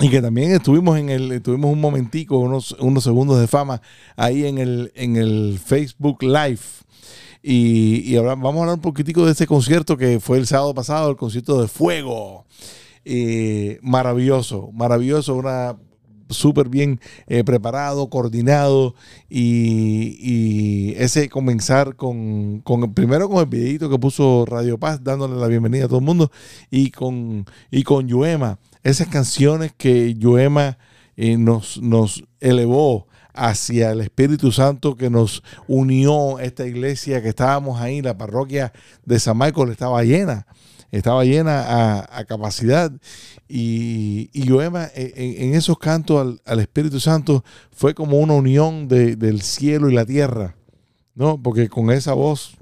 Y 0.00 0.10
que 0.10 0.22
también 0.22 0.52
estuvimos 0.52 0.96
en 0.96 1.08
el, 1.10 1.42
tuvimos 1.42 1.72
un 1.72 1.80
momentico, 1.80 2.38
unos, 2.38 2.70
unos 2.78 3.02
segundos 3.02 3.40
de 3.40 3.48
fama 3.48 3.82
ahí 4.16 4.46
en 4.46 4.58
el, 4.58 4.92
en 4.94 5.16
el 5.16 5.58
Facebook 5.64 6.22
Live. 6.22 6.60
Y, 7.42 8.02
y 8.08 8.14
ahora 8.16 8.36
vamos 8.36 8.54
a 8.56 8.60
hablar 8.60 8.74
un 8.76 8.80
poquitico 8.80 9.26
de 9.26 9.32
ese 9.32 9.48
concierto 9.48 9.96
que 9.96 10.20
fue 10.20 10.38
el 10.38 10.46
sábado 10.46 10.72
pasado, 10.72 11.10
el 11.10 11.16
concierto 11.16 11.60
de 11.60 11.66
Fuego. 11.66 12.44
Eh, 13.04 13.80
maravilloso, 13.82 14.70
maravilloso, 14.72 15.34
una 15.34 15.76
súper 16.30 16.68
bien 16.68 17.00
eh, 17.26 17.44
preparado, 17.44 18.08
coordinado 18.08 18.94
y, 19.28 20.94
ese 20.96 21.28
comenzar 21.28 21.96
con, 21.96 22.62
primero 22.94 23.28
con 23.28 23.38
el 23.38 23.46
videito 23.46 23.88
que 23.88 23.98
puso 23.98 24.44
Radio 24.46 24.78
Paz 24.78 25.02
dándole 25.02 25.36
la 25.36 25.46
bienvenida 25.46 25.84
a 25.84 25.88
todo 25.88 25.98
el 25.98 26.04
mundo 26.04 26.30
y 26.70 26.90
con 26.90 27.46
y 27.70 27.82
con 27.82 28.08
Yuema, 28.08 28.58
esas 28.82 29.08
canciones 29.08 29.72
que 29.76 30.14
Yuema 30.14 30.78
eh, 31.16 31.36
nos, 31.36 31.80
nos 31.80 32.24
elevó 32.40 33.06
hacia 33.38 33.92
el 33.92 34.00
Espíritu 34.00 34.50
Santo 34.50 34.96
que 34.96 35.10
nos 35.10 35.42
unió 35.68 36.40
esta 36.40 36.66
iglesia 36.66 37.22
que 37.22 37.28
estábamos 37.28 37.80
ahí, 37.80 38.02
la 38.02 38.18
parroquia 38.18 38.72
de 39.04 39.20
San 39.20 39.38
Michael 39.38 39.70
estaba 39.70 40.02
llena, 40.02 40.46
estaba 40.90 41.24
llena 41.24 41.62
a, 41.62 42.18
a 42.18 42.24
capacidad 42.24 42.90
y, 43.48 44.30
y 44.32 44.44
Yoema 44.46 44.88
en, 44.94 45.42
en 45.48 45.54
esos 45.54 45.78
cantos 45.78 46.20
al, 46.20 46.40
al 46.44 46.60
Espíritu 46.60 47.00
Santo 47.00 47.44
fue 47.72 47.94
como 47.94 48.18
una 48.18 48.34
unión 48.34 48.88
de- 48.88 49.16
del 49.16 49.42
cielo 49.42 49.90
y 49.90 49.94
la 49.94 50.06
tierra, 50.06 50.56
¿no? 51.14 51.40
Porque 51.42 51.68
con 51.68 51.90
esa 51.90 52.14
voz 52.14 52.56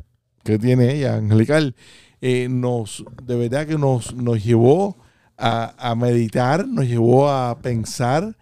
que 0.44 0.58
tiene 0.58 0.94
ella, 0.94 1.16
angelical, 1.16 1.74
eh, 2.20 2.48
nos, 2.48 3.04
de 3.24 3.36
verdad 3.36 3.66
que 3.66 3.78
nos, 3.78 4.14
nos 4.14 4.42
llevó 4.44 4.96
a, 5.36 5.74
a 5.78 5.94
meditar, 5.94 6.66
nos 6.66 6.86
llevó 6.86 7.28
a 7.30 7.58
pensar 7.60 8.36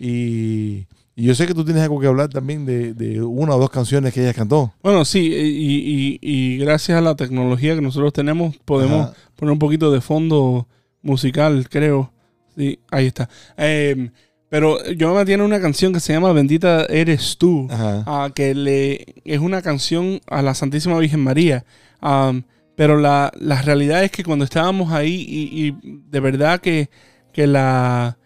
y, 0.00 0.86
y 1.20 1.24
yo 1.24 1.34
sé 1.34 1.46
que 1.46 1.54
tú 1.54 1.64
tienes 1.64 1.82
algo 1.82 1.98
que 2.00 2.06
hablar 2.06 2.28
también 2.28 2.64
de, 2.64 2.94
de 2.94 3.20
una 3.22 3.54
o 3.54 3.58
dos 3.58 3.70
canciones 3.70 4.14
que 4.14 4.20
ella 4.22 4.32
cantó. 4.34 4.72
Bueno, 4.82 5.04
sí, 5.04 5.18
y, 5.34 6.18
y- 6.20 6.54
y 6.54 6.58
gracias 6.58 6.96
a 6.96 7.00
la 7.00 7.16
tecnología 7.16 7.74
que 7.74 7.80
nosotros 7.80 8.12
tenemos, 8.12 8.56
podemos 8.64 9.06
Ajá. 9.08 9.14
poner 9.34 9.52
un 9.52 9.58
poquito 9.58 9.90
de 9.90 10.00
fondo 10.00 10.68
musical, 11.02 11.68
creo. 11.68 12.12
Sí, 12.56 12.78
ahí 12.90 13.06
está. 13.06 13.28
Eh, 13.56 14.10
pero 14.48 14.82
Yoema 14.92 15.24
tiene 15.24 15.42
una 15.44 15.60
canción 15.60 15.92
que 15.92 16.00
se 16.00 16.12
llama 16.12 16.32
Bendita 16.32 16.84
eres 16.86 17.36
tú, 17.38 17.66
ah, 17.70 18.30
que 18.34 18.54
le, 18.54 19.04
es 19.24 19.38
una 19.40 19.60
canción 19.62 20.20
a 20.26 20.40
la 20.42 20.54
Santísima 20.54 20.98
Virgen 20.98 21.20
María. 21.20 21.64
Am, 22.00 22.44
pero 22.76 22.96
la, 22.98 23.32
la 23.40 23.60
realidad 23.62 24.04
es 24.04 24.10
que 24.10 24.22
cuando 24.24 24.44
estábamos 24.44 24.92
ahí, 24.92 25.24
y, 25.28 25.66
y 25.66 26.00
de 26.10 26.20
verdad 26.20 26.60
que, 26.60 26.90
que 27.32 27.46
la, 27.46 28.17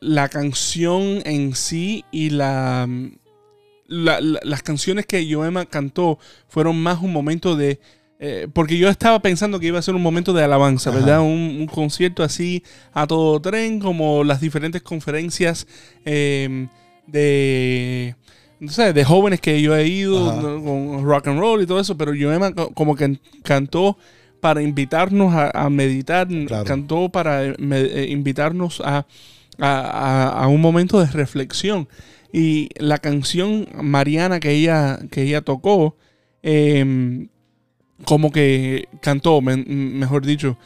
la 0.00 0.28
canción 0.28 1.22
en 1.24 1.54
sí 1.54 2.04
y 2.12 2.30
la, 2.30 2.86
la- 3.86 4.20
la- 4.20 4.40
las 4.42 4.62
canciones 4.62 5.06
que 5.06 5.26
Yoema 5.26 5.64
cantó 5.66 6.18
fueron 6.48 6.76
más 6.82 7.00
un 7.02 7.12
momento 7.12 7.56
de... 7.56 7.80
eh, 8.20 8.48
porque 8.52 8.76
yo 8.78 8.88
estaba 8.88 9.20
pensando 9.20 9.58
que 9.58 9.68
iba 9.68 9.78
a 9.78 9.82
ser 9.82 9.94
un 9.94 10.02
momento 10.02 10.32
de 10.32 10.44
alabanza, 10.44 10.90
Ajá. 10.90 10.98
¿verdad? 10.98 11.20
Un, 11.22 11.56
un 11.60 11.66
concierto 11.66 12.22
así 12.22 12.62
a 12.92 13.06
todo 13.06 13.40
tren, 13.40 13.80
como 13.80 14.24
las 14.24 14.40
diferentes 14.40 14.82
conferencias 14.82 15.66
eh, 16.04 16.68
de... 17.06 18.14
No 18.60 18.70
sé, 18.70 18.92
de 18.92 19.04
jóvenes 19.04 19.40
que 19.40 19.60
yo 19.60 19.74
he 19.76 19.88
ido 19.88 20.24
con 20.62 21.02
rock 21.04 21.26
and 21.28 21.40
roll 21.40 21.62
y 21.62 21.66
todo 21.66 21.80
eso, 21.80 21.96
pero 21.96 22.14
Yoema 22.14 22.52
co- 22.54 22.70
como 22.74 22.94
que 22.94 23.18
cantó 23.42 23.98
para 24.40 24.62
invitarnos 24.62 25.34
a, 25.34 25.50
a 25.50 25.68
meditar, 25.68 26.28
Claro. 26.46 26.64
cantó 26.64 27.08
para 27.08 27.44
eh, 27.44 27.54
me- 27.58 27.80
eh, 27.80 28.06
invitarnos 28.10 28.80
a, 28.84 29.04
a, 29.62 29.80
a- 29.80 30.44
a 30.44 30.48
un 30.48 30.60
momento 30.60 31.00
de 31.00 31.06
reflexión. 31.06 31.88
Y 32.32 32.68
la 32.78 32.98
canción 32.98 33.68
Mariana 33.82 34.40
que 34.40 34.50
ella, 34.52 34.98
que 35.10 35.22
ella 35.22 35.42
tocó, 35.42 35.96
em, 36.42 37.28
como 38.04 38.32
que 38.32 38.88
cantó, 39.00 39.40
me- 39.40 39.56
mejor 39.56 40.24
dicho, 40.26 40.56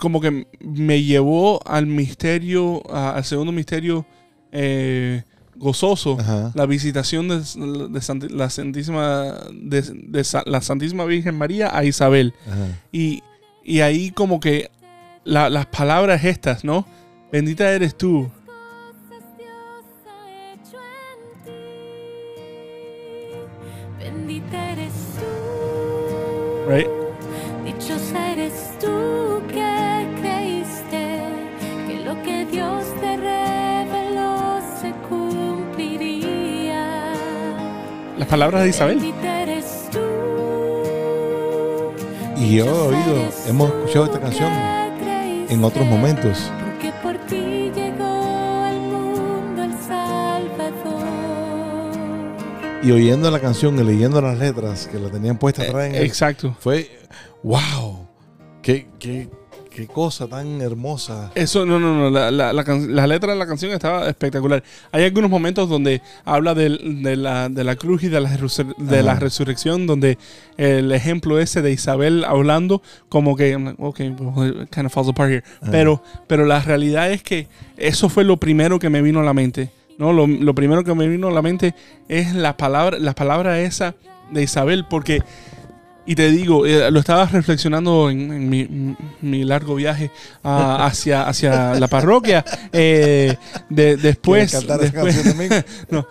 como 0.00 0.20
que 0.20 0.46
me 0.60 1.02
llevó 1.02 1.60
al 1.66 1.86
misterio, 1.86 2.82
a- 2.92 3.14
al 3.16 3.24
segundo 3.24 3.52
misterio 3.52 4.06
eh, 4.52 5.22
gozoso, 5.56 6.18
Ajá. 6.20 6.52
la 6.54 6.66
visitación 6.66 7.28
de, 7.28 7.40
la 8.30 8.50
Santísima 8.50 9.34
de, 9.52 10.24
la 10.46 10.60
Santísima 10.60 11.04
Virgen 11.06 11.36
María 11.38 11.74
a 11.76 11.84
Isabel. 11.84 12.34
Y, 12.90 13.22
y 13.64 13.80
ahí 13.80 14.10
como 14.10 14.40
que 14.40 14.70
la- 15.24 15.48
las 15.50 15.66
palabras 15.66 16.24
estas, 16.24 16.64
¿no? 16.64 16.86
Bendita 17.32 17.72
eres 17.72 17.94
tú. 17.94 18.30
Bendita 23.98 24.72
eres 24.72 24.92
tú. 25.16 25.24
Right? 26.70 26.88
Dichosa 27.64 28.32
eres 28.32 28.76
tú 28.78 29.40
que 29.48 30.06
creíste 30.20 31.22
que 31.86 32.04
lo 32.04 32.22
que 32.22 32.44
Dios 32.44 32.84
te 33.00 33.16
reveló 33.16 34.60
se 34.78 34.92
cumpliría. 35.08 36.84
Las 38.18 38.28
palabras 38.28 38.64
de 38.64 38.68
Isabel. 38.68 39.00
Eres 39.24 39.88
tú, 39.90 40.00
Y 42.36 42.56
yo 42.56 42.66
he 42.66 42.68
oído, 42.68 43.32
hemos 43.48 43.70
escuchado 43.70 44.04
esta 44.04 44.20
canción 44.20 44.52
en 45.48 45.64
otros 45.64 45.86
momentos. 45.86 46.52
Y 52.82 52.90
oyendo 52.90 53.30
la 53.30 53.38
canción 53.40 53.78
y 53.78 53.84
leyendo 53.84 54.20
las 54.20 54.38
letras 54.38 54.88
que 54.90 54.98
la 54.98 55.08
tenían 55.08 55.38
puesta 55.38 55.62
atrás 55.62 55.86
en 55.86 55.94
el- 55.94 56.02
Exacto. 56.04 56.56
fue 56.58 56.90
wow. 57.44 58.08
Qué, 58.60 58.88
qué, 58.98 59.28
qué 59.70 59.86
cosa 59.86 60.26
tan 60.26 60.60
hermosa. 60.60 61.30
Eso, 61.36 61.64
no, 61.64 61.78
no, 61.78 61.94
no. 61.96 62.10
La, 62.10 62.30
la, 62.32 62.52
la, 62.52 62.62
la 62.64 63.06
letra 63.06 63.32
de 63.34 63.38
la 63.38 63.46
canción 63.46 63.70
estaba 63.72 64.08
espectacular. 64.08 64.64
Hay 64.90 65.04
algunos 65.04 65.30
momentos 65.30 65.68
donde 65.68 66.02
habla 66.24 66.54
del- 66.54 67.02
de, 67.04 67.14
la, 67.16 67.48
de 67.48 67.62
la 67.62 67.76
cruz 67.76 68.02
y 68.02 68.08
de, 68.08 68.20
la, 68.20 68.36
resur- 68.36 68.74
de 68.76 69.02
la 69.04 69.14
resurrección, 69.14 69.86
donde 69.86 70.18
el 70.56 70.90
ejemplo 70.90 71.38
ese 71.38 71.62
de 71.62 71.70
Isabel 71.72 72.24
hablando, 72.24 72.82
como 73.08 73.36
que, 73.36 73.54
ok, 73.78 74.00
well, 74.36 74.68
kind 74.72 74.86
of 74.86 74.92
falls 74.92 75.08
apart 75.08 75.30
here. 75.30 75.44
Pero, 75.70 76.02
pero 76.26 76.46
la 76.46 76.60
realidad 76.60 77.12
es 77.12 77.22
que 77.22 77.46
eso 77.76 78.08
fue 78.08 78.24
lo 78.24 78.38
primero 78.38 78.80
que 78.80 78.90
me 78.90 79.02
vino 79.02 79.20
a 79.20 79.24
la 79.24 79.34
mente. 79.34 79.70
¿No? 80.02 80.12
Lo, 80.12 80.26
lo 80.26 80.54
primero 80.54 80.84
que 80.84 80.94
me 80.94 81.08
vino 81.08 81.28
a 81.28 81.32
la 81.32 81.40
mente 81.40 81.74
es 82.08 82.34
la 82.34 82.56
palabra, 82.58 82.98
la 82.98 83.14
palabra 83.14 83.60
esa 83.60 83.94
de 84.30 84.42
Isabel, 84.42 84.84
porque 84.90 85.22
y 86.04 86.16
te 86.16 86.30
digo, 86.32 86.66
eh, 86.66 86.90
lo 86.90 86.98
estaba 86.98 87.26
reflexionando 87.26 88.10
en, 88.10 88.32
en 88.52 88.96
mi, 89.20 89.44
largo 89.44 89.76
viaje 89.76 90.10
ah, 90.42 90.84
hacia, 90.86 91.28
hacia 91.28 91.74
la 91.78 91.86
parroquia. 91.86 92.44
eh, 92.72 93.36
de- 93.68 93.96
después, 93.96 94.50
¿Quieres 94.50 94.66
cantar 94.68 94.84
esa 94.84 95.22
después- 95.22 95.64
no, 95.90 96.06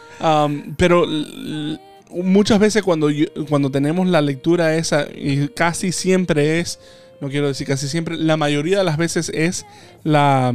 pero 0.78 1.06
muchas 2.10 2.60
veces 2.60 2.84
cuando, 2.84 3.10
yo- 3.10 3.28
cuando 3.50 3.70
tenemos 3.70 4.08
la 4.08 4.22
lectura 4.22 4.76
esa, 4.76 5.08
y 5.14 5.50
casi 5.50 5.92
siempre 5.92 6.60
es, 6.62 6.80
no 7.20 7.28
quiero 7.30 7.48
decir 7.50 7.68
casi 7.68 7.88
siempre, 7.90 8.16
la 8.18 8.38
mayoría 8.38 8.78
de 8.80 8.84
las 8.86 8.96
veces 8.98 9.30
es 9.34 9.66
la, 10.04 10.54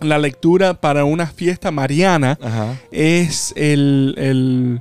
la 0.00 0.18
lectura 0.18 0.74
para 0.74 1.04
una 1.04 1.26
fiesta 1.26 1.70
mariana, 1.70 2.38
Ajá. 2.42 2.76
es 2.90 3.52
el, 3.56 4.14
el, 4.18 4.80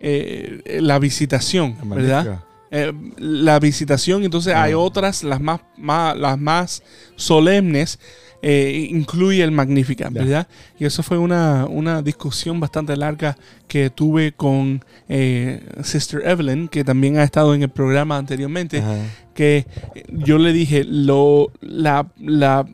eh, 0.00 0.78
la 0.80 0.98
visitación, 0.98 1.76
¿verdad? 1.84 2.40
eh, 2.70 2.92
la 3.18 3.58
visitación, 3.58 4.24
entonces 4.24 4.54
hay 4.54 4.74
otras, 4.74 5.22
las 5.24 5.40
más, 5.40 5.60
más- 5.76 6.16
las 6.16 6.38
más 6.38 6.82
solemnes, 7.16 7.98
eh, 8.40 8.86
incluye 8.90 9.42
el 9.42 9.50
Magnífica. 9.50 10.10
¿verdad? 10.10 10.46
Y 10.78 10.84
eso 10.84 11.02
fue 11.02 11.18
una, 11.18 11.66
una 11.66 12.02
discusión 12.02 12.60
bastante 12.60 12.96
larga 12.96 13.36
que 13.66 13.90
tuve 13.90 14.30
con 14.32 14.84
eh, 15.08 15.60
Sister 15.82 16.22
Evelyn, 16.24 16.68
que 16.68 16.84
también 16.84 17.18
ha 17.18 17.24
estado 17.24 17.54
en 17.54 17.62
el 17.62 17.68
programa 17.70 18.16
anteriormente, 18.16 18.78
Ajá. 18.78 18.96
que 19.34 19.66
yo 20.08 20.38
le 20.38 20.52
dije, 20.52 20.84
lo, 20.84 21.50
la, 21.60 22.06
la, 22.20 22.64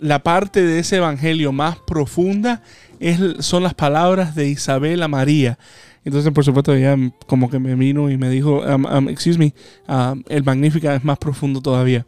la 0.00 0.22
parte 0.22 0.62
de 0.62 0.78
ese 0.80 0.96
evangelio 0.96 1.52
más 1.52 1.78
profunda 1.86 2.62
es, 3.00 3.18
son 3.40 3.62
las 3.62 3.74
palabras 3.74 4.34
de 4.34 4.48
Isabel 4.48 5.02
a 5.02 5.08
María. 5.08 5.58
Entonces, 6.04 6.32
por 6.32 6.44
supuesto, 6.44 6.74
ella 6.74 6.96
como 7.26 7.48
que 7.50 7.58
me 7.58 7.74
vino 7.74 8.10
y 8.10 8.18
me 8.18 8.28
dijo, 8.28 8.60
um, 8.60 8.84
um, 8.84 9.08
excuse 9.08 9.38
me, 9.38 9.54
um, 9.88 10.22
el 10.28 10.42
Magnífica 10.44 10.94
es 10.94 11.02
más 11.04 11.18
profundo 11.18 11.60
todavía. 11.62 12.04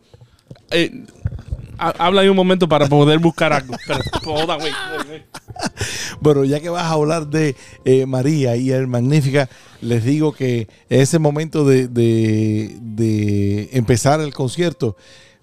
Eh, 0.70 1.04
ha- 1.78 1.94
habla 1.98 2.20
ahí 2.20 2.28
un 2.28 2.36
momento 2.36 2.68
para 2.68 2.86
poder 2.88 3.18
buscar 3.18 3.52
algo. 3.54 3.74
Pero, 3.86 4.00
hold 4.26 4.50
on, 4.50 4.60
wait, 4.62 4.74
wait, 4.98 5.08
wait. 5.10 5.22
Bueno, 6.20 6.44
ya 6.44 6.60
que 6.60 6.68
vas 6.68 6.84
a 6.84 6.90
hablar 6.92 7.26
de 7.28 7.56
eh, 7.86 8.04
María 8.04 8.56
y 8.56 8.70
el 8.70 8.86
Magnífica, 8.86 9.48
les 9.80 10.04
digo 10.04 10.32
que 10.32 10.68
ese 10.90 11.18
momento 11.18 11.64
de, 11.64 11.88
de- 11.88 12.76
de 12.80 13.70
empezar 13.72 14.20
el 14.20 14.34
concierto 14.34 14.96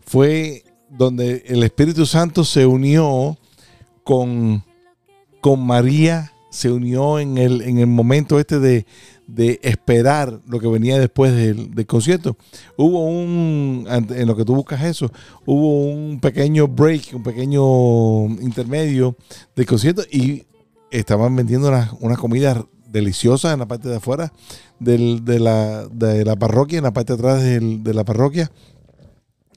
fue 0.06 0.64
donde 0.98 1.44
el 1.48 1.64
Espíritu 1.64 2.06
Santo 2.06 2.44
se 2.44 2.66
unió 2.66 3.38
con, 4.04 4.64
con 5.42 5.66
María, 5.66 6.32
se 6.50 6.72
unió 6.72 7.20
en 7.20 7.38
el, 7.38 7.62
en 7.62 7.80
el 7.80 7.88
momento 7.88 8.40
este 8.40 8.60
de, 8.60 8.86
de 9.26 9.60
esperar 9.64 10.40
lo 10.48 10.60
que 10.60 10.68
venía 10.68 11.00
después 11.00 11.34
del, 11.36 11.74
del 11.74 11.86
concierto. 11.88 12.38
Hubo 12.78 13.08
un, 13.08 13.88
en 13.90 14.28
lo 14.28 14.36
que 14.36 14.46
tú 14.46 14.54
buscas 14.56 14.84
eso, 14.84 15.12
hubo 15.46 15.86
un 15.88 16.20
pequeño 16.20 16.68
break, 16.68 17.12
un 17.14 17.24
pequeño 17.24 18.26
intermedio 18.44 19.16
del 19.56 19.66
concierto 19.66 20.04
y 20.12 20.46
estaban 20.92 21.36
vendiendo 21.36 21.70
unas 21.70 21.92
una 22.02 22.16
comida 22.18 22.64
deliciosas 22.88 23.54
en 23.54 23.60
la 23.60 23.68
parte 23.68 23.90
de 23.90 23.96
afuera 23.96 24.32
del- 24.80 25.26
de, 25.26 25.40
la, 25.40 25.88
de 25.88 26.24
la 26.24 26.36
parroquia, 26.36 26.78
en 26.78 26.84
la 26.84 26.94
parte 26.94 27.14
de 27.14 27.20
atrás 27.20 27.42
del- 27.42 27.82
de 27.84 27.94
la 27.96 28.04
parroquia. 28.04 28.52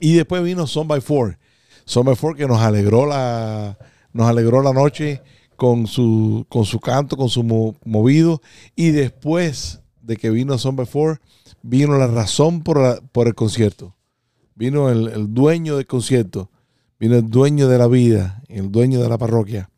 Y 0.00 0.14
después 0.14 0.42
vino 0.42 0.66
Son 0.66 0.86
by 0.88 1.00
Four. 1.00 1.38
Son 1.84 2.04
by 2.04 2.16
Four 2.16 2.36
que 2.36 2.46
nos 2.46 2.60
alegró 2.60 3.06
la, 3.06 3.78
nos 4.12 4.28
alegró 4.28 4.62
la 4.62 4.72
noche 4.72 5.22
con 5.56 5.86
su, 5.86 6.44
con 6.48 6.64
su 6.64 6.80
canto, 6.80 7.16
con 7.16 7.28
su 7.28 7.42
mo- 7.42 7.76
movido. 7.84 8.42
Y 8.74 8.90
después 8.90 9.80
de 10.02 10.16
que 10.16 10.30
vino 10.30 10.58
Son 10.58 10.76
by 10.76 10.86
Four, 10.86 11.20
vino 11.62 11.96
la 11.98 12.06
razón 12.06 12.62
por, 12.62 12.80
la- 12.80 13.00
por 13.12 13.26
el 13.26 13.34
concierto. 13.34 13.94
Vino 14.54 14.90
el, 14.90 15.08
el 15.08 15.34
dueño 15.34 15.76
del 15.76 15.86
concierto, 15.86 16.50
vino 16.98 17.16
el 17.16 17.28
dueño 17.28 17.68
de 17.68 17.76
la 17.78 17.88
vida, 17.88 18.42
el 18.48 18.70
dueño 18.72 19.02
de 19.02 19.08
la 19.08 19.18
parroquia. 19.18 19.70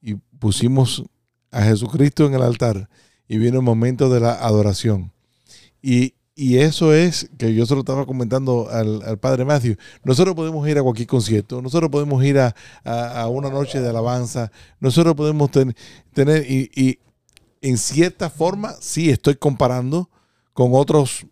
Y 0.00 0.14
pusimos 0.38 1.04
a 1.50 1.62
Jesucristo 1.62 2.26
en 2.26 2.34
el 2.34 2.42
altar. 2.42 2.88
Y 3.26 3.38
vino 3.38 3.56
el 3.58 3.64
momento 3.64 4.08
de 4.10 4.20
la 4.20 4.32
adoración. 4.34 5.12
Y, 5.82 6.13
y 6.36 6.56
eso 6.58 6.92
es 6.92 7.30
que 7.38 7.54
yo 7.54 7.64
se 7.66 7.74
lo 7.74 7.80
estaba 7.80 8.06
comentando 8.06 8.68
al, 8.70 9.02
al 9.02 9.18
padre 9.18 9.44
Matthew. 9.44 9.76
Nosotros 10.02 10.34
podemos 10.34 10.66
ir 10.68 10.78
a 10.78 10.82
cualquier 10.82 11.06
concierto, 11.08 11.62
nosotros 11.62 11.90
podemos 11.90 12.24
ir 12.24 12.38
a, 12.38 12.54
a- 12.84 13.20
a 13.22 13.28
una 13.28 13.50
noche 13.50 13.80
de 13.80 13.88
alabanza, 13.88 14.50
nosotros 14.80 15.14
podemos 15.14 15.50
ten- 15.50 15.74
tener, 16.12 16.44
y, 16.50 16.70
y 16.74 16.98
en 17.62 17.78
cierta 17.78 18.30
forma, 18.30 18.74
sí 18.80 19.10
estoy 19.10 19.36
comparando 19.36 20.10
con 20.52 20.70
otros 20.74 21.26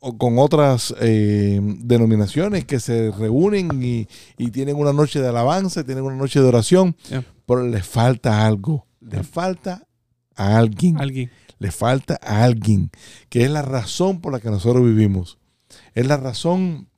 o 0.00 0.16
con 0.16 0.38
otras 0.38 0.94
eh, 1.00 1.60
denominaciones 1.80 2.64
que 2.64 2.78
se 2.78 3.10
reúnen 3.10 3.82
y, 3.82 4.06
y 4.36 4.50
tienen 4.52 4.76
una 4.76 4.92
noche 4.92 5.20
de 5.20 5.26
alabanza, 5.28 5.82
tienen 5.84 6.04
una 6.04 6.14
noche 6.14 6.40
de 6.40 6.46
oración, 6.46 6.94
Yeah. 7.10 7.24
pero 7.46 7.66
les 7.66 7.84
falta 7.84 8.46
algo, 8.46 8.86
les 9.00 9.26
falta 9.26 9.84
a 10.36 10.56
alguien 10.56 11.00
Alguien. 11.00 11.30
Le 11.58 11.70
falta 11.70 12.18
a 12.22 12.44
alguien, 12.44 12.90
que 13.28 13.44
es 13.44 13.50
la 13.50 13.62
razón 13.62 14.20
por 14.20 14.32
la 14.32 14.40
que 14.40 14.50
nosotros 14.50 14.84
vivimos. 14.84 15.38
Es 15.94 16.06
la 16.06 16.16
razón, 16.16 16.88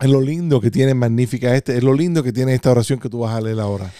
es 0.00 0.10
lo 0.10 0.20
lindo 0.20 0.60
que 0.60 0.70
tiene 0.70 0.94
Magnífica 0.94 1.54
este, 1.54 1.76
es 1.76 1.82
lo 1.82 1.94
lindo 1.94 2.22
que 2.22 2.32
tiene 2.32 2.54
esta 2.54 2.70
oración 2.70 2.98
que 2.98 3.08
tú 3.08 3.20
vas 3.20 3.34
a 3.34 3.40
leer 3.40 3.60
ahora. 3.60 3.92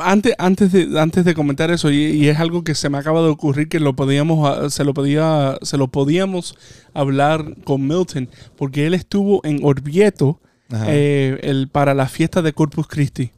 Antes, 0.00 0.34
antes, 0.38 0.72
de, 0.72 1.00
antes 1.00 1.24
de 1.24 1.34
comentar 1.34 1.70
eso, 1.70 1.90
y, 1.90 1.96
y 1.96 2.28
es 2.28 2.38
algo 2.38 2.64
que 2.64 2.74
se 2.74 2.88
me 2.90 2.98
acaba 2.98 3.22
de 3.22 3.28
ocurrir 3.28 3.68
que 3.68 3.80
lo 3.80 3.94
podíamos, 3.94 4.48
ah, 4.48 4.70
se 4.70 4.84
lo 4.84 4.94
podía, 4.94 5.58
se 5.62 5.76
lo 5.76 5.88
podíamos 5.88 6.56
hablar 6.94 7.56
con 7.64 7.86
Milton, 7.86 8.28
porque 8.56 8.86
él 8.86 8.94
estuvo 8.94 9.40
en 9.44 9.60
Orvieto 9.62 10.40
eh, 10.86 11.38
el, 11.42 11.68
para 11.68 11.94
la 11.94 12.08
fiesta 12.08 12.42
de 12.42 12.52
Corpus 12.52 12.86
Christi. 12.86 13.30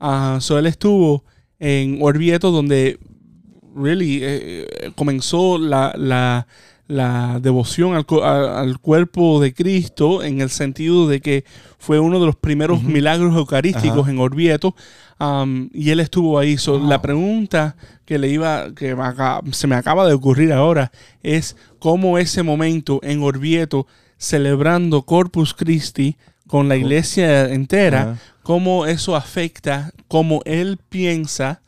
Ah, 0.00 0.38
so 0.40 0.58
él 0.58 0.66
estuvo 0.66 1.24
en 1.58 1.98
Orvieto 2.00 2.50
donde 2.50 2.98
really 3.80 4.20
eh, 4.22 4.90
comenzó 4.96 5.58
la, 5.58 5.92
la- 5.96 6.46
la 6.90 7.38
devoción 7.42 7.94
al, 7.94 8.06
a- 8.22 8.60
al 8.60 8.78
cuerpo 8.78 9.40
de 9.42 9.52
Cristo 9.52 10.22
en 10.22 10.40
el 10.40 10.48
sentido 10.48 11.06
de 11.06 11.20
que 11.20 11.44
fue 11.78 12.00
uno 12.00 12.18
de 12.18 12.24
los 12.24 12.36
primeros 12.36 12.82
milagros 12.82 13.36
eucarísticos 13.36 14.00
Ajá. 14.04 14.10
en 14.10 14.18
Orvieto 14.18 14.74
um, 15.20 15.68
y 15.74 15.90
él 15.90 16.00
estuvo 16.00 16.38
ahí. 16.38 16.56
So, 16.56 16.78
La 16.78 17.02
pregunta 17.02 17.76
que 18.06 18.18
le 18.18 18.28
iba, 18.30 18.74
que 18.74 18.96
me 18.96 19.02
acaba- 19.04 19.42
se 19.52 19.66
me 19.66 19.74
acaba 19.76 20.06
de 20.06 20.14
ocurrir 20.14 20.50
ahora 20.50 20.90
es 21.22 21.56
cómo 21.78 22.16
ese 22.16 22.42
momento 22.42 23.00
en 23.02 23.22
Orvieto 23.22 23.86
celebrando 24.16 25.02
Corpus 25.02 25.52
Christi 25.54 26.16
con 26.46 26.68
la 26.70 26.76
iglesia 26.76 27.52
entera, 27.52 28.00
Ajá. 28.00 28.18
cómo 28.42 28.86
eso 28.86 29.14
afecta 29.14 29.92
cómo 30.08 30.40
él 30.46 30.78
piensa 30.88 31.60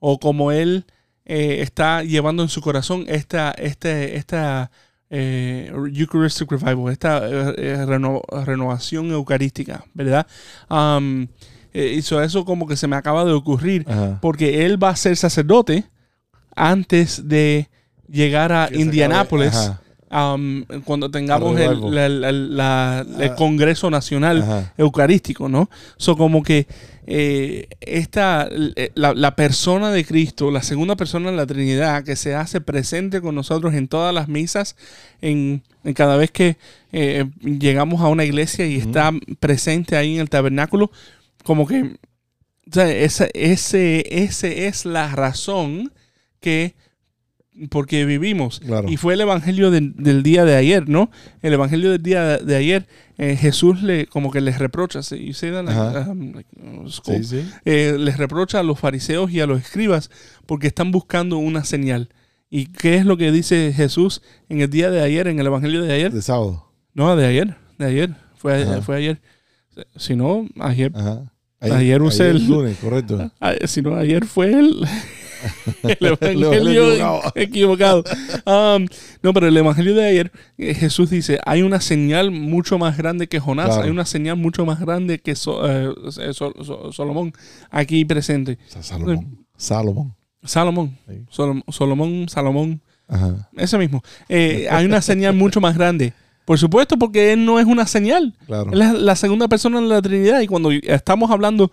o 0.00 0.18
cómo 0.18 0.50
él 0.50 0.84
eh, 1.24 1.58
está 1.62 2.02
llevando 2.02 2.42
en 2.42 2.48
su 2.48 2.60
corazón 2.60 3.04
esta, 3.08 3.50
este, 3.52 4.16
esta 4.16 4.70
eh, 5.10 5.70
Eucharistic 5.72 6.50
Revival, 6.50 6.92
esta 6.92 7.26
eh, 7.28 7.54
eh, 7.56 7.84
reno- 7.86 8.22
renovación 8.44 9.10
eucarística, 9.10 9.84
¿verdad? 9.94 10.26
Um, 10.68 11.26
eh, 11.72 11.96
eso 11.98 12.44
como 12.44 12.66
que 12.66 12.76
se 12.76 12.86
me 12.86 12.96
acaba 12.96 13.24
de 13.24 13.32
ocurrir, 13.32 13.84
Ajá. 13.88 14.18
porque 14.20 14.64
él 14.66 14.82
va 14.82 14.90
a 14.90 14.96
ser 14.96 15.16
sacerdote 15.16 15.84
antes 16.56 17.28
de 17.28 17.68
llegar 18.08 18.52
a 18.52 18.68
Indianápolis 18.72 19.54
cuando 20.84 21.10
tengamos 21.10 21.56
Al 21.56 21.62
el, 21.98 22.56
la- 22.56 23.00
Ah. 23.00 23.34
Congreso 23.36 23.90
Nacional 23.90 24.42
Ajá. 24.42 24.72
Eucarístico, 24.78 25.48
¿no? 25.48 25.68
So, 25.96 26.16
como 26.16 26.42
que 26.42 26.66
eh, 27.06 27.66
esta, 27.80 28.48
eh, 28.76 28.90
la, 28.94 29.12
la 29.12 29.34
persona 29.36 29.90
de 29.90 30.04
Cristo, 30.04 30.50
la 30.50 30.62
segunda 30.62 30.94
persona 30.96 31.30
de 31.30 31.36
la 31.36 31.46
Trinidad, 31.46 32.04
que 32.04 32.16
se 32.16 32.34
hace 32.34 32.60
presente 32.60 33.20
con 33.20 33.34
nosotros 33.34 33.74
en 33.74 33.88
todas 33.88 34.14
las 34.14 34.28
misas, 34.28 34.76
en, 35.20 35.62
en 35.82 35.94
cada 35.94 36.16
vez 36.16 36.30
que 36.30 36.56
eh, 36.92 37.24
llegamos 37.42 38.00
a 38.00 38.08
una 38.08 38.24
iglesia 38.24 38.66
y 38.66 38.76
está 38.76 39.10
presente 39.40 39.96
ahí 39.96 40.14
en 40.14 40.20
el 40.20 40.30
tabernáculo, 40.30 40.90
como 41.42 41.66
que 41.66 41.82
o 42.70 42.72
sea, 42.72 42.90
esa, 42.90 43.26
ese, 43.34 44.22
ese 44.22 44.66
es 44.68 44.86
la 44.86 45.08
razón 45.14 45.92
que 46.40 46.74
porque 47.70 48.04
vivimos. 48.04 48.60
Claro. 48.60 48.88
Y 48.88 48.96
fue 48.96 49.14
el 49.14 49.20
evangelio 49.20 49.70
del, 49.70 49.94
del 49.96 50.22
día 50.22 50.44
de 50.44 50.56
ayer, 50.56 50.88
¿no? 50.88 51.10
El 51.42 51.52
evangelio 51.52 51.92
del 51.92 52.02
día 52.02 52.38
de, 52.38 52.56
ayer, 52.56 52.86
eh, 53.18 53.36
Jesús 53.36 53.82
le 53.82 54.06
como 54.06 54.30
que 54.30 54.40
les 54.40 54.58
reprocha, 54.58 55.02
¿sí? 55.02 55.32
Like, 55.40 56.10
um, 56.10 56.32
like? 56.34 56.48
Sí, 57.04 57.24
sí. 57.24 57.44
Eh, 57.64 57.96
les 57.98 58.16
reprocha 58.18 58.60
a 58.60 58.62
los 58.62 58.78
fariseos 58.80 59.30
y 59.30 59.40
a 59.40 59.46
los 59.46 59.60
escribas 59.60 60.10
porque 60.46 60.66
están 60.66 60.90
buscando 60.90 61.38
una 61.38 61.64
señal. 61.64 62.08
¿Y 62.50 62.66
qué 62.66 62.96
es 62.96 63.06
lo 63.06 63.16
que 63.16 63.32
dice 63.32 63.72
Jesús 63.74 64.22
en 64.48 64.60
el 64.60 64.70
día 64.70 64.90
de 64.90 65.00
ayer, 65.02 65.26
en 65.28 65.38
el 65.40 65.46
evangelio 65.46 65.82
de 65.82 65.92
ayer? 65.92 66.12
De 66.12 66.22
sábado. 66.22 66.70
No, 66.92 67.14
de 67.16 67.26
ayer, 67.26 67.56
de 67.78 67.86
ayer, 67.86 68.14
fue, 68.36 68.62
Ajá. 68.62 68.82
fue 68.82 68.96
ayer. 68.96 69.20
Si 69.96 70.14
no, 70.14 70.46
ayer 70.60 70.92
Ajá. 70.94 71.32
Ayer 71.60 72.02
usé 72.02 72.30
el- 72.30 72.46
lunes, 72.46 72.76
correcto. 72.78 73.30
Ah, 73.40 73.54
si 73.66 73.80
no, 73.80 73.96
ayer 73.96 74.24
fue 74.26 74.52
el, 74.52 74.86
el 75.82 75.96
evangelio 76.42 77.22
equivocado. 77.34 78.04
Um, 78.46 78.86
no, 79.22 79.32
pero 79.32 79.46
el 79.48 79.56
evangelio 79.56 79.94
de 79.94 80.04
ayer, 80.06 80.32
eh, 80.58 80.74
Jesús 80.74 81.10
dice, 81.10 81.38
hay 81.46 81.62
una 81.62 81.80
señal 81.80 82.30
mucho 82.30 82.78
más 82.78 82.96
grande 82.96 83.28
que 83.28 83.40
Jonás, 83.40 83.66
Claro. 83.66 83.82
hay 83.84 83.90
una 83.90 84.04
señal 84.04 84.36
mucho 84.36 84.64
más 84.66 84.80
grande 84.80 85.18
que 85.20 85.34
So- 85.34 85.68
eh, 85.70 85.94
eh, 86.20 86.32
Sol- 86.34 86.54
So- 86.64 86.92
Solomón 86.92 87.32
aquí 87.70 88.04
presente. 88.04 88.58
Salomón. 88.80 89.38
Salomón. 89.56 90.14
Salomón, 90.42 90.98
Sí. 91.08 91.24
Solomón, 91.70 92.28
Salomón, 92.28 92.82
Ajá. 93.08 93.48
ese 93.56 93.78
mismo. 93.78 94.02
Eh, 94.28 94.66
hay 94.70 94.84
una 94.84 95.00
señal 95.00 95.34
mucho 95.34 95.60
más 95.60 95.76
grande. 95.76 96.12
Por 96.44 96.58
supuesto, 96.58 96.98
porque 96.98 97.32
él 97.32 97.44
no 97.44 97.58
es 97.58 97.66
una 97.66 97.86
señal. 97.86 98.34
Claro. 98.46 98.70
Él 98.72 98.82
es 98.82 98.92
la 98.92 99.16
segunda 99.16 99.48
persona 99.48 99.78
en 99.78 99.88
la 99.88 100.02
Trinidad 100.02 100.40
y 100.40 100.46
cuando 100.46 100.70
estamos 100.70 101.30
hablando 101.30 101.70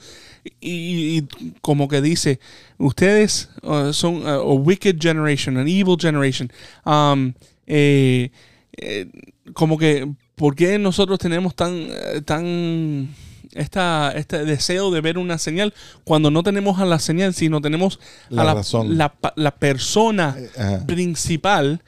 y, 0.60 1.18
y 1.18 1.28
como 1.62 1.88
que 1.88 2.02
dice, 2.02 2.40
ustedes 2.78 3.50
uh, 3.64 3.94
son 3.94 4.24
uh, 4.26 4.28
a 4.28 4.54
wicked 4.54 4.98
generation, 5.00 5.58
an 5.58 5.68
evil 5.68 5.98
generation, 6.00 6.52
um, 6.86 7.34
eh, 7.68 8.32
eh, 8.78 9.08
como 9.54 9.78
que, 9.78 10.12
¿por 10.36 10.56
qué 10.56 10.80
nosotros 10.80 11.20
tenemos 11.20 11.56
tan, 11.56 11.74
eh, 11.76 12.22
tan 12.26 13.10
esta, 13.54 14.14
este 14.16 14.46
deseo 14.46 14.92
de 14.92 15.02
ver 15.02 15.18
una 15.18 15.38
señal 15.38 15.74
cuando 16.04 16.32
no 16.32 16.42
tenemos 16.42 16.80
a 16.80 16.86
la 16.86 17.00
señal, 17.00 17.34
sino 17.34 17.62
tenemos 17.62 18.00
La 18.30 18.42
a 18.42 18.46
la, 18.46 18.54
razón. 18.56 18.98
la 18.98 19.52
persona 19.56 20.36
Ajá. 20.58 20.86
principal, 20.88 21.82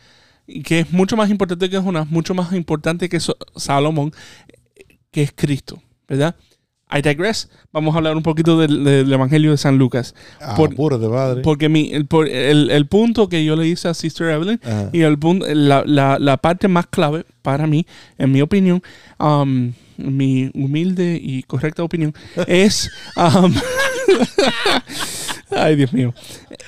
que 0.64 0.80
es 0.80 0.92
mucho 0.92 1.16
más 1.18 1.30
importante 1.30 1.70
que 1.70 1.78
Jonás, 1.80 2.10
mucho 2.10 2.34
más 2.34 2.52
importante 2.54 3.08
que 3.10 3.20
Salomón, 3.56 4.12
que 5.12 5.24
es 5.24 5.32
Cristo, 5.36 5.82
¿verdad? 6.08 6.36
I 6.96 7.02
digress. 7.02 7.50
Vamos 7.72 7.96
a 7.96 7.98
hablar 7.98 8.16
un 8.16 8.22
poquito 8.22 8.60
del, 8.60 8.84
del 8.84 9.12
Evangelio 9.12 9.50
de 9.50 9.58
San 9.58 9.80
Lucas. 9.80 10.14
Ah, 10.40 10.54
Por- 10.56 10.74
apúrate, 10.74 11.10
padre. 11.10 11.42
Porque 11.42 11.68
mi, 11.68 11.92
el, 11.92 12.06
por- 12.06 12.28
el- 12.28 12.70
el 12.70 12.86
punto 12.86 13.28
que 13.30 13.44
yo 13.44 13.56
le 13.56 13.68
hice 13.68 13.88
a 13.88 13.96
Sister 13.96 14.30
Evelyn 14.30 14.60
Ajá. 14.64 14.90
y 14.94 15.02
el 15.02 15.18
punto, 15.18 15.48
la, 15.52 15.84
la- 15.88 16.20
la 16.20 16.38
parte 16.38 16.68
más 16.68 16.86
clave 16.86 17.26
para 17.42 17.66
mí, 17.66 17.88
en 18.20 18.32
mi 18.32 18.42
opinión, 18.42 18.84
um, 19.20 19.74
mi 19.98 20.52
humilde 20.54 21.20
y 21.20 21.42
correcta 21.44 21.82
opinión, 21.84 22.14
es... 22.48 22.92
um, 23.18 23.54
ay, 25.56 25.76
Dios 25.76 25.94
mío. 25.94 26.14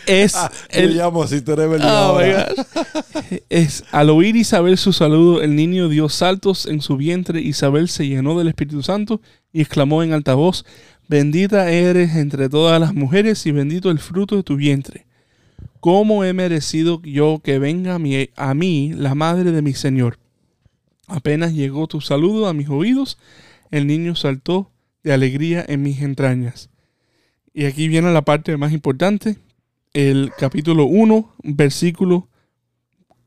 Es 0.05 0.33
Yo 0.33 0.49
el, 0.69 0.95
llamo 0.95 1.23
a 1.23 1.27
Sister 1.27 1.59
Evelyn 1.59 1.85
Oh 1.85 2.17
my 2.17 2.23
ahora. 2.31 2.47
gosh. 2.55 3.39
Es 3.49 3.83
al 3.91 4.09
oír 4.09 4.35
Isabel 4.35 4.77
su 4.77 4.93
saludo, 4.93 5.41
el 5.41 5.55
niño 5.55 5.89
dio 5.89 6.09
saltos 6.09 6.65
en 6.65 6.81
su 6.81 6.97
vientre. 6.97 7.41
Isabel 7.41 7.89
se 7.89 8.07
llenó 8.07 8.37
del 8.37 8.47
Espíritu 8.49 8.83
Santo 8.83 9.21
y 9.51 9.61
exclamó 9.61 10.03
en 10.03 10.13
alta 10.13 10.35
voz: 10.35 10.65
Bendita 11.07 11.69
eres 11.71 12.15
entre 12.15 12.49
todas 12.49 12.79
las 12.79 12.93
mujeres 12.93 13.45
y 13.45 13.51
bendito 13.51 13.91
el 13.91 13.99
fruto 13.99 14.35
de 14.35 14.43
tu 14.43 14.55
vientre. 14.55 15.05
¿Cómo 15.79 16.23
he 16.23 16.33
merecido 16.33 17.01
yo 17.03 17.41
que 17.43 17.59
venga 17.59 17.95
a 17.95 17.99
mí, 17.99 18.29
a 18.35 18.53
mí 18.55 18.93
la 18.95 19.13
madre 19.13 19.51
de 19.51 19.61
mi 19.61 19.73
Señor? 19.73 20.17
Apenas 21.07 21.53
llegó 21.53 21.85
tu 21.87 22.01
saludo 22.01 22.47
a 22.47 22.53
mis 22.53 22.69
oídos, 22.69 23.19
el 23.69 23.85
niño 23.85 24.15
saltó 24.15 24.71
de 25.03 25.13
alegría 25.13 25.63
en 25.67 25.83
mis 25.83 26.01
entrañas. 26.01 26.69
Y 27.57 27.63
aquí 27.65 27.87
viene 27.87 28.11
la 28.11 28.21
parte 28.23 28.57
más 28.57 28.73
importante, 28.73 29.37
el 29.93 30.33
capítulo 30.37 30.83
1, 30.87 31.35
versículo 31.43 32.27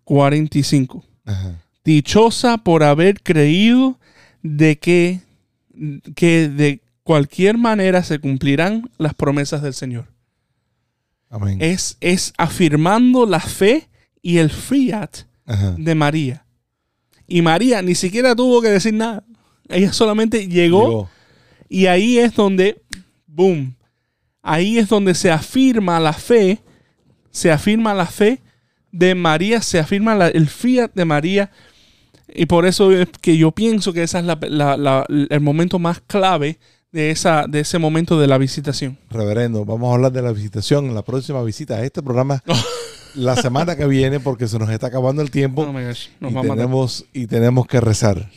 45. 0.04 1.02
Ajá. 1.24 1.62
Dichosa 1.82 2.58
por 2.58 2.82
haber 2.82 3.22
creído 3.22 3.98
de 4.42 4.78
que, 4.78 5.20
que 6.14 6.50
de 6.50 6.82
cualquier 7.04 7.56
manera 7.56 8.02
se 8.02 8.18
cumplirán 8.18 8.90
las 8.98 9.14
promesas 9.14 9.62
del 9.62 9.72
Señor. 9.72 10.08
Amén. 11.30 11.56
Es, 11.62 11.96
es 12.02 12.34
afirmando 12.36 13.24
la 13.24 13.40
fe 13.40 13.88
y 14.20 14.36
el 14.36 14.50
fiat 14.50 15.20
Ajá. 15.46 15.74
de 15.78 15.94
María. 15.94 16.44
Y 17.26 17.40
María 17.40 17.80
ni 17.80 17.94
siquiera 17.94 18.36
tuvo 18.36 18.60
que 18.60 18.68
decir 18.68 18.92
nada. 18.92 19.24
Ella 19.70 19.94
solamente 19.94 20.48
llegó 20.48 20.82
Llegó. 20.86 21.10
y 21.70 21.86
ahí 21.86 22.18
es 22.18 22.34
donde, 22.34 22.82
boom, 23.26 23.74
ahí 24.52 24.78
es 24.78 24.88
donde 24.88 25.14
se 25.14 25.30
afirma 25.30 26.00
la 26.00 26.12
fe, 26.12 26.60
se 27.30 27.50
afirma 27.50 27.94
la 27.94 28.06
fe 28.06 28.40
de 28.92 29.14
María, 29.14 29.60
se 29.62 29.78
afirma 29.78 30.14
la- 30.14 30.28
el 30.28 30.48
fiat 30.48 30.90
de 30.94 31.04
María. 31.04 31.50
Y 32.34 32.46
por 32.46 32.66
eso 32.66 32.92
es 32.92 33.08
que 33.20 33.36
yo 33.36 33.52
pienso 33.52 33.92
que 33.92 34.02
ese 34.02 34.18
es 34.18 34.24
la- 34.24 35.06
el 35.08 35.40
momento 35.40 35.78
más 35.78 36.00
clave 36.06 36.58
de, 36.92 37.10
esa, 37.10 37.46
de 37.48 37.60
ese 37.60 37.78
momento 37.78 38.18
de 38.18 38.26
la 38.26 38.38
visitación. 38.38 38.96
Reverendo, 39.10 39.64
vamos 39.64 39.90
a 39.90 39.94
hablar 39.94 40.12
de 40.12 40.22
la 40.22 40.32
visitación 40.32 40.86
en 40.86 40.94
la 40.94 41.02
próxima 41.02 41.42
visita 41.42 41.76
a 41.76 41.84
este 41.84 42.02
programa 42.02 42.42
la 43.14 43.36
semana 43.36 43.76
que 43.76 43.86
viene 43.86 44.20
porque 44.20 44.48
se 44.48 44.58
nos 44.58 44.70
está 44.70 44.86
acabando 44.88 45.22
el 45.22 45.30
tiempo 45.30 45.62
Oh 45.62 45.72
gosh, 45.72 46.08
nos 46.20 46.32
y, 46.32 46.48
tenemos, 46.48 47.04
y 47.12 47.26
tenemos 47.26 47.66
que 47.66 47.80
rezar. 47.80 48.30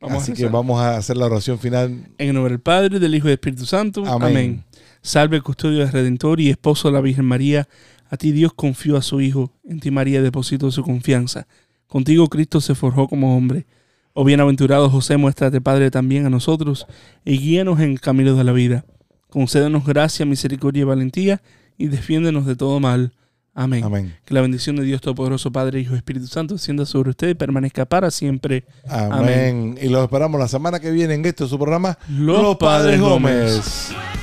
Vamos 0.00 0.18
a 0.18 0.22
Así 0.22 0.32
que 0.32 0.46
vamos 0.46 0.80
a 0.80 0.96
hacer 0.96 1.16
la 1.16 1.26
oración 1.26 1.58
final. 1.58 1.90
En 2.18 2.28
el 2.28 2.34
nombre 2.34 2.52
del 2.52 2.60
Padre, 2.60 3.00
del 3.00 3.14
Hijo 3.14 3.26
y 3.26 3.30
del 3.30 3.34
Espíritu 3.34 3.66
Santo. 3.66 4.04
Amén. 4.06 4.28
Amén. 4.30 4.64
Salve 5.08 5.40
custodio 5.40 5.78
del 5.78 5.90
Redentor 5.90 6.38
y 6.38 6.50
esposo 6.50 6.88
de 6.88 6.92
la 6.92 7.00
Virgen 7.00 7.24
María. 7.24 7.66
A 8.10 8.18
ti 8.18 8.30
Dios 8.30 8.52
confió 8.52 8.98
a 8.98 9.00
su 9.00 9.22
Hijo. 9.22 9.54
En 9.64 9.80
ti 9.80 9.90
María 9.90 10.20
depositó 10.20 10.70
su 10.70 10.82
confianza. 10.82 11.46
Contigo 11.86 12.28
Cristo 12.28 12.60
se 12.60 12.74
forjó 12.74 13.08
como 13.08 13.34
hombre. 13.34 13.64
Oh 14.12 14.22
bienaventurado 14.22 14.90
José, 14.90 15.16
muéstrate 15.16 15.62
Padre 15.62 15.90
también 15.90 16.26
a 16.26 16.28
nosotros 16.28 16.86
y 17.24 17.38
guíanos 17.38 17.80
en 17.80 17.92
el 17.92 18.02
camino 18.02 18.34
de 18.34 18.44
la 18.44 18.52
vida. 18.52 18.84
Concédenos 19.30 19.86
gracia, 19.86 20.26
misericordia 20.26 20.82
y 20.82 20.84
valentía 20.84 21.40
y 21.78 21.86
defiéndenos 21.86 22.44
de 22.44 22.56
todo 22.56 22.78
mal. 22.78 23.14
Amén. 23.54 23.84
Amén. 23.84 24.14
Que 24.26 24.34
la 24.34 24.42
bendición 24.42 24.76
de 24.76 24.82
Dios 24.82 25.00
Todopoderoso, 25.00 25.50
Padre, 25.50 25.80
Hijo 25.80 25.94
y 25.94 25.96
Espíritu 25.96 26.26
Santo 26.26 26.52
descienda 26.52 26.84
sobre 26.84 27.08
usted 27.08 27.30
y 27.30 27.34
permanezca 27.34 27.86
para 27.86 28.10
siempre. 28.10 28.66
Amén. 28.86 29.78
Y 29.80 29.88
los 29.88 30.02
esperamos 30.02 30.38
la 30.38 30.48
semana 30.48 30.80
que 30.80 30.90
viene 30.90 31.14
en 31.14 31.24
este 31.24 31.48
su 31.48 31.56
programa 31.56 31.96
Los 32.10 32.58
Padres 32.58 33.00
Gómez. 33.00 33.52
Gómez. 33.54 34.17